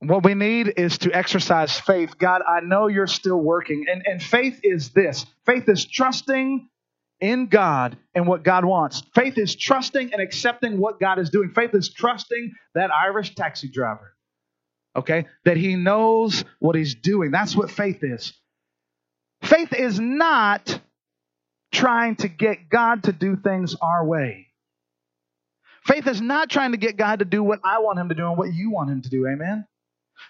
What 0.00 0.24
we 0.24 0.34
need 0.34 0.74
is 0.76 0.98
to 0.98 1.10
exercise 1.10 1.80
faith. 1.80 2.18
God, 2.18 2.42
I 2.46 2.60
know 2.60 2.88
you're 2.88 3.06
still 3.06 3.38
working. 3.38 3.86
And, 3.90 4.02
and 4.04 4.22
faith 4.22 4.60
is 4.62 4.90
this 4.90 5.24
faith 5.46 5.70
is 5.70 5.86
trusting 5.86 6.68
in 7.20 7.46
God 7.46 7.96
and 8.14 8.26
what 8.26 8.44
God 8.44 8.66
wants. 8.66 9.04
Faith 9.14 9.38
is 9.38 9.56
trusting 9.56 10.12
and 10.12 10.20
accepting 10.20 10.76
what 10.78 11.00
God 11.00 11.18
is 11.18 11.30
doing. 11.30 11.52
Faith 11.54 11.70
is 11.72 11.88
trusting 11.88 12.52
that 12.74 12.90
Irish 12.90 13.34
taxi 13.34 13.70
driver, 13.70 14.12
okay, 14.94 15.24
that 15.46 15.56
he 15.56 15.76
knows 15.76 16.44
what 16.58 16.76
he's 16.76 16.94
doing. 16.94 17.30
That's 17.30 17.56
what 17.56 17.70
faith 17.70 18.00
is. 18.02 18.34
Faith 19.46 19.72
is 19.72 20.00
not 20.00 20.80
trying 21.72 22.16
to 22.16 22.28
get 22.28 22.68
God 22.68 23.04
to 23.04 23.12
do 23.12 23.36
things 23.36 23.76
our 23.80 24.04
way. 24.04 24.48
Faith 25.84 26.06
is 26.06 26.20
not 26.20 26.50
trying 26.50 26.72
to 26.72 26.78
get 26.78 26.96
God 26.96 27.20
to 27.20 27.24
do 27.24 27.42
what 27.42 27.60
I 27.64 27.78
want 27.78 27.98
him 27.98 28.08
to 28.08 28.14
do 28.14 28.26
and 28.28 28.36
what 28.36 28.52
you 28.52 28.70
want 28.70 28.90
him 28.90 29.02
to 29.02 29.08
do. 29.08 29.26
Amen. 29.26 29.64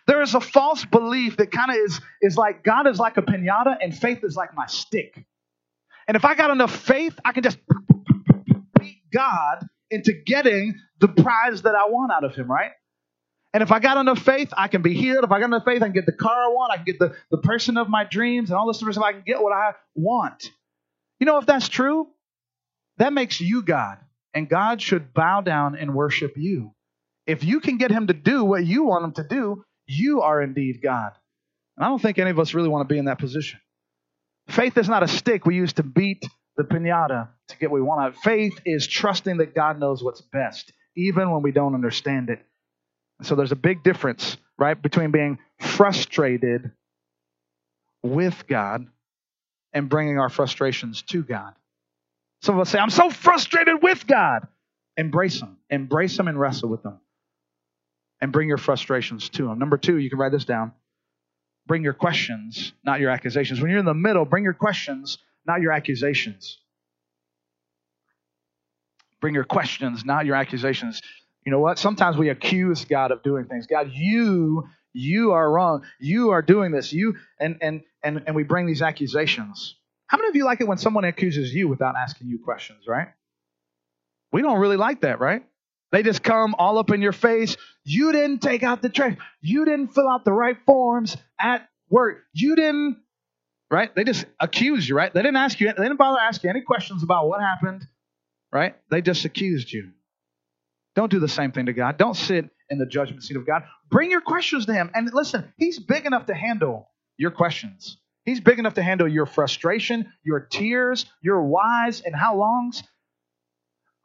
There 0.07 0.23
is 0.23 0.35
a 0.35 0.41
false 0.41 0.85
belief 0.85 1.39
that 1.39 1.51
kind 1.51 1.71
of 1.71 1.77
is, 1.77 2.01
is 2.21 2.37
like 2.37 2.63
God 2.63 2.87
is 2.87 2.99
like 2.99 3.17
a 3.17 3.23
pinata 3.23 3.77
and 3.81 3.97
faith 3.97 4.23
is 4.23 4.37
like 4.37 4.55
my 4.55 4.67
stick. 4.67 5.25
And 6.09 6.17
if 6.17 6.25
I 6.25 6.35
got 6.35 6.51
enough 6.51 6.75
faith, 6.75 7.19
I 7.25 7.33
can 7.33 7.43
just 7.43 7.59
beat 8.79 9.03
God 9.13 9.67
into 9.91 10.13
getting 10.27 10.75
the 11.01 11.09
prize 11.09 11.63
that 11.63 11.75
I 11.75 11.89
want 11.89 12.13
out 12.13 12.25
of 12.25 12.35
him, 12.35 12.51
right? 12.51 12.73
And 13.57 13.63
if 13.63 13.73
I 13.73 13.79
got 13.79 13.97
enough 13.97 14.19
faith, 14.19 14.53
I 14.55 14.69
can 14.69 14.83
be 14.83 14.93
healed. 14.93 15.25
If 15.25 15.33
I 15.33 15.39
got 15.41 15.47
enough 15.47 15.65
faith, 15.65 15.81
I 15.81 15.87
can 15.87 15.95
get 15.95 16.05
the 16.05 16.13
car 16.13 16.45
I 16.45 16.49
want. 16.49 16.75
I 16.75 16.77
can 16.77 16.85
get 16.85 16.99
the, 16.99 17.17
the 17.31 17.39
person 17.39 17.79
of 17.79 17.89
my 17.89 18.05
dreams 18.05 18.51
and 18.51 18.59
all 18.59 18.67
this 18.67 18.79
sort 18.79 18.91
of 18.91 18.97
stuff. 18.97 19.07
I 19.07 19.13
can 19.13 19.23
get 19.27 19.41
what 19.41 19.55
I 19.55 19.73
want. 19.95 20.51
You 21.21 21.25
know, 21.25 21.39
if 21.39 21.47
that's 21.47 21.71
true, 21.71 22.07
that 22.99 23.15
makes 23.15 23.41
you 23.41 23.63
God. 23.63 23.97
And 24.35 24.47
God 24.47 24.83
should 24.83 25.15
bow 25.15 25.41
down 25.41 25.75
and 25.75 25.95
worship 25.95 26.35
you. 26.37 26.75
If 27.27 27.45
you 27.45 27.61
can 27.61 27.79
get 27.79 27.91
him 27.91 28.09
to 28.09 28.13
do 28.13 28.45
what 28.45 28.67
you 28.67 28.85
want 28.85 29.05
him 29.05 29.13
to 29.13 29.25
do, 29.25 29.65
you 29.87 30.21
are 30.21 30.43
indeed 30.43 30.83
God. 30.83 31.13
And 31.79 31.87
I 31.87 31.89
don't 31.89 32.03
think 32.03 32.19
any 32.19 32.29
of 32.29 32.39
us 32.39 32.53
really 32.53 32.69
want 32.69 32.87
to 32.87 32.93
be 32.93 32.99
in 32.99 33.07
that 33.07 33.19
position. 33.19 33.59
Faith 34.49 34.77
is 34.77 34.87
not 34.87 35.03
a 35.03 35.09
stick 35.09 35.47
we 35.47 35.57
use 35.57 35.73
to 35.73 35.83
beat 35.83 36.29
the 36.59 36.65
pinata 36.65 37.29
to 37.49 37.57
get 37.57 37.71
what 37.71 37.81
we 37.81 37.87
want. 37.87 38.19
Faith 38.19 38.61
is 38.67 38.87
trusting 38.87 39.39
that 39.39 39.55
God 39.55 39.81
knows 39.81 40.05
what's 40.05 40.21
best, 40.21 40.75
even 40.95 41.31
when 41.31 41.41
we 41.41 41.53
don't 41.53 41.75
understand 41.75 42.29
it. 42.29 42.45
So 43.23 43.35
there's 43.35 43.53
a 43.53 43.57
big 43.57 43.83
difference, 43.83 44.37
right, 44.59 44.81
between 44.81 45.11
being 45.11 45.39
frustrated 45.59 46.71
with 48.03 48.47
God 48.47 48.87
and 49.73 49.89
bringing 49.89 50.19
our 50.19 50.29
frustrations 50.29 51.03
to 51.03 51.23
God. 51.23 51.55
Some 52.43 52.57
of 52.57 52.61
us 52.61 52.71
say, 52.71 52.79
I'm 52.79 52.91
so 52.91 53.11
frustrated 53.11 53.83
with 53.83 54.07
God. 54.07 54.47
Embrace 54.97 55.41
them. 55.41 55.57
Embrace 55.71 56.17
them 56.17 56.29
and 56.29 56.39
wrestle 56.39 56.69
with 56.69 56.83
them. 56.83 57.01
And 58.21 58.33
bring 58.33 58.49
your 58.49 58.59
frustrations 58.59 59.29
to 59.31 59.51
Him. 59.51 59.59
Number 59.59 59.77
two, 59.77 59.97
you 59.97 60.09
can 60.09 60.19
write 60.19 60.33
this 60.33 60.45
down. 60.45 60.73
Bring 61.67 61.83
your 61.83 61.93
questions, 61.93 62.73
not 62.85 63.01
your 63.01 63.11
accusations. 63.11 63.61
When 63.61 63.71
you're 63.71 63.81
in 63.81 63.87
the 63.87 63.95
middle, 63.95 64.25
bring 64.25 64.45
your 64.45 64.55
questions, 64.55 65.19
not 65.47 65.61
your 65.61 65.73
accusations. 65.73 66.59
Bring 69.21 69.35
your 69.35 69.45
questions, 69.45 70.05
not 70.05 70.27
your 70.27 70.37
accusations. 70.37 71.03
You 71.47 71.53
know 71.53 71.61
what? 71.61 71.79
Sometimes 71.79 72.17
we 72.17 72.29
accuse 72.29 72.85
God 72.85 73.13
of 73.13 73.23
doing 73.23 73.45
things. 73.45 73.69
God, 73.69 73.93
you 73.93 74.65
you 74.93 75.31
are 75.31 75.49
wrong. 75.49 75.85
You 76.01 76.31
are 76.31 76.43
doing 76.43 76.73
this. 76.73 76.93
You 76.93 77.15
and 77.39 77.59
and 77.63 77.83
and 78.03 78.25
and 78.27 78.35
we 78.35 78.43
bring 78.43 78.67
these 78.67 78.83
accusations. 78.83 79.77
How 80.09 80.19
many 80.19 80.29
of 80.29 80.35
you 80.35 80.45
like 80.45 80.61
it 80.61 80.67
when 80.67 80.79
someone 80.79 81.05
accuses 81.05 81.55
you 81.55 81.69
without 81.69 81.95
asking 81.97 82.29
you 82.29 82.41
questions, 82.45 82.81
right? 82.89 83.09
We 84.33 84.43
don't 84.43 84.59
really 84.59 84.77
like 84.77 85.03
that, 85.03 85.21
right? 85.21 85.45
They 85.93 86.03
just 86.03 86.23
come 86.23 86.57
all 86.59 86.79
up 86.79 86.91
in 86.91 87.01
your 87.01 87.13
face. 87.13 87.57
You 87.85 88.11
didn't 88.11 88.41
take 88.41 88.65
out 88.65 88.83
the 88.83 88.89
trash. 88.89 89.17
You 89.41 89.65
didn't 89.65 89.89
fill 89.95 90.09
out 90.09 90.25
the 90.25 90.33
right 90.33 90.57
forms 90.67 91.17
at 91.41 91.69
work. 91.89 92.25
You 92.33 92.57
didn't, 92.57 92.97
right? 93.71 93.95
They 93.95 94.03
just 94.03 94.27
accuse 94.41 94.89
you, 94.89 94.97
right? 94.97 95.15
They 95.15 95.23
didn't 95.23 95.37
ask 95.37 95.61
you, 95.61 95.69
they 95.69 95.83
didn't 95.83 95.97
bother 95.97 96.19
asking 96.21 96.51
any 96.51 96.63
questions 96.63 97.05
about 97.05 97.29
what 97.29 97.41
happened, 97.41 97.87
right? 98.53 98.75
They 98.91 99.01
just 99.01 99.25
accused 99.25 99.73
you. 99.73 99.93
Don't 100.97 101.11
do 101.11 101.21
the 101.21 101.29
same 101.29 101.53
thing 101.53 101.67
to 101.67 101.75
God. 101.75 101.99
Don't 101.99 102.17
sit 102.17 102.49
in 102.71 102.79
the 102.79 102.87
judgment 102.87 103.23
seat 103.23 103.37
of 103.37 103.47
God. 103.47 103.63
Bring 103.91 104.11
your 104.11 104.23
questions 104.23 104.67
to 104.67 104.73
Him. 104.73 104.91
And 104.95 105.09
listen, 105.13 105.53
He's 105.59 105.79
big 105.79 106.07
enough 106.07 106.27
to 106.27 106.35
handle 106.35 106.91
your 107.19 107.31
questions. 107.31 107.99
He's 108.25 108.41
big 108.41 108.59
enough 108.59 108.75
to 108.75 108.83
handle 108.83 109.07
your 109.07 109.27
frustration, 109.27 110.13
your 110.25 110.41
tears, 110.41 111.07
your 111.23 111.43
whys 111.43 112.01
and 112.05 112.15
how 112.15 112.37
longs. 112.37 112.83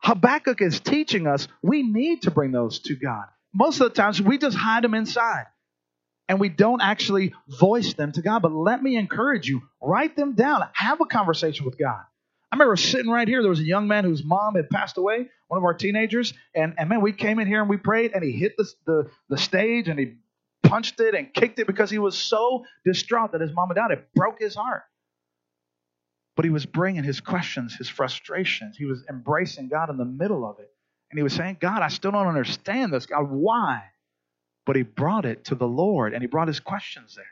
Habakkuk 0.04 0.62
is 0.62 0.80
teaching 0.80 1.28
us 1.28 1.48
we 1.64 1.82
need 1.82 2.24
to 2.24 2.32
bring 2.32 2.52
those 2.52 2.80
to 2.82 2.96
God. 2.96 3.26
Most 3.54 3.82
of 3.82 3.90
the 3.90 3.96
times 3.96 4.22
we 4.22 4.38
just 4.38 4.58
hide 4.58 4.84
them 4.84 4.94
inside 4.94 5.46
and 6.30 6.40
we 6.40 6.50
don't 6.50 6.82
actually 6.82 7.34
voice 7.60 7.94
them 7.96 8.12
to 8.12 8.22
God. 8.22 8.42
But 8.42 8.52
let 8.52 8.82
me 8.82 8.96
encourage 8.96 9.48
you 9.48 9.62
write 9.82 10.16
them 10.16 10.34
down, 10.34 10.62
have 10.74 11.02
a 11.02 11.06
conversation 11.06 11.66
with 11.66 11.78
God. 11.80 12.04
I 12.52 12.56
remember 12.56 12.76
sitting 12.76 13.10
right 13.10 13.28
here. 13.28 13.42
There 13.42 13.50
was 13.50 13.62
a 13.62 13.66
young 13.66 13.88
man 13.88 14.04
whose 14.04 14.24
mom 14.24 14.56
had 14.56 14.70
passed 14.70 14.98
away, 14.98 15.30
one 15.48 15.58
of 15.58 15.64
our 15.64 15.74
teenagers, 15.74 16.34
and, 16.54 16.74
and 16.78 16.90
man, 16.90 17.02
we 17.02 17.14
came 17.14 17.40
in 17.40 17.48
here 17.48 17.62
and 17.62 17.70
we 17.70 17.78
prayed, 17.78 18.12
and 18.14 18.24
he 18.24 18.32
hit 18.32 18.58
the, 18.58 18.70
the, 18.86 19.12
the 19.30 19.38
stage 19.38 19.88
and 19.88 19.98
he 19.98 20.16
punched 20.64 21.00
it 21.00 21.16
and 21.16 21.34
kicked 21.34 21.60
it 21.60 21.68
because 21.68 21.90
he 21.90 22.00
was 22.00 22.18
so 22.18 22.66
distraught 22.86 23.32
that 23.32 23.42
his 23.42 23.54
mom 23.54 23.70
had 23.70 23.76
died. 23.76 23.92
It 23.92 24.14
broke 24.14 24.40
his 24.40 24.56
heart. 24.56 24.84
But 26.36 26.46
he 26.46 26.52
was 26.52 26.66
bringing 26.66 27.04
his 27.04 27.20
questions, 27.22 27.76
his 27.76 27.90
frustrations. 27.90 28.78
He 28.78 28.86
was 28.86 29.04
embracing 29.10 29.68
God 29.68 29.90
in 29.90 29.98
the 29.98 30.06
middle 30.06 30.46
of 30.50 30.60
it. 30.60 30.72
And 31.12 31.20
he 31.20 31.24
was 31.24 31.34
saying, 31.34 31.58
God, 31.60 31.82
I 31.82 31.90
still 31.90 32.12
don't 32.12 32.28
understand 32.28 32.94
this. 32.94 33.06
God, 33.06 33.30
why? 33.30 33.84
But 34.66 34.78
he 34.78 34.84
brought 34.84 35.26
it 35.26 35.46
to 35.46 35.56
the 35.56 35.68
Lord 35.68 36.14
and 36.14 36.24
he 36.24 36.28
brought 36.28 36.48
his 36.48 36.60
questions 36.60 37.16
there. 37.16 37.26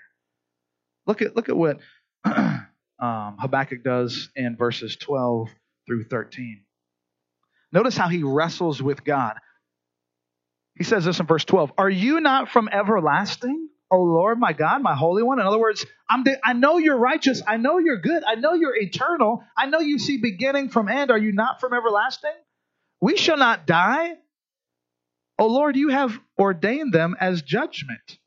Look 1.08 1.22
at, 1.22 1.36
look 1.36 1.50
at 1.50 1.56
what 1.56 1.80
um, 3.00 3.38
Habakkuk 3.40 3.84
does 3.84 4.30
in 4.36 4.56
verses 4.58 4.96
12 4.98 5.50
through 5.88 6.04
13. 6.06 6.64
Notice 7.72 7.96
how 7.96 8.10
he 8.10 8.24
wrestles 8.24 8.82
with 8.82 9.04
God. 9.04 9.36
He 10.76 10.84
says 10.84 11.06
this 11.06 11.20
in 11.20 11.26
verse 11.26 11.46
12 11.46 11.74
Are 11.78 11.90
you 11.90 12.20
not 12.20 12.50
from 12.50 12.70
everlasting, 12.72 13.70
O 13.92 14.02
Lord, 14.02 14.40
my 14.40 14.54
God, 14.54 14.82
my 14.82 14.96
Holy 14.96 15.24
One? 15.24 15.40
In 15.40 15.46
other 15.46 15.60
words, 15.60 15.86
I'm 16.10 16.24
the, 16.24 16.40
I 16.44 16.54
know 16.54 16.78
you're 16.78 16.98
righteous. 16.98 17.42
I 17.46 17.58
know 17.58 17.78
you're 17.78 18.02
good. 18.02 18.24
I 18.26 18.36
know 18.36 18.54
you're 18.54 18.76
eternal. 18.76 19.44
I 19.58 19.68
know 19.68 19.80
you 19.80 20.00
see 20.00 20.18
beginning 20.18 20.70
from 20.70 20.90
end. 20.90 21.12
Are 21.12 21.18
you 21.18 21.32
not 21.32 21.60
from 21.60 21.74
everlasting? 21.74 22.32
We 23.02 23.18
shall 23.18 23.38
not 23.38 23.68
die. 23.68 24.14
O 25.38 25.48
Lord, 25.48 25.76
you 25.78 25.90
have 25.90 26.18
ordained 26.38 26.94
them 26.94 27.16
as 27.20 27.42
judgment. 27.42 28.18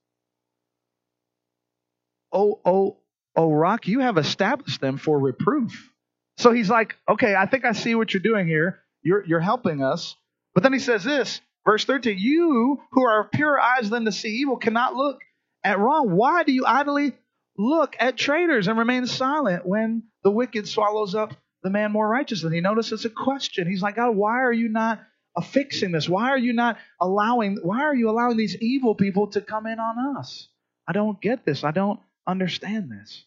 O, 2.32 2.60
o, 2.64 2.98
o 3.36 3.50
rock, 3.50 3.86
you 3.86 4.00
have 4.00 4.18
established 4.18 4.80
them 4.80 4.98
for 4.98 5.18
reproof. 5.18 5.90
So 6.38 6.52
he's 6.52 6.70
like, 6.70 6.96
okay, 7.08 7.34
I 7.34 7.46
think 7.46 7.64
I 7.64 7.72
see 7.72 7.94
what 7.94 8.12
you're 8.12 8.22
doing 8.22 8.46
here. 8.46 8.80
You're, 9.02 9.24
you're 9.26 9.40
helping 9.40 9.82
us. 9.82 10.16
But 10.54 10.62
then 10.62 10.72
he 10.72 10.78
says 10.78 11.04
this 11.04 11.40
Verse 11.64 11.84
13, 11.84 12.18
you 12.18 12.80
who 12.90 13.04
are 13.04 13.24
of 13.24 13.30
purer 13.30 13.60
eyes 13.60 13.88
than 13.88 14.04
to 14.04 14.12
see 14.12 14.28
evil 14.28 14.56
cannot 14.56 14.94
look 14.94 15.20
at 15.62 15.78
wrong. 15.78 16.10
Why 16.10 16.42
do 16.42 16.52
you 16.52 16.66
idly 16.66 17.12
look 17.56 17.94
at 18.00 18.16
traitors 18.16 18.66
and 18.66 18.78
remain 18.78 19.06
silent 19.06 19.64
when 19.64 20.04
the 20.24 20.30
wicked 20.30 20.66
swallows 20.66 21.14
up 21.14 21.34
the 21.62 21.70
man 21.70 21.92
more 21.92 22.08
righteous 22.08 22.42
than 22.42 22.52
he? 22.52 22.60
Notice 22.60 22.90
it's 22.90 23.04
a 23.04 23.10
question. 23.10 23.68
He's 23.68 23.82
like, 23.82 23.94
God, 23.96 24.16
why 24.16 24.42
are 24.42 24.52
you 24.52 24.68
not 24.68 25.00
affixing 25.36 25.92
this? 25.92 26.08
Why 26.08 26.30
are 26.30 26.38
you 26.38 26.52
not 26.52 26.78
allowing, 27.00 27.58
why 27.62 27.82
are 27.82 27.94
you 27.94 28.10
allowing 28.10 28.36
these 28.36 28.56
evil 28.56 28.96
people 28.96 29.28
to 29.28 29.40
come 29.40 29.66
in 29.66 29.78
on 29.78 30.16
us? 30.16 30.48
I 30.88 30.92
don't 30.92 31.20
get 31.20 31.44
this. 31.44 31.62
I 31.62 31.70
don't 31.70 32.00
understand 32.26 32.90
this. 32.90 33.24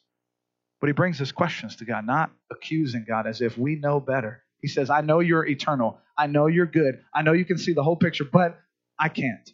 But 0.81 0.87
he 0.87 0.93
brings 0.93 1.17
his 1.17 1.31
questions 1.31 1.77
to 1.77 1.85
God, 1.85 2.05
not 2.05 2.31
accusing 2.51 3.05
God 3.07 3.27
as 3.27 3.41
if 3.41 3.57
we 3.57 3.75
know 3.75 3.99
better. 3.99 4.43
He 4.61 4.67
says, 4.67 4.89
I 4.89 5.01
know 5.01 5.19
you're 5.19 5.45
eternal. 5.45 5.99
I 6.17 6.27
know 6.27 6.47
you're 6.47 6.65
good. 6.65 7.01
I 7.13 7.21
know 7.21 7.33
you 7.33 7.45
can 7.45 7.57
see 7.57 7.73
the 7.73 7.83
whole 7.83 7.95
picture, 7.95 8.25
but 8.25 8.59
I 8.99 9.09
can't. 9.09 9.51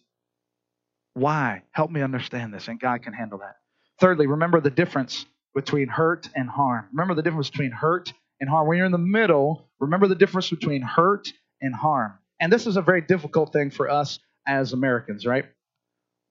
Why? 1.13 1.63
Help 1.71 1.91
me 1.91 2.01
understand 2.01 2.54
this, 2.54 2.67
and 2.67 2.80
God 2.80 3.04
can 3.04 3.13
handle 3.13 3.39
that. 3.39 3.58
Thirdly, 3.99 4.27
remember 4.27 4.62
the 4.62 4.69
difference 4.69 5.25
between 5.54 5.88
hurt 5.88 6.30
and 6.36 6.49
harm. 6.49 6.88
Remember 6.91 7.13
the 7.13 7.21
difference 7.21 7.49
between 7.49 7.71
hurt 7.71 8.13
and 8.39 8.49
harm. 8.49 8.67
When 8.67 8.77
you're 8.77 8.86
in 8.86 8.91
the 8.91 8.97
middle, 8.97 9.67
remember 9.80 10.08
the 10.08 10.15
difference 10.15 10.49
between 10.49 10.82
hurt 10.82 11.27
and 11.62 11.75
harm. 11.75 12.13
And 12.39 12.51
this 12.51 12.65
is 12.65 12.77
a 12.77 12.82
very 12.82 13.01
difficult 13.01 13.54
thing 13.54 13.69
for 13.69 13.89
us 13.89 14.19
as 14.47 14.73
Americans, 14.73 15.25
right? 15.25 15.45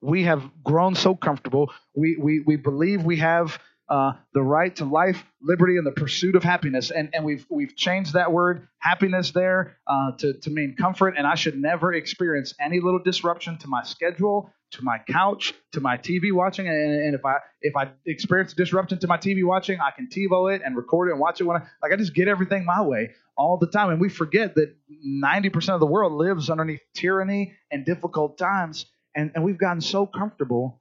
We 0.01 0.25
have 0.25 0.43
grown 0.65 0.95
so 0.95 1.15
comfortable. 1.15 1.73
We, 1.95 2.17
we, 2.17 2.41
we 2.41 2.57
believe 2.57 3.05
we 3.05 3.17
have 3.17 3.59
uh, 3.91 4.13
the 4.33 4.43
right 4.43 4.75
to 4.77 4.85
life, 4.85 5.25
liberty, 5.43 5.77
and 5.77 5.85
the 5.85 5.91
pursuit 5.91 6.37
of 6.37 6.45
happiness. 6.45 6.93
And, 6.93 7.11
and 7.13 7.25
we've, 7.25 7.45
we've 7.51 7.75
changed 7.75 8.13
that 8.15 8.31
word 8.33 8.69
happiness 8.79 9.33
there 9.33 9.77
uh, 9.87 10.13
to, 10.19 10.35
to 10.35 10.51
mean 10.51 10.77
comfort. 10.79 11.15
And 11.19 11.27
I 11.27 11.35
should 11.35 11.61
never 11.61 11.93
experience 11.93 12.55
any 12.61 12.79
little 12.79 13.01
disruption 13.03 13.59
to 13.59 13.69
my 13.69 13.83
schedule, 13.83 14.53
to 14.73 14.83
my 14.83 14.99
couch, 15.11 15.55
to 15.73 15.81
my 15.81 15.97
TV 15.97 16.33
watching. 16.33 16.69
And, 16.69 16.77
and 16.77 17.15
if 17.17 17.25
I 17.25 17.39
if 17.63 17.75
I 17.77 17.91
experience 18.07 18.53
a 18.53 18.57
disruption 18.57 18.99
to 19.01 19.09
my 19.09 19.17
TV 19.17 19.45
watching, 19.45 19.81
I 19.81 19.91
can 19.91 20.07
TiVo 20.07 20.55
it 20.55 20.63
and 20.65 20.77
record 20.77 21.09
it 21.09 21.13
and 21.13 21.21
watch 21.21 21.41
it 21.41 21.45
when 21.45 21.57
I 21.57 21.67
like. 21.83 21.93
I 21.93 21.97
just 21.97 22.15
get 22.15 22.29
everything 22.29 22.65
my 22.65 22.83
way 22.83 23.11
all 23.37 23.57
the 23.57 23.67
time. 23.67 23.91
And 23.91 24.01
we 24.01 24.09
forget 24.09 24.55
that 24.55 24.77
90% 25.05 25.75
of 25.75 25.81
the 25.81 25.87
world 25.87 26.13
lives 26.13 26.49
underneath 26.49 26.83
tyranny 26.95 27.55
and 27.73 27.85
difficult 27.85 28.39
times. 28.39 28.87
And, 29.15 29.33
and 29.35 29.45
we've 29.45 29.59
gotten 29.59 29.81
so 29.81 30.07
comfortable 30.07 30.81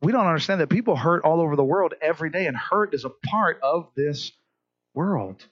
we 0.00 0.12
don't 0.12 0.26
understand 0.26 0.60
that 0.60 0.68
people 0.68 0.96
hurt 0.96 1.24
all 1.24 1.40
over 1.40 1.56
the 1.56 1.64
world 1.64 1.94
every 2.00 2.30
day, 2.30 2.46
and 2.46 2.56
hurt 2.56 2.94
is 2.94 3.04
a 3.04 3.10
part 3.10 3.60
of 3.62 3.88
this 3.96 4.30
world. 4.94 5.44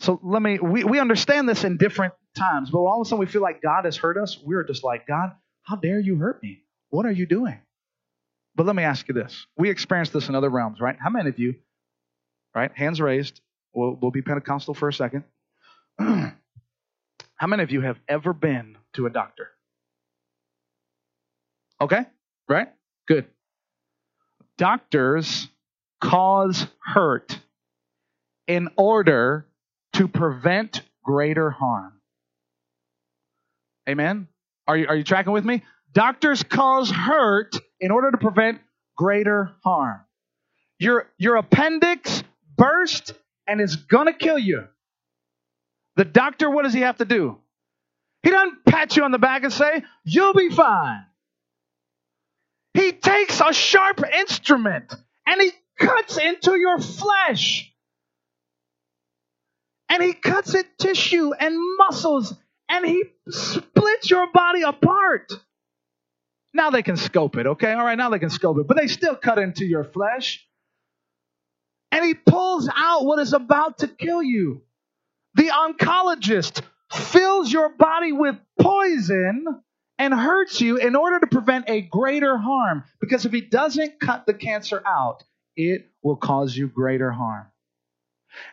So 0.00 0.20
let 0.22 0.42
me, 0.42 0.58
we, 0.58 0.84
we 0.84 0.98
understand 0.98 1.48
this 1.48 1.64
in 1.64 1.76
different 1.76 2.14
times, 2.36 2.70
but 2.70 2.78
all 2.78 3.00
of 3.00 3.06
a 3.06 3.08
sudden 3.08 3.20
we 3.20 3.26
feel 3.26 3.42
like 3.42 3.62
God 3.62 3.84
has 3.84 3.96
hurt 3.96 4.16
us. 4.16 4.38
We're 4.42 4.64
just 4.64 4.84
like, 4.84 5.06
God, 5.06 5.30
how 5.62 5.76
dare 5.76 6.00
you 6.00 6.16
hurt 6.16 6.42
me? 6.42 6.62
What 6.90 7.06
are 7.06 7.12
you 7.12 7.26
doing? 7.26 7.58
But 8.54 8.66
let 8.66 8.76
me 8.76 8.82
ask 8.82 9.08
you 9.08 9.14
this. 9.14 9.46
We 9.56 9.70
experience 9.70 10.10
this 10.10 10.28
in 10.28 10.34
other 10.34 10.50
realms, 10.50 10.80
right? 10.80 10.96
How 10.98 11.10
many 11.10 11.28
of 11.28 11.38
you, 11.38 11.54
right? 12.54 12.70
Hands 12.74 13.00
raised. 13.00 13.40
We'll, 13.72 13.96
we'll 14.00 14.10
be 14.10 14.22
Pentecostal 14.22 14.74
for 14.74 14.88
a 14.88 14.92
second. 14.92 15.24
How 15.98 17.46
many 17.46 17.62
of 17.62 17.70
you 17.70 17.80
have 17.80 17.98
ever 18.08 18.32
been 18.32 18.76
to 18.94 19.06
a 19.06 19.10
doctor? 19.10 19.48
Okay, 21.80 22.04
right? 22.48 22.68
Good. 23.08 23.26
Doctors 24.58 25.48
cause 26.00 26.66
hurt 26.84 27.38
in 28.46 28.68
order 28.76 29.46
to 29.94 30.08
prevent 30.08 30.82
greater 31.02 31.50
harm. 31.50 31.94
Amen? 33.88 34.28
Are 34.68 34.76
you, 34.76 34.86
are 34.86 34.96
you 34.96 35.04
tracking 35.04 35.32
with 35.32 35.44
me? 35.44 35.62
Doctors 35.92 36.42
cause 36.42 36.90
hurt 36.90 37.56
in 37.80 37.90
order 37.90 38.10
to 38.10 38.18
prevent 38.18 38.60
greater 38.96 39.52
harm. 39.64 40.00
Your, 40.78 41.10
your 41.18 41.36
appendix 41.36 42.22
burst 42.56 43.14
and 43.46 43.60
it's 43.60 43.76
going 43.76 44.06
to 44.06 44.12
kill 44.12 44.38
you. 44.38 44.66
The 45.96 46.04
doctor, 46.04 46.50
what 46.50 46.62
does 46.62 46.72
he 46.72 46.80
have 46.80 46.98
to 46.98 47.04
do? 47.04 47.38
He 48.22 48.30
doesn't 48.30 48.64
pat 48.64 48.96
you 48.96 49.02
on 49.04 49.10
the 49.10 49.18
back 49.18 49.42
and 49.42 49.52
say, 49.52 49.82
You'll 50.04 50.34
be 50.34 50.50
fine. 50.50 51.04
He 52.74 52.92
takes 52.92 53.40
a 53.40 53.52
sharp 53.52 54.02
instrument 54.20 54.94
and 55.26 55.40
he 55.40 55.52
cuts 55.78 56.18
into 56.18 56.56
your 56.58 56.80
flesh. 56.80 57.66
and 59.90 60.02
he 60.02 60.12
cuts 60.14 60.54
at 60.54 60.78
tissue 60.78 61.32
and 61.34 61.56
muscles 61.78 62.34
and 62.68 62.86
he 62.86 63.04
splits 63.30 64.10
your 64.10 64.28
body 64.32 64.62
apart. 64.62 65.32
Now 66.54 66.70
they 66.70 66.82
can 66.82 66.96
scope 66.96 67.36
it, 67.36 67.46
okay? 67.46 67.72
All 67.72 67.84
right, 67.84 67.98
now 67.98 68.10
they 68.10 68.18
can 68.18 68.30
scope 68.30 68.58
it, 68.58 68.68
but 68.68 68.76
they 68.76 68.88
still 68.88 69.16
cut 69.16 69.38
into 69.38 69.64
your 69.64 69.84
flesh. 69.84 70.46
And 71.92 72.04
he 72.04 72.14
pulls 72.14 72.68
out 72.74 73.04
what 73.04 73.18
is 73.20 73.32
about 73.32 73.78
to 73.78 73.88
kill 73.88 74.22
you. 74.22 74.62
The 75.34 75.48
oncologist 75.48 76.62
fills 76.92 77.52
your 77.52 77.68
body 77.70 78.12
with 78.12 78.36
poison 78.60 79.46
and 80.00 80.14
hurts 80.14 80.62
you 80.62 80.78
in 80.78 80.96
order 80.96 81.20
to 81.20 81.26
prevent 81.26 81.68
a 81.68 81.82
greater 81.82 82.38
harm. 82.38 82.84
Because 83.02 83.26
if 83.26 83.32
he 83.32 83.42
doesn't 83.42 84.00
cut 84.00 84.24
the 84.24 84.32
cancer 84.32 84.82
out, 84.86 85.24
it 85.56 85.90
will 86.02 86.16
cause 86.16 86.56
you 86.56 86.68
greater 86.68 87.10
harm. 87.10 87.46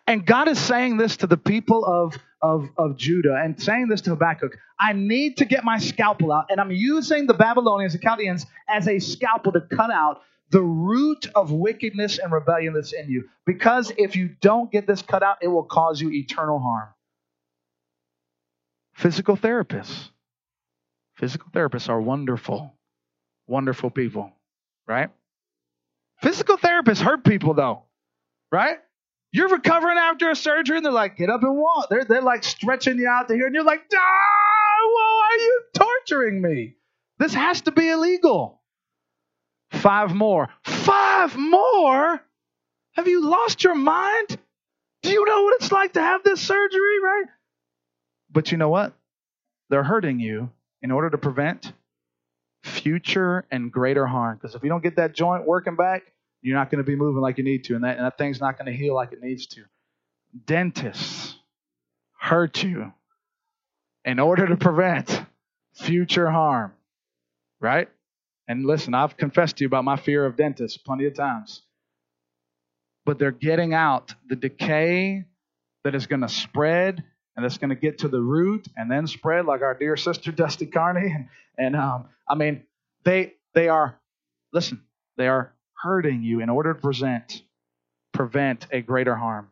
And 0.06 0.26
God 0.26 0.50
is 0.50 0.60
saying 0.60 0.98
this 0.98 1.16
to 1.18 1.28
the 1.28 1.38
people 1.38 1.86
of, 1.86 2.18
of, 2.42 2.68
of 2.78 2.98
Judah 2.98 3.40
and 3.42 3.62
saying 3.62 3.88
this 3.88 4.02
to 4.02 4.10
Habakkuk. 4.10 4.58
I 4.78 4.92
need 4.92 5.38
to 5.38 5.46
get 5.46 5.64
my 5.64 5.80
scalpel 5.80 6.34
out, 6.34 6.48
and 6.50 6.60
I'm 6.60 6.72
using 6.72 7.28
the 7.28 7.34
Babylonians, 7.34 7.94
the 7.94 8.00
Chaldeans, 8.00 8.46
as 8.68 8.90
a 8.90 9.00
scalpel 9.00 9.54
to 9.54 9.62
cut 9.62 9.90
out 9.90 10.24
the 10.50 10.62
root 10.62 11.30
of 11.34 11.54
wickedness 11.54 12.20
and 12.20 12.34
rebellion 12.34 12.74
that's 12.74 12.92
in 12.92 13.10
you. 13.10 13.30
Because 13.46 13.94
if 13.98 14.18
you 14.18 14.36
don't 14.42 14.70
get 14.70 14.86
this 14.86 15.02
cut 15.02 15.24
out, 15.24 15.38
it 15.42 15.48
will 15.48 15.64
cause 15.64 16.02
you 16.02 16.12
eternal 16.12 16.60
harm. 16.60 16.90
Physical 18.96 19.38
therapists. 19.38 20.10
Physical 21.18 21.50
therapists 21.52 21.90
are 21.90 22.00
wonderful, 22.00 22.76
wonderful 23.48 23.90
people, 23.90 24.32
right? 24.88 25.10
Physical 26.22 26.58
therapists 26.58 27.02
hurt 27.02 27.24
people, 27.24 27.56
though, 27.56 27.84
right? 28.52 28.78
You're 29.32 29.50
recovering 29.50 29.98
after 29.98 30.30
a 30.30 30.36
surgery, 30.36 30.78
and 30.78 30.86
they're 30.86 30.94
like, 30.94 31.18
get 31.18 31.30
up 31.30 31.42
and 31.42 31.58
walk. 31.58 31.90
They're, 31.90 32.06
they're 32.06 32.22
like 32.22 32.44
stretching 32.44 33.00
you 33.00 33.08
out 33.08 33.28
to 33.28 33.34
here, 33.34 33.48
and 33.48 33.56
you're 33.56 33.64
like, 33.64 33.82
ah, 33.94 33.98
why 34.94 35.30
are 35.32 35.38
you 35.38 35.62
torturing 35.74 36.42
me? 36.42 36.76
This 37.18 37.34
has 37.34 37.62
to 37.62 37.72
be 37.72 37.90
illegal. 37.90 38.62
Five 39.72 40.14
more. 40.14 40.50
Five 40.64 41.36
more? 41.36 42.22
Have 42.94 43.08
you 43.08 43.28
lost 43.28 43.64
your 43.64 43.76
mind? 43.76 44.38
Do 45.02 45.10
you 45.10 45.26
know 45.26 45.44
what 45.44 45.56
it's 45.62 45.72
like 45.72 45.94
to 45.94 46.02
have 46.02 46.24
this 46.24 46.42
surgery, 46.42 47.00
right? 47.04 47.26
But 48.32 48.52
you 48.52 48.58
know 48.58 48.70
what? 48.70 48.94
They're 49.70 49.84
hurting 49.84 50.20
you 50.20 50.52
in 50.82 50.92
order 50.92 51.10
to 51.10 51.18
prevent 51.18 51.74
future 52.64 53.46
and 53.52 53.72
greater 53.72 54.06
harm. 54.06 54.38
Because 54.38 54.56
if 54.56 54.64
you 54.64 54.70
don't 54.70 54.84
get 54.84 54.98
that 54.98 55.14
joint 55.14 55.46
working 55.46 55.76
back, 55.76 56.04
you're 56.42 56.58
not 56.58 56.70
going 56.70 56.84
to 56.84 56.90
be 56.90 56.96
moving 56.96 57.22
like 57.22 57.38
you 57.38 57.44
need 57.44 57.64
to, 57.66 57.76
and 57.76 57.84
that, 57.84 57.98
and 57.98 58.06
that 58.06 58.18
thing's 58.18 58.40
not 58.40 58.58
going 58.58 58.72
to 58.72 58.78
heal 58.78 58.94
like 58.94 59.12
it 59.12 59.22
needs 59.22 59.48
to. 59.48 59.64
Dentists 60.46 61.36
hurt 62.20 62.64
you 62.64 62.92
in 64.06 64.20
order 64.20 64.48
to 64.48 64.56
prevent 64.56 65.24
future 65.74 66.30
harm, 66.30 66.74
right? 67.60 67.90
And 68.48 68.66
listen, 68.66 68.94
I've 68.94 69.18
confessed 69.18 69.58
to 69.58 69.64
you 69.64 69.68
about 69.68 69.84
my 69.84 69.98
fear 69.98 70.26
of 70.26 70.38
dentists 70.38 70.78
plenty 70.78 71.06
of 71.06 71.16
times. 71.16 71.64
But 73.06 73.20
they're 73.20 73.32
getting 73.32 73.74
out 73.74 74.14
the 74.28 74.36
decay 74.36 75.26
that 75.84 75.96
is 75.96 76.08
going 76.08 76.22
to 76.22 76.30
spread 76.30 77.04
and 77.38 77.46
it's 77.46 77.60
going 77.60 77.70
to 77.70 77.76
get 77.76 78.00
to 78.00 78.08
the 78.08 78.20
root 78.20 78.68
and 78.76 78.92
then 78.92 79.06
spread 79.06 79.46
like 79.46 79.62
our 79.62 79.76
dear 79.76 79.96
sister 79.96 80.32
Dusty 80.32 80.66
Carney. 80.66 81.14
And, 81.14 81.28
and 81.58 81.76
um, 81.76 82.06
I 82.28 82.36
mean, 82.36 82.64
they 83.06 83.36
they 83.54 83.70
are 83.70 83.98
listen, 84.52 84.82
they 85.16 85.28
are 85.28 85.54
hurting 85.82 86.24
you 86.24 86.42
in 86.42 86.50
order 86.50 86.74
to 86.74 86.80
present 86.80 87.44
prevent 88.12 88.66
a 88.72 88.82
greater 88.82 89.16
harm. 89.16 89.50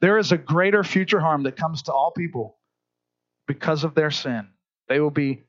There 0.00 0.16
is 0.16 0.32
a 0.32 0.38
greater 0.38 0.82
future 0.82 1.20
harm 1.20 1.42
that 1.42 1.56
comes 1.56 1.82
to 1.82 1.92
all 1.92 2.10
people 2.10 2.56
because 3.46 3.84
of 3.84 3.94
their 3.94 4.10
sin. 4.10 4.48
They 4.88 5.00
will 5.00 5.10
be 5.10 5.42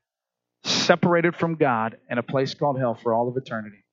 separated 0.63 1.35
from 1.35 1.55
God 1.55 1.97
in 2.09 2.17
a 2.17 2.23
place 2.23 2.53
called 2.53 2.77
hell 2.77 2.95
for 2.95 3.13
all 3.13 3.29
of 3.29 3.37
eternity. 3.37 3.85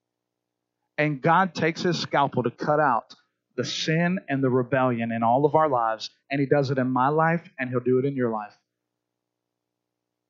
And 0.98 1.20
God 1.20 1.54
takes 1.54 1.82
his 1.82 2.00
scalpel 2.00 2.42
to 2.42 2.50
cut 2.50 2.80
out 2.80 3.14
the 3.56 3.64
sin 3.64 4.18
and 4.28 4.42
the 4.42 4.50
rebellion 4.50 5.12
in 5.12 5.22
all 5.22 5.44
of 5.44 5.54
our 5.54 5.68
lives, 5.68 6.10
and 6.30 6.40
He 6.40 6.46
does 6.46 6.70
it 6.70 6.78
in 6.78 6.90
my 6.90 7.08
life, 7.08 7.42
and 7.58 7.70
He'll 7.70 7.80
do 7.80 7.98
it 7.98 8.04
in 8.04 8.14
your 8.14 8.30
life. 8.30 8.56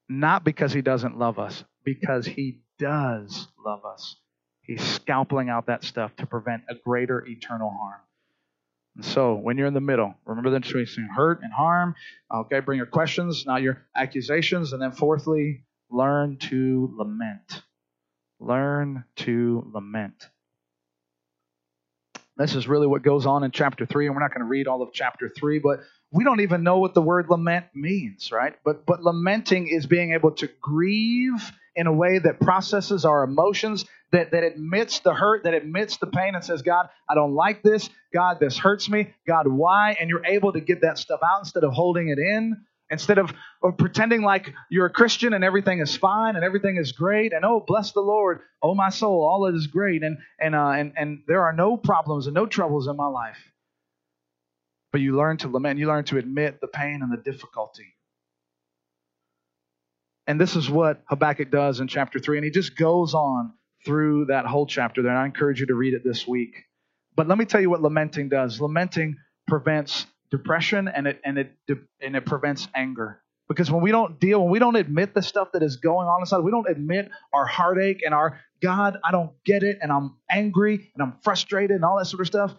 Not 0.08 0.44
because 0.44 0.72
He 0.72 0.82
doesn't 0.82 1.18
love 1.18 1.38
us, 1.38 1.64
because 1.84 2.26
He 2.26 2.60
does 2.78 3.48
love 3.64 3.84
us. 3.84 4.16
He's 4.62 4.82
scalping 4.82 5.48
out 5.48 5.66
that 5.66 5.84
stuff 5.84 6.14
to 6.16 6.26
prevent 6.26 6.62
a 6.68 6.74
greater 6.74 7.24
eternal 7.26 7.70
harm. 7.70 8.00
And 8.96 9.04
so, 9.04 9.34
when 9.34 9.58
you're 9.58 9.66
in 9.66 9.74
the 9.74 9.80
middle, 9.80 10.14
remember 10.24 10.50
the 10.50 10.60
difference 10.60 10.90
between 10.90 11.08
hurt 11.08 11.42
and 11.42 11.52
harm. 11.52 11.94
Okay, 12.34 12.60
bring 12.60 12.78
your 12.78 12.86
questions, 12.86 13.44
not 13.46 13.62
your 13.62 13.82
accusations. 13.94 14.72
And 14.72 14.80
then, 14.80 14.92
fourthly, 14.92 15.64
learn 15.90 16.38
to 16.38 16.94
lament. 16.96 17.62
Learn 18.40 19.04
to 19.16 19.70
lament. 19.72 20.28
This 22.36 22.54
is 22.54 22.68
really 22.68 22.86
what 22.86 23.02
goes 23.02 23.24
on 23.24 23.44
in 23.44 23.50
chapter 23.50 23.86
3, 23.86 24.06
and 24.06 24.14
we're 24.14 24.20
not 24.20 24.30
going 24.30 24.40
to 24.40 24.48
read 24.48 24.66
all 24.66 24.82
of 24.82 24.92
chapter 24.92 25.30
3, 25.34 25.58
but 25.58 25.80
we 26.12 26.22
don't 26.22 26.40
even 26.40 26.62
know 26.62 26.78
what 26.78 26.94
the 26.94 27.02
word 27.02 27.28
lament 27.30 27.66
means, 27.74 28.30
right? 28.30 28.54
But 28.64 28.84
but 28.86 29.02
lamenting 29.02 29.68
is 29.68 29.86
being 29.86 30.12
able 30.12 30.32
to 30.32 30.48
grieve 30.60 31.52
in 31.74 31.86
a 31.86 31.92
way 31.92 32.18
that 32.18 32.40
processes 32.40 33.04
our 33.04 33.22
emotions, 33.22 33.84
that, 34.10 34.30
that 34.30 34.42
admits 34.42 35.00
the 35.00 35.12
hurt, 35.12 35.44
that 35.44 35.54
admits 35.54 35.98
the 35.98 36.06
pain, 36.06 36.34
and 36.34 36.42
says, 36.42 36.62
God, 36.62 36.88
I 37.08 37.14
don't 37.14 37.34
like 37.34 37.62
this. 37.62 37.90
God, 38.14 38.38
this 38.40 38.56
hurts 38.56 38.88
me. 38.88 39.12
God, 39.26 39.46
why? 39.46 39.94
And 40.00 40.08
you're 40.08 40.24
able 40.24 40.52
to 40.54 40.60
get 40.60 40.80
that 40.80 40.98
stuff 40.98 41.20
out 41.22 41.40
instead 41.40 41.64
of 41.64 41.72
holding 41.72 42.08
it 42.08 42.18
in. 42.18 42.56
Instead 42.88 43.18
of, 43.18 43.32
of 43.62 43.76
pretending 43.78 44.22
like 44.22 44.54
you're 44.70 44.86
a 44.86 44.90
Christian 44.90 45.32
and 45.32 45.42
everything 45.42 45.80
is 45.80 45.96
fine 45.96 46.36
and 46.36 46.44
everything 46.44 46.76
is 46.76 46.92
great 46.92 47.32
and 47.32 47.44
oh 47.44 47.64
bless 47.66 47.92
the 47.92 48.00
Lord, 48.00 48.40
oh 48.62 48.74
my 48.74 48.90
soul, 48.90 49.26
all 49.26 49.46
is 49.46 49.66
great 49.66 50.02
and 50.02 50.18
and 50.40 50.54
uh, 50.54 50.70
and 50.70 50.92
and 50.96 51.22
there 51.26 51.42
are 51.42 51.52
no 51.52 51.76
problems 51.76 52.26
and 52.26 52.34
no 52.34 52.46
troubles 52.46 52.86
in 52.86 52.96
my 52.96 53.08
life. 53.08 53.38
But 54.92 55.00
you 55.00 55.16
learn 55.16 55.36
to 55.38 55.48
lament, 55.48 55.78
you 55.78 55.88
learn 55.88 56.04
to 56.04 56.18
admit 56.18 56.60
the 56.60 56.68
pain 56.68 57.00
and 57.02 57.12
the 57.12 57.22
difficulty. 57.22 57.96
And 60.26 60.40
this 60.40 60.56
is 60.56 60.68
what 60.68 61.02
Habakkuk 61.06 61.50
does 61.50 61.80
in 61.80 61.88
chapter 61.88 62.18
3. 62.18 62.38
And 62.38 62.44
he 62.44 62.50
just 62.50 62.76
goes 62.76 63.14
on 63.14 63.52
through 63.84 64.26
that 64.26 64.46
whole 64.46 64.66
chapter 64.66 65.02
there. 65.02 65.12
And 65.12 65.20
I 65.20 65.26
encourage 65.26 65.60
you 65.60 65.66
to 65.66 65.74
read 65.74 65.94
it 65.94 66.02
this 66.04 66.26
week. 66.26 66.64
But 67.14 67.28
let 67.28 67.38
me 67.38 67.44
tell 67.44 67.60
you 67.60 67.70
what 67.70 67.82
lamenting 67.82 68.28
does. 68.28 68.60
Lamenting 68.60 69.16
prevents 69.46 70.06
depression 70.30 70.88
and 70.88 71.06
it 71.06 71.20
and 71.24 71.38
it 71.38 71.52
and 72.00 72.16
it 72.16 72.26
prevents 72.26 72.68
anger. 72.74 73.20
Because 73.48 73.70
when 73.70 73.80
we 73.80 73.92
don't 73.92 74.18
deal, 74.18 74.42
when 74.42 74.50
we 74.50 74.58
don't 74.58 74.74
admit 74.74 75.14
the 75.14 75.22
stuff 75.22 75.52
that 75.52 75.62
is 75.62 75.76
going 75.76 76.08
on 76.08 76.20
inside, 76.20 76.38
we 76.38 76.50
don't 76.50 76.68
admit 76.68 77.10
our 77.32 77.46
heartache 77.46 78.00
and 78.04 78.12
our 78.12 78.40
God, 78.60 78.98
I 79.04 79.12
don't 79.12 79.30
get 79.44 79.62
it, 79.62 79.78
and 79.80 79.92
I'm 79.92 80.16
angry 80.30 80.90
and 80.94 81.02
I'm 81.02 81.14
frustrated 81.22 81.76
and 81.76 81.84
all 81.84 81.98
that 81.98 82.06
sort 82.06 82.22
of 82.22 82.26
stuff, 82.26 82.54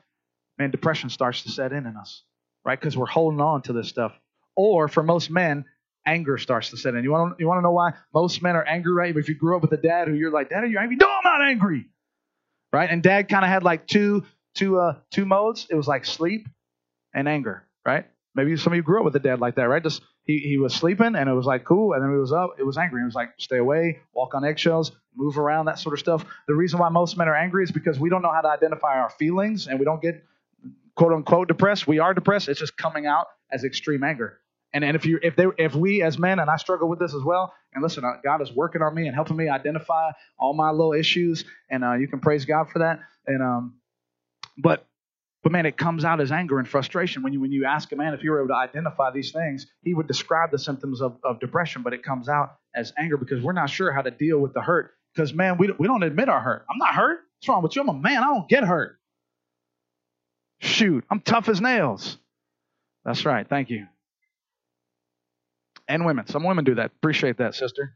man, 0.57 0.72
depression 0.72 1.09
starts 1.09 1.43
to 1.43 1.49
set 1.49 1.74
in 1.74 1.86
in 1.86 1.97
us, 1.97 2.24
right? 2.63 2.80
Because 2.80 2.95
we're 2.95 3.05
holding 3.05 3.41
on 3.41 3.63
to 3.63 3.74
this 3.74 3.89
stuff. 3.89 4.13
Or 4.55 4.88
for 4.88 5.03
most 5.03 5.30
men, 5.30 5.65
anger 6.05 6.38
starts 6.38 6.70
to 6.70 6.78
set 6.78 6.95
in. 6.95 7.03
You 7.03 7.11
want 7.11 7.38
to, 7.38 7.41
you 7.41 7.47
want 7.47 7.59
to 7.59 7.63
know 7.63 7.72
why 7.72 7.93
most 8.13 8.41
men 8.41 8.55
are 8.55 8.63
angry, 8.63 8.93
right? 8.93 9.15
If 9.15 9.28
you 9.28 9.36
grew 9.36 9.55
up 9.57 9.61
with 9.61 9.74
a 9.74 9.78
dad 9.78 10.07
who 10.07 10.13
you're 10.13 10.32
like, 10.32 10.49
Dad, 10.49 10.63
are 10.63 10.68
you 10.68 10.80
angry? 10.80 10.95
No, 10.95 11.07
I'm 11.07 11.24
not 11.24 11.47
angry, 11.47 11.89
right? 12.72 12.89
And 12.89 13.03
dad 13.03 13.28
kind 13.28 13.43
of 13.43 13.49
had 13.49 13.63
like 13.63 13.88
two 13.88 14.24
two 14.55 14.80
uh 14.80 14.95
two 15.11 15.26
modes. 15.26 15.68
It 15.70 15.76
was 15.76 15.88
like 15.88 16.05
sleep 16.05 16.47
and 17.14 17.28
anger, 17.28 17.68
right? 17.86 18.05
Maybe 18.36 18.55
some 18.55 18.74
of 18.74 18.78
you 18.78 18.84
grew 18.84 18.99
up 18.99 19.05
with 19.05 19.16
a 19.16 19.20
dad 19.20 19.39
like 19.39 19.55
that, 19.55 19.64
right? 19.64 19.82
Just 19.82 20.01
he, 20.24 20.38
he 20.39 20.58
was 20.58 20.74
sleeping 20.74 21.16
and 21.16 21.30
it 21.30 21.34
was 21.34 21.45
like 21.45 21.64
cool, 21.64 21.93
and 21.93 22.03
then 22.03 22.12
he 22.12 22.18
was 22.18 22.32
up, 22.32 22.55
it 22.60 22.64
was 22.64 22.78
angry. 22.78 23.01
It 23.01 23.05
was 23.05 23.16
like 23.16 23.30
stay 23.39 23.58
away, 23.58 23.99
walk 24.14 24.36
on 24.36 24.45
eggshells, 24.45 24.91
move 25.16 25.38
around, 25.38 25.66
that 25.66 25.80
sort 25.80 25.93
of 25.93 25.99
stuff. 25.99 26.26
The 26.47 26.53
reason 26.53 26.80
why 26.80 26.89
most 26.89 27.18
men 27.18 27.28
are 27.28 27.36
angry 27.36 27.64
is 27.64 27.72
because 27.72 27.99
we 27.99 28.10
don't 28.10 28.22
know 28.22 28.32
how 28.32 28.41
to 28.41 28.49
identify 28.49 28.99
our 28.99 29.10
feelings 29.10 29.68
and 29.68 29.80
we 29.80 29.86
don't 29.86 30.01
get 30.01 30.24
quote 30.95 31.14
unquote 31.14 31.47
depressed. 31.47 31.88
We 31.88 31.99
are 31.99 32.14
depressed. 32.14 32.49
It's 32.49 32.60
just 32.60 32.78
coming 32.78 33.05
out 33.05 33.28
as 33.51 33.64
extreme 33.64 34.03
anger. 34.03 34.39
And, 34.74 34.84
and 34.84 34.95
if 34.95 35.05
you 35.05 35.20
if 35.24 35.36
they 35.36 35.45
if 35.58 35.74
we 35.74 36.03
as 36.03 36.20
men 36.20 36.39
and 36.39 36.49
I 36.49 36.58
struggle 36.58 36.89
with 36.89 36.99
this 36.99 37.16
as 37.16 37.24
well, 37.24 37.53
and 37.74 37.82
listen, 37.82 38.03
uh, 38.03 38.20
God 38.24 38.41
is 38.41 38.51
working 38.51 38.82
on 38.82 38.93
me 38.93 39.08
and 39.08 39.16
helping 39.16 39.38
me 39.38 39.47
identify 39.47 40.12
all 40.38 40.53
my 40.53 40.72
little 40.72 40.93
issues, 40.93 41.45
and 41.70 41.84
uh, 41.84 41.93
you 41.93 42.08
can 42.08 42.20
praise 42.20 42.45
God 42.45 42.70
for 42.70 42.80
that. 42.80 42.99
And 43.26 43.41
um, 43.41 43.76
but 44.58 44.86
but 45.47 45.53
man, 45.53 45.65
it 45.65 45.77
comes 45.77 46.03
out 46.03 46.19
as 46.19 46.29
anger 46.29 46.59
and 46.59 46.67
frustration. 46.67 47.23
When 47.23 47.31
you 47.31 47.39
when 47.39 47.53
you 47.53 47.63
ask 47.63 47.89
a 47.93 47.95
man 47.95 48.13
if 48.13 48.21
you 48.21 48.31
were 48.31 48.39
able 48.39 48.49
to 48.49 48.55
identify 48.55 49.11
these 49.11 49.31
things, 49.31 49.65
he 49.81 49.93
would 49.93 50.05
describe 50.05 50.51
the 50.51 50.59
symptoms 50.59 51.01
of, 51.01 51.19
of 51.23 51.39
depression, 51.39 51.83
but 51.83 51.93
it 51.93 52.03
comes 52.03 52.27
out 52.27 52.57
as 52.75 52.91
anger 52.97 53.15
because 53.15 53.41
we're 53.41 53.53
not 53.53 53.69
sure 53.69 53.93
how 53.93 54.01
to 54.01 54.11
deal 54.11 54.39
with 54.39 54.53
the 54.53 54.59
hurt. 54.59 54.91
Because 55.15 55.33
man, 55.33 55.57
we 55.57 55.71
we 55.79 55.87
don't 55.87 56.03
admit 56.03 56.27
our 56.27 56.41
hurt. 56.41 56.65
I'm 56.69 56.77
not 56.77 56.93
hurt. 56.93 57.19
What's 57.39 57.47
wrong 57.47 57.63
with 57.63 57.77
you? 57.77 57.81
I'm 57.81 57.87
a 57.87 57.93
man. 57.93 58.23
I 58.23 58.25
don't 58.25 58.49
get 58.49 58.65
hurt. 58.65 58.99
Shoot, 60.59 61.05
I'm 61.09 61.21
tough 61.21 61.47
as 61.47 61.61
nails. 61.61 62.17
That's 63.05 63.25
right. 63.25 63.47
Thank 63.47 63.69
you. 63.69 63.87
And 65.87 66.05
women. 66.05 66.27
Some 66.27 66.43
women 66.43 66.65
do 66.65 66.75
that. 66.75 66.87
Appreciate 66.87 67.37
that, 67.37 67.55
sister. 67.55 67.95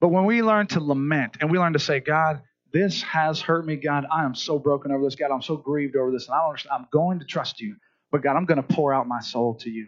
But 0.00 0.08
when 0.08 0.24
we 0.24 0.42
learn 0.42 0.66
to 0.66 0.80
lament 0.80 1.36
and 1.40 1.52
we 1.52 1.58
learn 1.60 1.74
to 1.74 1.78
say, 1.78 2.00
God, 2.00 2.42
this 2.74 3.02
has 3.02 3.40
hurt 3.40 3.64
me, 3.64 3.76
God. 3.76 4.04
I 4.12 4.24
am 4.24 4.34
so 4.34 4.58
broken 4.58 4.90
over 4.90 5.04
this. 5.04 5.14
God, 5.14 5.30
I'm 5.30 5.40
so 5.40 5.56
grieved 5.56 5.94
over 5.94 6.10
this. 6.10 6.26
And 6.26 6.34
I 6.34 6.40
don't 6.40 6.48
understand. 6.50 6.72
I'm 6.74 6.88
going 6.92 7.20
to 7.20 7.24
trust 7.24 7.60
you. 7.60 7.76
But 8.10 8.22
God, 8.22 8.36
I'm 8.36 8.46
going 8.46 8.62
to 8.62 8.74
pour 8.74 8.92
out 8.92 9.06
my 9.06 9.20
soul 9.20 9.54
to 9.60 9.70
you. 9.70 9.86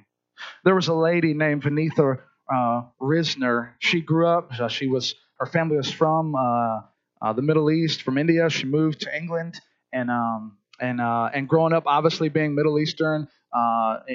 There 0.64 0.74
was 0.74 0.86
a 0.86 0.94
lady 0.94 1.34
named 1.34 1.64
Vaneetha 1.64 2.20
uh, 2.52 2.82
Risner. 3.02 3.72
She 3.80 4.00
grew 4.00 4.28
up. 4.28 4.52
Uh, 4.58 4.68
she 4.68 4.86
was 4.86 5.16
her 5.40 5.46
family 5.46 5.76
was 5.76 5.90
from 5.90 6.36
uh, 6.36 6.80
uh, 7.20 7.32
the 7.34 7.42
Middle 7.42 7.72
East, 7.72 8.02
from 8.02 8.18
India. 8.18 8.48
She 8.48 8.66
moved 8.66 9.00
to 9.00 9.14
England, 9.14 9.60
and 9.92 10.08
um, 10.08 10.56
and 10.80 11.00
uh, 11.00 11.30
and 11.34 11.48
growing 11.48 11.72
up, 11.72 11.84
obviously 11.86 12.28
being 12.28 12.54
Middle 12.54 12.78
Eastern, 12.78 13.26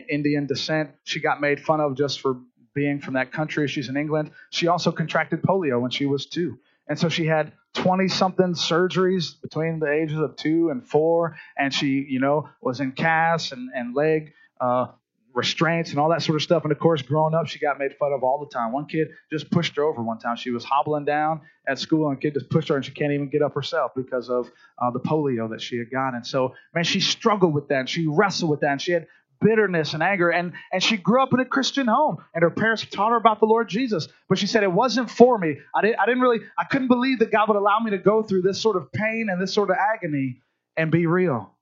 Indian 0.10 0.46
descent, 0.48 0.92
she 1.04 1.20
got 1.20 1.42
made 1.42 1.60
fun 1.60 1.82
of 1.82 1.98
just 1.98 2.22
for 2.22 2.38
being 2.74 3.02
from 3.02 3.16
that 3.16 3.34
country. 3.34 3.68
She's 3.68 3.90
in 3.90 3.98
England. 3.98 4.32
She 4.50 4.68
also 4.68 4.92
contracted 4.92 5.42
polio 5.42 5.82
when 5.82 5.92
she 5.92 6.06
was 6.06 6.26
two. 6.26 6.58
And 6.88 6.98
so 6.98 7.10
she 7.10 7.26
had 7.26 7.52
20 7.74 8.08
something 8.08 8.54
surgeries 8.54 9.42
between 9.42 9.80
the 9.80 9.92
ages 9.92 10.18
of 10.20 10.36
two 10.36 10.70
and 10.70 10.88
four. 10.88 11.38
And 11.58 11.74
she, 11.74 12.06
you 12.08 12.20
know, 12.20 12.50
was 12.62 12.80
in 12.80 12.92
casts 12.92 13.52
and, 13.52 13.70
and 13.74 13.96
leg 13.96 14.34
uh, 14.60 14.88
restraints 15.34 15.92
and 15.92 16.00
all 16.00 16.10
that 16.10 16.22
sort 16.22 16.36
of 16.36 16.42
stuff. 16.42 16.64
And 16.64 16.72
of 16.72 16.80
course, 16.80 17.02
growing 17.02 17.34
up, 17.34 17.48
she 17.48 17.60
got 17.60 17.80
made 17.80 17.96
fun 17.98 18.12
of 18.14 18.24
all 18.24 18.40
the 18.40 18.54
time. 18.54 18.72
One 18.72 18.86
kid 18.86 19.08
just 19.32 19.50
pushed 19.50 19.76
her 19.76 19.84
over 19.84 20.02
one 20.02 20.20
time. 20.20 20.36
She 20.36 20.52
was 20.52 20.64
hobbling 20.64 21.06
down 21.06 21.42
at 21.68 21.80
school, 21.80 22.10
and 22.10 22.18
a 22.18 22.20
kid 22.20 22.34
just 22.34 22.50
pushed 22.50 22.70
her, 22.70 22.76
and 22.76 22.84
she 22.84 22.92
can't 22.92 23.14
even 23.14 23.30
get 23.30 23.42
up 23.42 23.54
herself 23.54 23.92
because 23.96 24.30
of 24.30 24.52
uh, 24.82 24.92
the 24.92 25.00
polio 25.00 25.50
that 25.52 25.62
she 25.62 25.78
had 25.78 25.90
gotten. 25.92 26.16
And 26.16 26.28
so, 26.28 26.54
man, 26.74 26.84
she 26.84 27.00
struggled 27.00 27.54
with 27.54 27.68
that. 27.70 27.80
And 27.80 27.90
she 27.90 28.08
wrestled 28.08 28.52
with 28.52 28.62
that. 28.62 28.72
And 28.72 28.82
she 28.82 28.92
had 28.92 29.08
bitterness 29.42 29.94
and 29.94 30.02
anger. 30.02 30.30
And, 30.30 30.54
and 30.72 30.82
she 30.82 30.98
grew 30.98 31.22
up 31.22 31.34
in 31.34 31.40
a 31.40 31.46
Christian 31.46 31.88
home, 31.88 32.18
and 32.34 32.44
her 32.44 32.50
parents 32.50 32.86
taught 32.86 33.10
her 33.10 33.18
about 33.18 33.40
the 33.40 33.46
Lord 33.48 33.68
Jesus. 33.68 34.08
But 34.30 34.38
she 34.38 34.48
said, 34.48 34.64
It 34.64 34.72
wasn't 34.72 35.10
for 35.10 35.38
me. 35.38 35.58
I 35.76 35.82
didn't, 35.82 36.00
I 36.00 36.06
didn't 36.06 36.22
really, 36.22 36.40
I 36.58 36.64
couldn't 36.66 36.88
believe 36.88 37.20
that 37.20 37.32
God 37.32 37.48
would 37.50 37.58
allow 37.58 37.80
me 37.80 37.92
to 37.92 37.98
go 37.98 38.24
through 38.24 38.44
this 38.44 38.62
sort 38.62 38.78
of 38.78 38.92
pain 38.92 39.28
and 39.30 39.42
this 39.42 39.54
sort 39.54 39.70
of 39.70 39.76
agony 39.78 40.42
and 40.78 40.92
be 40.92 41.06
real. 41.06 41.54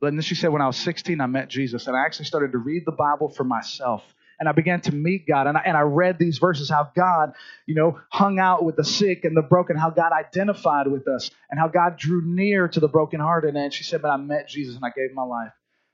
But 0.00 0.12
then 0.12 0.20
she 0.20 0.34
said, 0.34 0.50
when 0.50 0.62
I 0.62 0.66
was 0.66 0.76
16, 0.76 1.20
I 1.20 1.26
met 1.26 1.48
Jesus, 1.48 1.86
and 1.86 1.96
I 1.96 2.04
actually 2.04 2.26
started 2.26 2.52
to 2.52 2.58
read 2.58 2.84
the 2.86 2.92
Bible 2.92 3.28
for 3.28 3.44
myself. 3.44 4.02
And 4.40 4.48
I 4.48 4.52
began 4.52 4.80
to 4.82 4.94
meet 4.94 5.26
God, 5.26 5.48
and 5.48 5.58
I, 5.58 5.62
and 5.64 5.76
I 5.76 5.80
read 5.80 6.16
these 6.20 6.38
verses 6.38 6.70
how 6.70 6.92
God, 6.94 7.32
you 7.66 7.74
know, 7.74 7.98
hung 8.08 8.38
out 8.38 8.64
with 8.64 8.76
the 8.76 8.84
sick 8.84 9.24
and 9.24 9.36
the 9.36 9.42
broken, 9.42 9.76
how 9.76 9.90
God 9.90 10.12
identified 10.12 10.86
with 10.86 11.08
us, 11.08 11.32
and 11.50 11.58
how 11.58 11.66
God 11.66 11.96
drew 11.96 12.22
near 12.24 12.68
to 12.68 12.78
the 12.78 12.86
brokenhearted. 12.86 13.56
And 13.56 13.74
she 13.74 13.82
said, 13.82 14.00
but 14.00 14.10
I 14.10 14.16
met 14.16 14.48
Jesus 14.48 14.76
and 14.76 14.84
I 14.84 14.90
gave 14.90 15.12
my 15.12 15.24
life. 15.24 15.52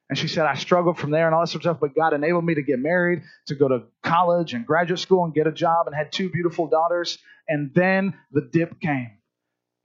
And 0.08 0.18
she 0.18 0.28
said, 0.28 0.44
I 0.44 0.54
struggled 0.54 0.98
from 0.98 1.10
there 1.10 1.26
and 1.26 1.34
all 1.34 1.40
that 1.40 1.48
sort 1.48 1.64
of 1.64 1.70
stuff, 1.70 1.78
but 1.80 1.94
God 1.94 2.12
enabled 2.12 2.44
me 2.44 2.54
to 2.54 2.62
get 2.62 2.78
married, 2.78 3.22
to 3.46 3.54
go 3.54 3.68
to 3.68 3.84
college 4.02 4.52
and 4.52 4.66
graduate 4.66 4.98
school 5.00 5.24
and 5.24 5.32
get 5.32 5.46
a 5.46 5.52
job, 5.52 5.86
and 5.86 5.96
had 5.96 6.12
two 6.12 6.28
beautiful 6.28 6.66
daughters. 6.66 7.18
And 7.48 7.72
then 7.74 8.14
the 8.30 8.42
dip 8.42 8.80
came. 8.80 9.12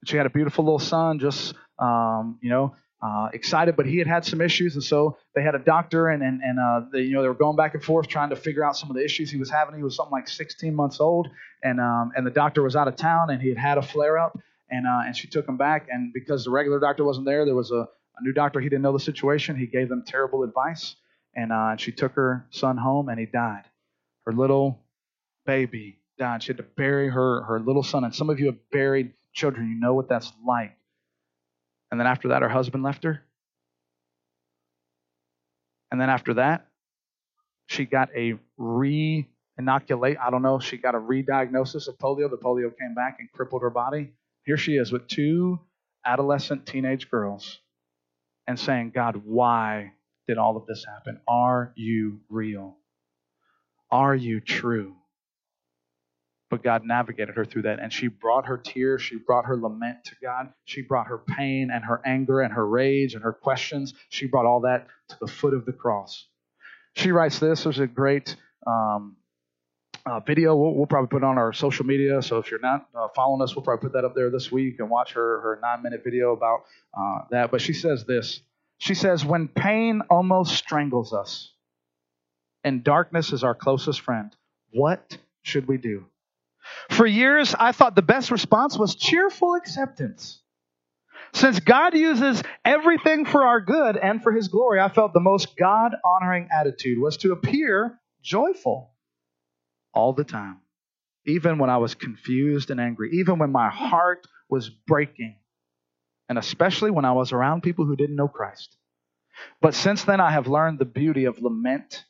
She 0.05 0.17
had 0.17 0.25
a 0.25 0.29
beautiful 0.29 0.65
little 0.65 0.79
son, 0.79 1.19
just, 1.19 1.53
um, 1.77 2.37
you 2.41 2.49
know, 2.49 2.75
uh, 3.01 3.29
excited, 3.31 3.77
but 3.77 3.85
he 3.85 3.97
had 3.97 4.07
had 4.07 4.25
some 4.25 4.41
issues, 4.41 4.75
and 4.75 4.83
so 4.83 5.17
they 5.33 5.41
had 5.41 5.55
a 5.55 5.59
doctor, 5.59 6.09
and 6.09 6.21
and 6.21 6.41
and 6.41 6.59
uh, 6.59 6.81
they, 6.91 7.01
you 7.01 7.13
know 7.13 7.21
they 7.21 7.29
were 7.29 7.33
going 7.33 7.55
back 7.55 7.73
and 7.73 7.81
forth 7.81 8.07
trying 8.07 8.29
to 8.29 8.35
figure 8.35 8.63
out 8.63 8.75
some 8.75 8.89
of 8.89 8.95
the 8.97 9.03
issues 9.03 9.31
he 9.31 9.37
was 9.37 9.49
having. 9.49 9.75
He 9.75 9.83
was 9.83 9.95
something 9.95 10.11
like 10.11 10.27
16 10.27 10.75
months 10.75 10.99
old, 10.99 11.29
and 11.63 11.79
um, 11.79 12.11
and 12.15 12.27
the 12.27 12.31
doctor 12.31 12.61
was 12.61 12.75
out 12.75 12.89
of 12.89 12.97
town, 12.97 13.29
and 13.29 13.41
he 13.41 13.47
had 13.47 13.57
had 13.57 13.77
a 13.77 13.81
flare 13.81 14.17
up, 14.17 14.37
and 14.69 14.85
uh, 14.85 15.05
and 15.05 15.15
she 15.15 15.27
took 15.27 15.47
him 15.47 15.55
back, 15.55 15.87
and 15.89 16.11
because 16.11 16.43
the 16.43 16.51
regular 16.51 16.79
doctor 16.79 17.05
wasn't 17.05 17.25
there, 17.25 17.45
there 17.45 17.55
was 17.55 17.71
a, 17.71 17.87
a 18.21 18.23
new 18.23 18.33
doctor. 18.33 18.59
He 18.59 18.69
didn't 18.69 18.81
know 18.83 18.93
the 18.93 18.99
situation. 18.99 19.57
He 19.57 19.67
gave 19.67 19.89
them 19.89 20.03
terrible 20.05 20.43
advice, 20.43 20.95
and 21.35 21.51
uh, 21.51 21.75
she 21.77 21.91
took 21.91 22.13
her 22.13 22.45
son 22.51 22.77
home, 22.77 23.09
and 23.09 23.19
he 23.19 23.25
died. 23.25 23.63
Her 24.25 24.33
little 24.33 24.79
baby 25.45 25.99
died. 26.17 26.43
She 26.43 26.49
had 26.49 26.57
to 26.57 26.63
bury 26.63 27.09
her 27.09 27.43
her 27.43 27.59
little 27.59 27.83
son, 27.83 28.03
and 28.03 28.13
some 28.13 28.29
of 28.29 28.39
you 28.39 28.47
have 28.47 28.57
buried 28.71 29.13
children. 29.33 29.69
You 29.69 29.79
know 29.79 29.93
what 29.93 30.09
that's 30.09 30.31
like 30.45 30.75
and 31.91 31.99
then 31.99 32.07
after 32.07 32.29
that, 32.29 32.41
her 32.41 32.49
husband 32.49 32.83
left 32.83 33.03
her. 33.03 33.23
And 35.91 35.99
then 35.99 36.09
after 36.09 36.35
that, 36.35 36.67
she 37.67 37.85
got 37.85 38.09
a 38.15 38.35
re 38.57 39.27
inoculate. 39.57 40.17
I 40.23 40.29
don't 40.29 40.41
know. 40.41 40.59
She 40.59 40.77
got 40.77 40.95
a 40.95 40.99
re 40.99 41.23
diagnosis 41.23 41.87
of 41.87 41.97
polio. 41.97 42.29
The 42.29 42.37
polio 42.37 42.71
came 42.79 42.93
back 42.93 43.17
and 43.19 43.31
crippled 43.31 43.63
her 43.63 43.69
body. 43.69 44.11
Here 44.45 44.57
she 44.57 44.75
is 44.75 44.91
with 44.91 45.07
two 45.07 45.59
adolescent 46.05 46.65
teenage 46.65 47.09
girls 47.09 47.59
and 48.49 48.59
saying, 48.59 48.91
God, 48.95 49.21
why 49.25 49.93
did 50.27 50.39
all 50.39 50.57
of 50.57 50.65
this 50.65 50.83
happen? 50.83 51.21
Are 51.27 51.71
you 51.75 52.21
real? 52.29 52.77
Are 53.91 54.15
you 54.15 54.39
true? 54.39 54.95
But 56.49 56.63
God 56.63 56.83
navigated 56.83 57.35
her 57.35 57.45
through 57.45 57.61
that, 57.63 57.79
and 57.79 57.93
she 57.93 58.07
brought 58.07 58.47
her 58.47 58.57
tears, 58.57 59.03
she 59.03 59.17
brought 59.17 59.45
her 59.45 59.55
lament 59.55 60.03
to 60.05 60.15
God, 60.19 60.51
she 60.65 60.81
brought 60.81 61.05
her 61.05 61.19
pain 61.19 61.69
and 61.71 61.85
her 61.85 62.01
anger 62.03 62.41
and 62.41 62.51
her 62.51 62.67
rage 62.67 63.13
and 63.13 63.23
her 63.23 63.33
questions. 63.33 63.93
She 64.09 64.25
brought 64.25 64.47
all 64.47 64.61
that 64.61 64.87
to 65.09 65.17
the 65.21 65.27
foot 65.27 65.53
of 65.53 65.67
the 65.67 65.73
cross. 65.73 66.25
She 66.95 67.11
writes 67.11 67.37
this. 67.37 67.63
There's 67.63 67.77
a 67.77 67.85
great 67.85 68.35
um, 68.65 69.15
uh, 70.05 70.19
video. 70.19 70.55
We'll, 70.55 70.73
we'll, 70.73 70.85
probably 70.85 71.07
put 71.07 71.23
on 71.23 71.37
our 71.37 71.53
social 71.53 71.85
media. 71.85 72.21
So 72.21 72.37
if 72.37 72.51
you're 72.51 72.59
not 72.59 72.87
uh, 72.95 73.07
following 73.15 73.41
us, 73.41 73.55
we'll 73.55 73.63
probably 73.63 73.89
put 73.89 73.93
that 73.93 74.05
up 74.05 74.15
there 74.15 74.29
this 74.29 74.51
week 74.51 74.79
and 74.79 74.89
watch 74.89 75.13
her 75.13 75.41
her 75.41 75.59
nine 75.61 75.83
minute 75.83 76.03
video 76.03 76.33
about 76.33 76.65
uh, 76.93 77.19
that. 77.31 77.51
But 77.51 77.61
she 77.61 77.73
says 77.73 78.05
this. 78.05 78.41
She 78.77 78.95
says, 78.95 79.25
"When 79.25 79.47
pain 79.47 80.01
almost 80.09 80.55
strangles 80.55 81.13
us, 81.13 81.51
and 82.63 82.83
darkness 82.83 83.33
is 83.33 83.43
our 83.43 83.55
closest 83.55 84.01
friend, 84.01 84.35
what 84.71 85.17
should 85.41 85.67
we 85.67 85.77
do?" 85.77 86.05
For 86.89 87.05
years, 87.05 87.55
I 87.57 87.71
thought 87.71 87.95
the 87.95 88.01
best 88.01 88.31
response 88.31 88.77
was 88.77 88.95
cheerful 88.95 89.55
acceptance. 89.55 90.41
Since 91.33 91.59
God 91.59 91.93
uses 91.93 92.41
everything 92.65 93.25
for 93.25 93.43
our 93.43 93.61
good 93.61 93.97
and 93.97 94.21
for 94.21 94.31
His 94.31 94.47
glory, 94.47 94.79
I 94.79 94.89
felt 94.89 95.13
the 95.13 95.19
most 95.19 95.55
God 95.57 95.95
honoring 96.03 96.47
attitude 96.51 96.99
was 96.99 97.17
to 97.17 97.33
appear 97.33 97.99
joyful 98.21 98.91
all 99.93 100.13
the 100.13 100.23
time, 100.23 100.59
even 101.25 101.57
when 101.57 101.69
I 101.69 101.77
was 101.77 101.95
confused 101.95 102.71
and 102.71 102.79
angry, 102.79 103.11
even 103.13 103.39
when 103.39 103.51
my 103.51 103.69
heart 103.69 104.25
was 104.49 104.69
breaking, 104.69 105.37
and 106.27 106.37
especially 106.37 106.91
when 106.91 107.05
I 107.05 107.13
was 107.13 107.31
around 107.31 107.63
people 107.63 107.85
who 107.85 107.95
didn't 107.95 108.15
know 108.15 108.27
Christ. 108.27 108.75
But 109.61 109.73
since 109.73 110.03
then, 110.03 110.19
I 110.19 110.31
have 110.31 110.47
learned 110.47 110.79
the 110.79 110.85
beauty 110.85 111.25
of 111.25 111.41
lament 111.41 112.05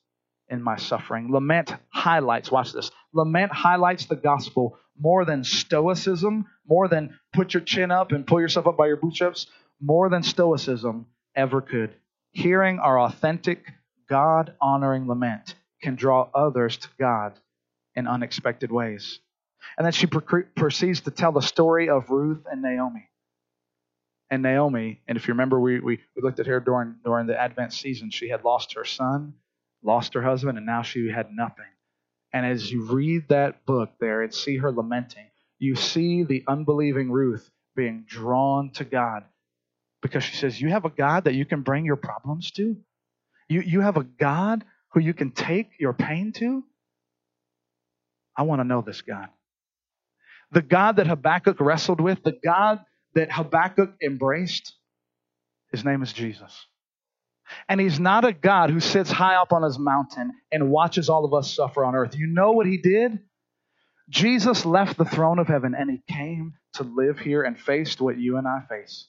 in 0.47 0.63
my 0.63 0.77
suffering. 0.77 1.31
Lament 1.31 1.73
highlights, 1.89 2.51
watch 2.51 2.73
this. 2.73 2.91
Lament 3.13 3.51
highlights 3.51 4.05
the 4.05 4.15
gospel 4.15 4.77
more 4.97 5.25
than 5.25 5.43
stoicism, 5.43 6.45
more 6.67 6.87
than 6.87 7.17
put 7.33 7.53
your 7.53 7.61
chin 7.61 7.91
up 7.91 8.11
and 8.11 8.27
pull 8.27 8.41
yourself 8.41 8.67
up 8.67 8.77
by 8.77 8.87
your 8.87 8.97
bootstraps, 8.97 9.47
more 9.79 10.09
than 10.09 10.23
stoicism 10.23 11.05
ever 11.35 11.61
could. 11.61 11.93
Hearing 12.31 12.79
our 12.79 12.99
authentic, 12.99 13.63
God 14.09 14.53
honoring 14.59 15.07
lament 15.07 15.55
can 15.81 15.95
draw 15.95 16.29
others 16.33 16.77
to 16.77 16.89
God 16.99 17.39
in 17.95 18.07
unexpected 18.07 18.71
ways. 18.71 19.19
And 19.77 19.85
then 19.85 19.91
she 19.91 20.07
proceeds 20.07 21.01
to 21.01 21.11
tell 21.11 21.31
the 21.31 21.41
story 21.41 21.89
of 21.89 22.09
Ruth 22.09 22.45
and 22.49 22.61
Naomi. 22.61 23.09
And 24.31 24.43
Naomi, 24.43 25.01
and 25.07 25.17
if 25.17 25.27
you 25.27 25.33
remember, 25.33 25.59
we, 25.59 25.79
we, 25.79 25.99
we 26.15 26.21
looked 26.21 26.39
at 26.39 26.47
her 26.47 26.59
during, 26.59 26.95
during 27.03 27.27
the 27.27 27.39
Advent 27.39 27.73
season. 27.73 28.11
She 28.11 28.29
had 28.29 28.43
lost 28.43 28.75
her 28.75 28.85
son 28.85 29.33
lost 29.83 30.13
her 30.13 30.21
husband, 30.21 30.57
and 30.57 30.65
now 30.65 30.81
she 30.81 31.09
had 31.09 31.31
nothing. 31.31 31.65
And 32.33 32.45
as 32.45 32.71
you 32.71 32.83
read 32.83 33.29
that 33.29 33.65
book 33.65 33.91
there 33.99 34.21
and 34.21 34.33
see 34.33 34.57
her 34.57 34.71
lamenting, 34.71 35.25
you 35.57 35.75
see 35.75 36.23
the 36.23 36.43
unbelieving 36.47 37.11
Ruth 37.11 37.49
being 37.75 38.05
drawn 38.07 38.71
to 38.71 38.83
God 38.83 39.23
because 40.01 40.23
she 40.23 40.35
says, 40.35 40.61
You 40.61 40.69
have 40.69 40.85
a 40.85 40.89
God 40.89 41.25
that 41.25 41.33
you 41.33 41.45
can 41.45 41.61
bring 41.61 41.85
your 41.85 41.95
problems 41.95 42.51
to? 42.51 42.77
You, 43.47 43.61
you 43.61 43.81
have 43.81 43.97
a 43.97 44.03
God 44.03 44.63
who 44.93 44.99
you 44.99 45.13
can 45.13 45.31
take 45.31 45.71
your 45.79 45.93
pain 45.93 46.31
to? 46.33 46.63
I 48.37 48.43
want 48.43 48.59
to 48.61 48.63
know 48.63 48.81
this 48.81 49.01
God. 49.01 49.27
The 50.51 50.61
God 50.61 50.95
that 50.97 51.07
Habakkuk 51.07 51.59
wrestled 51.59 52.01
with, 52.01 52.23
the 52.23 52.37
God 52.43 52.79
that 53.13 53.31
Habakkuk 53.31 53.95
embraced, 54.01 54.73
his 55.71 55.85
name 55.85 56.01
is 56.01 56.13
Jesus. 56.13 56.65
And 57.67 57.79
he's 57.79 57.99
not 57.99 58.25
a 58.25 58.33
God 58.33 58.69
who 58.69 58.79
sits 58.79 59.11
high 59.11 59.35
up 59.35 59.53
on 59.53 59.63
his 59.63 59.79
mountain 59.79 60.31
and 60.51 60.69
watches 60.69 61.09
all 61.09 61.25
of 61.25 61.33
us 61.33 61.53
suffer 61.53 61.83
on 61.83 61.95
earth. 61.95 62.15
You 62.15 62.27
know 62.27 62.51
what 62.51 62.67
he 62.67 62.77
did? 62.77 63.19
Jesus 64.09 64.65
left 64.65 64.97
the 64.97 65.05
throne 65.05 65.39
of 65.39 65.47
heaven 65.47 65.75
and 65.77 65.89
he 65.89 66.01
came 66.11 66.53
to 66.73 66.83
live 66.83 67.19
here 67.19 67.43
and 67.43 67.59
faced 67.59 68.01
what 68.01 68.17
you 68.17 68.37
and 68.37 68.47
I 68.47 68.61
face. 68.67 69.07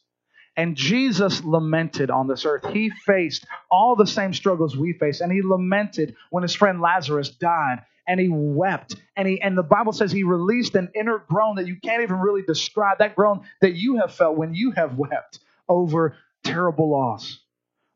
And 0.56 0.76
Jesus 0.76 1.44
lamented 1.44 2.10
on 2.10 2.28
this 2.28 2.44
earth. 2.44 2.66
He 2.72 2.90
faced 3.06 3.46
all 3.70 3.96
the 3.96 4.06
same 4.06 4.34
struggles 4.34 4.76
we 4.76 4.92
face. 4.92 5.20
And 5.20 5.32
he 5.32 5.42
lamented 5.42 6.16
when 6.30 6.42
his 6.42 6.54
friend 6.54 6.80
Lazarus 6.80 7.30
died. 7.30 7.82
And 8.10 8.18
he 8.18 8.28
wept. 8.28 8.96
And 9.16 9.28
he 9.28 9.40
and 9.40 9.56
the 9.56 9.62
Bible 9.62 9.92
says 9.92 10.10
he 10.10 10.24
released 10.24 10.74
an 10.74 10.90
inner 10.96 11.22
groan 11.28 11.54
that 11.56 11.68
you 11.68 11.76
can't 11.80 12.02
even 12.02 12.16
really 12.16 12.42
describe. 12.42 12.98
That 12.98 13.14
groan 13.14 13.42
that 13.60 13.74
you 13.74 13.98
have 13.98 14.12
felt 14.12 14.36
when 14.36 14.52
you 14.52 14.72
have 14.72 14.98
wept 14.98 15.38
over 15.68 16.16
terrible 16.42 16.90
loss. 16.90 17.38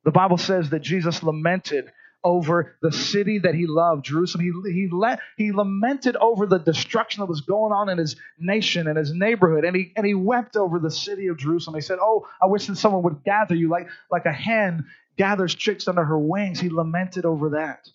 The 0.05 0.13
Bible 0.13 0.39
says 0.39 0.71
that 0.71 0.83
Jesus 0.83 1.25
lamented 1.25 1.91
over 2.23 2.77
the 2.81 2.93
city 2.93 3.41
that 3.41 3.57
he 3.57 3.67
loved, 3.67 4.05
Jerusalem. 4.05 4.45
He, 4.45 4.73
he, 4.73 4.89
let, 4.91 5.21
he 5.37 5.53
lamented 5.53 6.17
over 6.17 6.47
the 6.47 6.59
destruction 6.59 7.21
that 7.21 7.27
was 7.27 7.43
going 7.43 7.73
on 7.73 7.89
in 7.89 7.99
his 7.99 8.17
nation 8.39 8.87
and 8.87 8.97
his 8.97 9.13
neighborhood. 9.13 9.65
And 9.65 9.77
he, 9.77 9.93
and 9.97 10.07
he 10.07 10.15
wept 10.15 10.57
over 10.57 10.79
the 10.79 10.93
city 10.93 11.27
of 11.27 11.37
Jerusalem. 11.37 11.75
He 11.75 11.83
said, 11.83 11.99
Oh, 12.01 12.27
I 12.41 12.47
wish 12.47 12.67
that 12.69 12.77
someone 12.77 13.03
would 13.03 13.25
gather 13.25 13.55
you 13.55 13.69
like, 13.69 13.89
like 14.11 14.27
a 14.27 14.33
hen 14.33 14.87
gathers 15.19 15.55
chicks 15.55 15.89
under 15.89 16.05
her 16.05 16.19
wings. 16.19 16.61
He 16.61 16.71
lamented 16.71 17.25
over 17.25 17.51
that. 17.51 17.89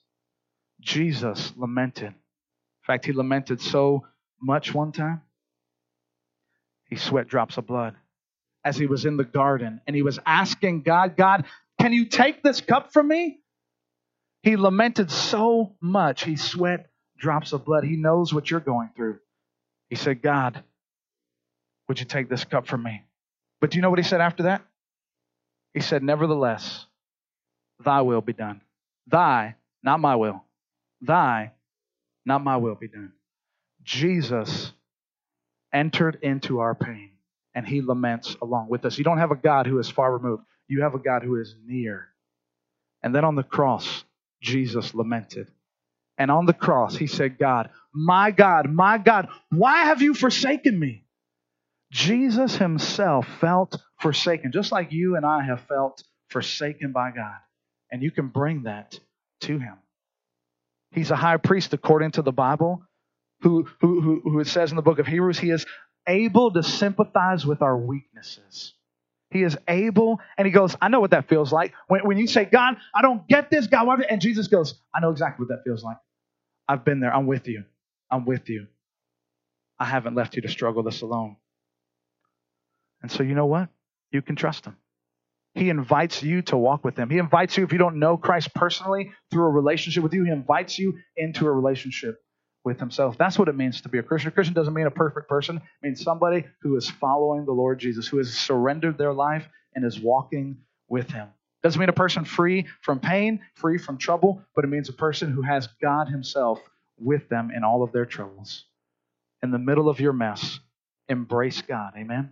Jesus 0.80 1.54
lamented. 1.56 2.08
In 2.08 2.86
fact, 2.86 3.06
he 3.06 3.14
lamented 3.14 3.62
so 3.62 4.06
much 4.42 4.74
one 4.74 4.92
time, 4.92 5.22
he 6.86 6.96
sweat 6.96 7.28
drops 7.28 7.58
of 7.58 7.68
blood 7.68 7.96
as 8.64 8.78
he 8.78 8.88
was 8.88 9.06
in 9.06 9.18
the 9.18 9.24
garden 9.24 9.82
and 9.86 9.96
he 9.96 10.02
was 10.02 10.20
asking 10.26 10.82
God, 10.82 11.16
God, 11.16 11.46
can 11.80 11.94
you 11.94 12.06
take 12.06 12.42
this 12.44 12.62
cup 12.62 12.94
from 12.94 13.08
me? 13.08 13.40
He 14.44 14.56
lamented 14.56 15.12
so 15.12 15.76
much, 15.82 16.24
he 16.24 16.36
sweat 16.36 16.90
drops 17.20 17.54
of 17.54 17.66
blood. 17.66 17.84
He 17.84 17.96
knows 17.96 18.34
what 18.34 18.50
you're 18.50 18.60
going 18.60 18.90
through. 18.96 19.20
He 19.90 19.96
said, 19.96 20.22
God, 20.22 20.64
would 21.88 22.00
you 22.00 22.06
take 22.06 22.30
this 22.30 22.46
cup 22.46 22.68
from 22.68 22.84
me? 22.84 23.04
But 23.60 23.72
do 23.72 23.78
you 23.78 23.82
know 23.82 23.90
what 23.90 24.00
he 24.00 24.04
said 24.04 24.22
after 24.22 24.44
that? 24.44 24.62
He 25.74 25.82
said, 25.82 26.02
Nevertheless, 26.02 26.86
thy 27.84 28.02
will 28.02 28.22
be 28.22 28.34
done. 28.34 28.62
Thy, 29.08 29.56
not 29.84 30.00
my 30.00 30.16
will. 30.16 30.44
Thy, 31.02 31.54
not 32.26 32.43
my 32.43 32.58
will 32.58 32.76
be 32.76 32.88
done. 32.88 33.14
Jesus 33.84 34.72
entered 35.74 36.20
into 36.22 36.60
our 36.60 36.76
pain 36.76 37.12
and 37.56 37.66
he 37.68 37.82
laments 37.82 38.36
along 38.41 38.70
with 38.70 38.86
us. 38.86 38.97
You 38.97 39.04
don't 39.04 39.18
have 39.18 39.32
a 39.32 39.36
God 39.36 39.68
who 39.68 39.80
is 39.80 39.89
far 39.89 40.12
removed, 40.12 40.43
you 40.68 40.84
have 40.84 40.93
a 40.93 41.00
God 41.00 41.24
who 41.24 41.39
is 41.39 41.56
near. 41.66 42.08
And 43.02 43.16
then 43.16 43.24
on 43.24 43.36
the 43.36 43.43
cross, 43.43 44.04
Jesus 44.41 44.93
lamented. 44.93 45.50
And 46.18 46.30
on 46.30 46.45
the 46.45 46.54
cross, 46.54 46.95
he 46.95 47.08
said, 47.08 47.38
God, 47.38 47.70
my 47.93 48.32
God, 48.32 48.70
my 48.70 48.97
God, 48.97 49.30
why 49.50 49.86
have 49.86 50.02
you 50.02 50.14
forsaken 50.14 50.78
me? 50.78 51.06
Jesus 51.91 52.56
himself 52.58 53.26
felt 53.39 53.82
forsaken, 54.00 54.52
just 54.52 54.72
like 54.72 54.91
you 54.91 55.16
and 55.16 55.26
I 55.26 55.43
have 55.43 55.62
felt 55.62 56.04
forsaken 56.28 56.91
by 56.91 57.12
God. 57.12 57.38
And 57.91 58.04
you 58.04 58.12
can 58.12 58.28
bring 58.28 58.64
that 58.64 59.00
to 59.41 59.58
him. 59.58 59.78
He's 60.92 61.12
a 61.12 61.16
high 61.16 61.38
priest 61.38 61.74
according 61.74 62.12
to 62.12 62.22
the 62.22 62.32
Bible, 62.32 62.84
who, 63.42 63.68
who, 63.82 64.02
who, 64.02 64.22
who 64.24 64.40
it 64.40 64.48
says 64.48 64.72
in 64.72 64.76
the 64.76 64.82
book 64.82 65.00
of 65.00 65.08
Hebrews, 65.08 65.40
he 65.40 65.52
is 65.52 65.66
able 66.08 66.52
to 66.54 66.64
sympathize 66.64 67.46
with 67.46 67.62
our 67.62 67.78
weaknesses. 67.78 68.74
He 69.32 69.44
is 69.44 69.56
able, 69.68 70.20
and 70.38 70.48
he 70.48 70.52
goes, 70.52 70.76
I 70.82 70.88
know 70.88 71.00
what 71.00 71.12
that 71.12 71.30
feels 71.30 71.54
like. 71.54 71.74
When, 71.88 72.02
when 72.02 72.18
you 72.18 72.26
say, 72.26 72.46
God, 72.46 72.78
I 72.96 73.04
don't 73.04 73.28
get 73.28 73.52
this, 73.52 73.68
God, 73.68 73.88
and 74.10 74.20
Jesus 74.20 74.48
goes, 74.48 74.74
I 74.94 75.00
know 75.02 75.12
exactly 75.12 75.46
what 75.46 75.56
that 75.56 75.64
feels 75.64 75.84
like. 75.84 75.98
I've 76.68 76.84
been 76.84 77.00
there. 77.00 77.14
I'm 77.14 77.28
with 77.28 77.48
you. 77.48 77.64
I'm 78.10 78.26
with 78.26 78.50
you. 78.50 78.68
I 79.78 79.86
haven't 79.86 80.16
left 80.16 80.36
you 80.36 80.42
to 80.42 80.50
struggle 80.50 80.84
this 80.84 81.02
alone. 81.02 81.38
And 83.02 83.12
so, 83.12 83.24
you 83.24 83.36
know 83.36 83.46
what? 83.46 83.70
You 84.12 84.22
can 84.22 84.36
trust 84.36 84.66
him. 84.66 84.76
He 85.60 85.70
invites 85.70 86.24
you 86.24 86.41
to 86.43 86.57
walk 86.57 86.86
with 86.86 86.95
him. 86.97 87.10
He 87.10 87.18
invites 87.18 87.57
you, 87.57 87.66
if 87.66 87.74
you 87.74 87.78
don't 87.78 87.99
know 87.99 88.16
Christ 88.16 88.53
personally, 88.55 89.12
through 89.30 89.43
a 89.43 89.49
relationship 89.49 90.01
with 90.03 90.14
you, 90.14 90.24
he 90.24 90.32
invites 90.32 90.80
you 90.80 90.97
into 91.18 91.47
a 91.47 91.51
relationship 91.51 92.22
with 92.64 92.80
himself. 92.80 93.18
That's 93.18 93.38
what 93.38 93.49
it 93.49 93.55
means 93.57 93.82
to 93.82 93.89
be 93.89 93.97
a 93.97 94.03
Christian. 94.03 94.30
A 94.30 94.32
Christian 94.32 94.53
doesn't 94.53 94.74
mean 94.74 94.88
a 94.88 94.91
perfect 94.91 95.28
person. 95.28 95.57
It 95.57 95.64
means 95.84 96.01
somebody 96.01 96.45
who 96.62 96.78
is 96.78 96.89
following 96.89 97.45
the 97.45 97.51
Lord 97.51 97.78
Jesus, 97.78 98.07
who 98.07 98.20
has 98.20 98.34
surrendered 98.34 98.97
their 98.97 99.12
life 99.12 99.49
and 99.76 99.86
is 99.86 99.99
walking 99.99 100.60
with 100.88 101.12
him. 101.12 101.28
Doesn't 101.62 101.80
mean 101.80 101.89
a 101.89 101.93
person 101.93 102.24
free 102.24 102.68
from 102.82 103.01
pain, 103.01 103.41
free 103.55 103.78
from 103.78 103.97
trouble, 103.97 104.41
but 104.55 104.64
it 104.64 104.70
means 104.70 104.88
a 104.88 104.93
person 104.93 105.34
who 105.34 105.41
has 105.41 105.68
God 105.82 106.07
himself 106.07 106.62
with 106.97 107.28
them 107.28 107.51
in 107.53 107.66
all 107.66 107.84
of 107.84 107.91
their 107.91 108.05
troubles. 108.05 108.64
In 109.43 109.51
the 109.51 109.60
middle 109.60 109.89
of 109.89 109.99
your 109.99 110.14
mess, 110.14 110.62
embrace 111.10 111.62
God. 111.62 111.93
Amen. 111.97 112.32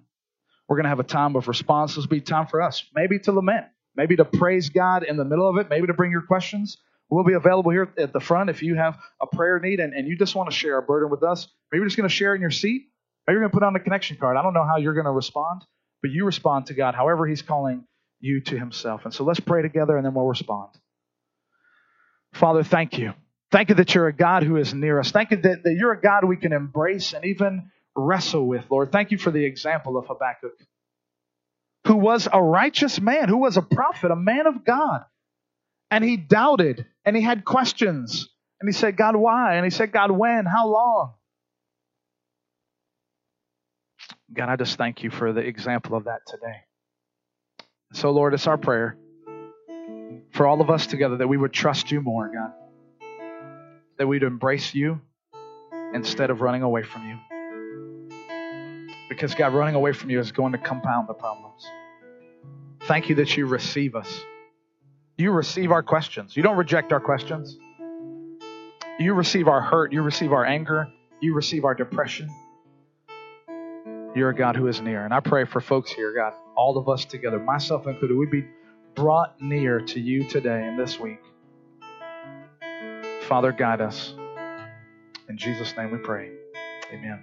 We're 0.68 0.76
going 0.76 0.86
to 0.86 0.90
have 0.90 1.00
a 1.00 1.04
time 1.04 1.36
of 1.36 1.48
response. 1.48 1.96
This 1.96 2.04
will 2.04 2.10
be 2.10 2.22
time 2.22 2.48
for 2.48 2.62
us, 2.62 2.84
maybe 2.94 3.20
to 3.20 3.32
lament, 3.32 3.66
maybe 3.96 4.16
to 4.18 4.26
praise 4.26 4.70
God 4.70 5.04
in 5.04 5.18
the 5.18 5.26
middle 5.26 5.50
of 5.50 5.58
it, 5.58 5.70
maybe 5.70 5.88
to 5.88 5.94
bring 5.94 6.12
your 6.12 6.22
questions. 6.22 6.78
We'll 7.10 7.24
be 7.24 7.34
available 7.34 7.72
here 7.72 7.94
at 7.98 8.12
the 8.12 8.20
front 8.20 8.50
if 8.50 8.62
you 8.62 8.76
have 8.76 8.98
a 9.22 9.28
prayer 9.28 9.60
need 9.60 9.80
and, 9.80 9.94
and 9.94 10.08
you 10.08 10.18
just 10.18 10.36
want 10.36 10.50
to 10.50 10.56
share 10.56 10.78
a 10.78 10.82
burden 10.82 11.10
with 11.10 11.24
us. 11.24 11.48
Maybe 11.72 11.80
you're 11.80 11.88
just 11.88 11.98
going 11.98 12.10
to 12.10 12.14
share 12.14 12.36
in 12.36 12.42
your 12.42 12.52
seat. 12.52 12.90
Maybe 13.26 13.36
you're 13.36 13.42
going 13.42 13.52
to 13.52 13.54
put 13.54 13.64
on 13.64 13.76
a 13.76 13.80
connection 13.80 14.18
card. 14.18 14.36
I 14.36 14.44
don't 14.44 14.54
know 14.54 14.66
how 14.66 14.78
you're 14.78 14.94
going 14.94 15.06
to 15.06 15.12
respond, 15.12 15.64
but 16.02 16.12
you 16.12 16.26
respond 16.26 16.66
to 16.68 16.74
God 16.74 16.96
however 16.96 17.26
He's 17.26 17.42
calling 17.42 17.86
you 18.20 18.42
to 18.42 18.60
Himself. 18.60 19.06
And 19.06 19.14
so 19.14 19.24
let's 19.24 19.40
pray 19.40 19.62
together 19.62 19.96
and 19.96 20.06
then 20.06 20.14
we'll 20.14 20.26
respond. 20.26 20.70
Father, 22.34 22.64
thank 22.64 22.98
you. 22.98 23.14
Thank 23.52 23.70
you 23.70 23.76
that 23.76 23.96
you're 23.96 24.08
a 24.08 24.14
God 24.14 24.44
who 24.44 24.58
is 24.58 24.74
near 24.74 25.00
us. 25.00 25.12
Thank 25.12 25.32
you 25.32 25.38
that, 25.38 25.64
that 25.64 25.74
you're 25.74 25.94
a 25.94 26.02
God 26.02 26.26
we 26.26 26.36
can 26.36 26.52
embrace 26.52 27.14
and 27.14 27.24
even 27.24 27.72
wrestle 27.98 28.48
with, 28.48 28.66
Lord. 28.70 28.92
Thank 28.92 29.12
you 29.12 29.18
for 29.18 29.32
the 29.32 29.44
example 29.44 29.98
of 29.98 30.06
Habakkuk, 30.06 30.58
who 31.88 31.96
was 31.96 32.28
a 32.32 32.42
righteous 32.42 33.02
man, 33.02 33.28
who 33.28 33.38
was 33.38 33.58
a 33.58 33.62
prophet, 33.62 34.12
a 34.12 34.16
man 34.16 34.48
of 34.48 34.64
God 34.64 35.04
and 35.92 36.04
he 36.04 36.18
doubted 36.18 36.86
and 37.06 37.16
he 37.16 37.22
had 37.22 37.46
questions. 37.46 38.30
And 38.60 38.68
he 38.68 38.74
said, 38.74 38.98
God, 38.98 39.16
why? 39.16 39.56
And 39.56 39.66
he 39.66 39.70
said, 39.70 39.92
God, 39.92 40.12
when? 40.12 40.46
How 40.46 40.68
long? 40.68 41.14
God, 44.34 44.50
I 44.50 44.56
just 44.56 44.78
thank 44.78 45.04
you 45.04 45.12
for 45.12 45.32
the 45.32 45.42
example 45.42 45.96
of 45.96 46.06
that 46.06 46.22
today. 46.28 46.64
So, 47.94 48.12
Lord, 48.12 48.34
it's 48.34 48.48
our 48.48 48.58
prayer 48.58 48.98
for 50.32 50.48
all 50.48 50.60
of 50.60 50.70
us 50.70 50.88
together 50.88 51.18
that 51.18 51.28
we 51.28 51.38
would 51.38 51.54
trust 51.54 51.92
you 51.92 52.02
more, 52.02 52.30
God. 52.34 52.52
That 53.98 54.08
we'd 54.08 54.24
embrace 54.24 54.74
you 54.74 55.02
instead 55.94 56.30
of 56.30 56.42
running 56.42 56.64
away 56.64 56.84
from 56.84 57.08
you. 57.08 57.37
Because, 59.18 59.34
God, 59.34 59.52
running 59.52 59.74
away 59.74 59.94
from 59.94 60.12
you 60.12 60.20
is 60.20 60.32
going 60.32 60.52
to 60.52 60.60
compound 60.60 61.10
the 61.10 61.14
problems. 61.16 61.66
Thank 62.84 63.10
you 63.10 63.16
that 63.16 63.36
you 63.36 63.48
receive 63.48 63.96
us. 63.96 64.08
You 65.18 65.32
receive 65.32 65.72
our 65.72 65.82
questions. 65.82 66.38
You 66.38 66.44
don't 66.44 66.56
reject 66.56 66.94
our 66.94 67.00
questions. 67.00 67.58
You 69.00 69.16
receive 69.16 69.48
our 69.48 69.60
hurt. 69.60 69.92
You 69.92 70.04
receive 70.04 70.34
our 70.34 70.46
anger. 70.46 70.88
You 71.20 71.34
receive 71.34 71.66
our 71.66 71.74
depression. 71.74 72.30
You're 74.16 74.30
a 74.30 74.36
God 74.36 74.56
who 74.56 74.68
is 74.68 74.82
near. 74.82 75.04
And 75.04 75.12
I 75.12 75.20
pray 75.20 75.46
for 75.46 75.62
folks 75.62 75.90
here, 75.90 76.14
God, 76.14 76.34
all 76.56 76.78
of 76.78 76.88
us 76.88 77.04
together, 77.04 77.40
myself 77.40 77.88
included, 77.88 78.16
we'd 78.16 78.30
be 78.30 78.46
brought 78.94 79.42
near 79.42 79.80
to 79.80 80.00
you 80.00 80.30
today 80.30 80.68
and 80.68 80.78
this 80.78 81.00
week. 81.00 81.22
Father, 83.24 83.52
guide 83.52 83.82
us. 83.82 84.14
In 85.28 85.38
Jesus' 85.40 85.76
name 85.76 85.90
we 85.90 85.98
pray. 85.98 86.30
Amen. 86.94 87.20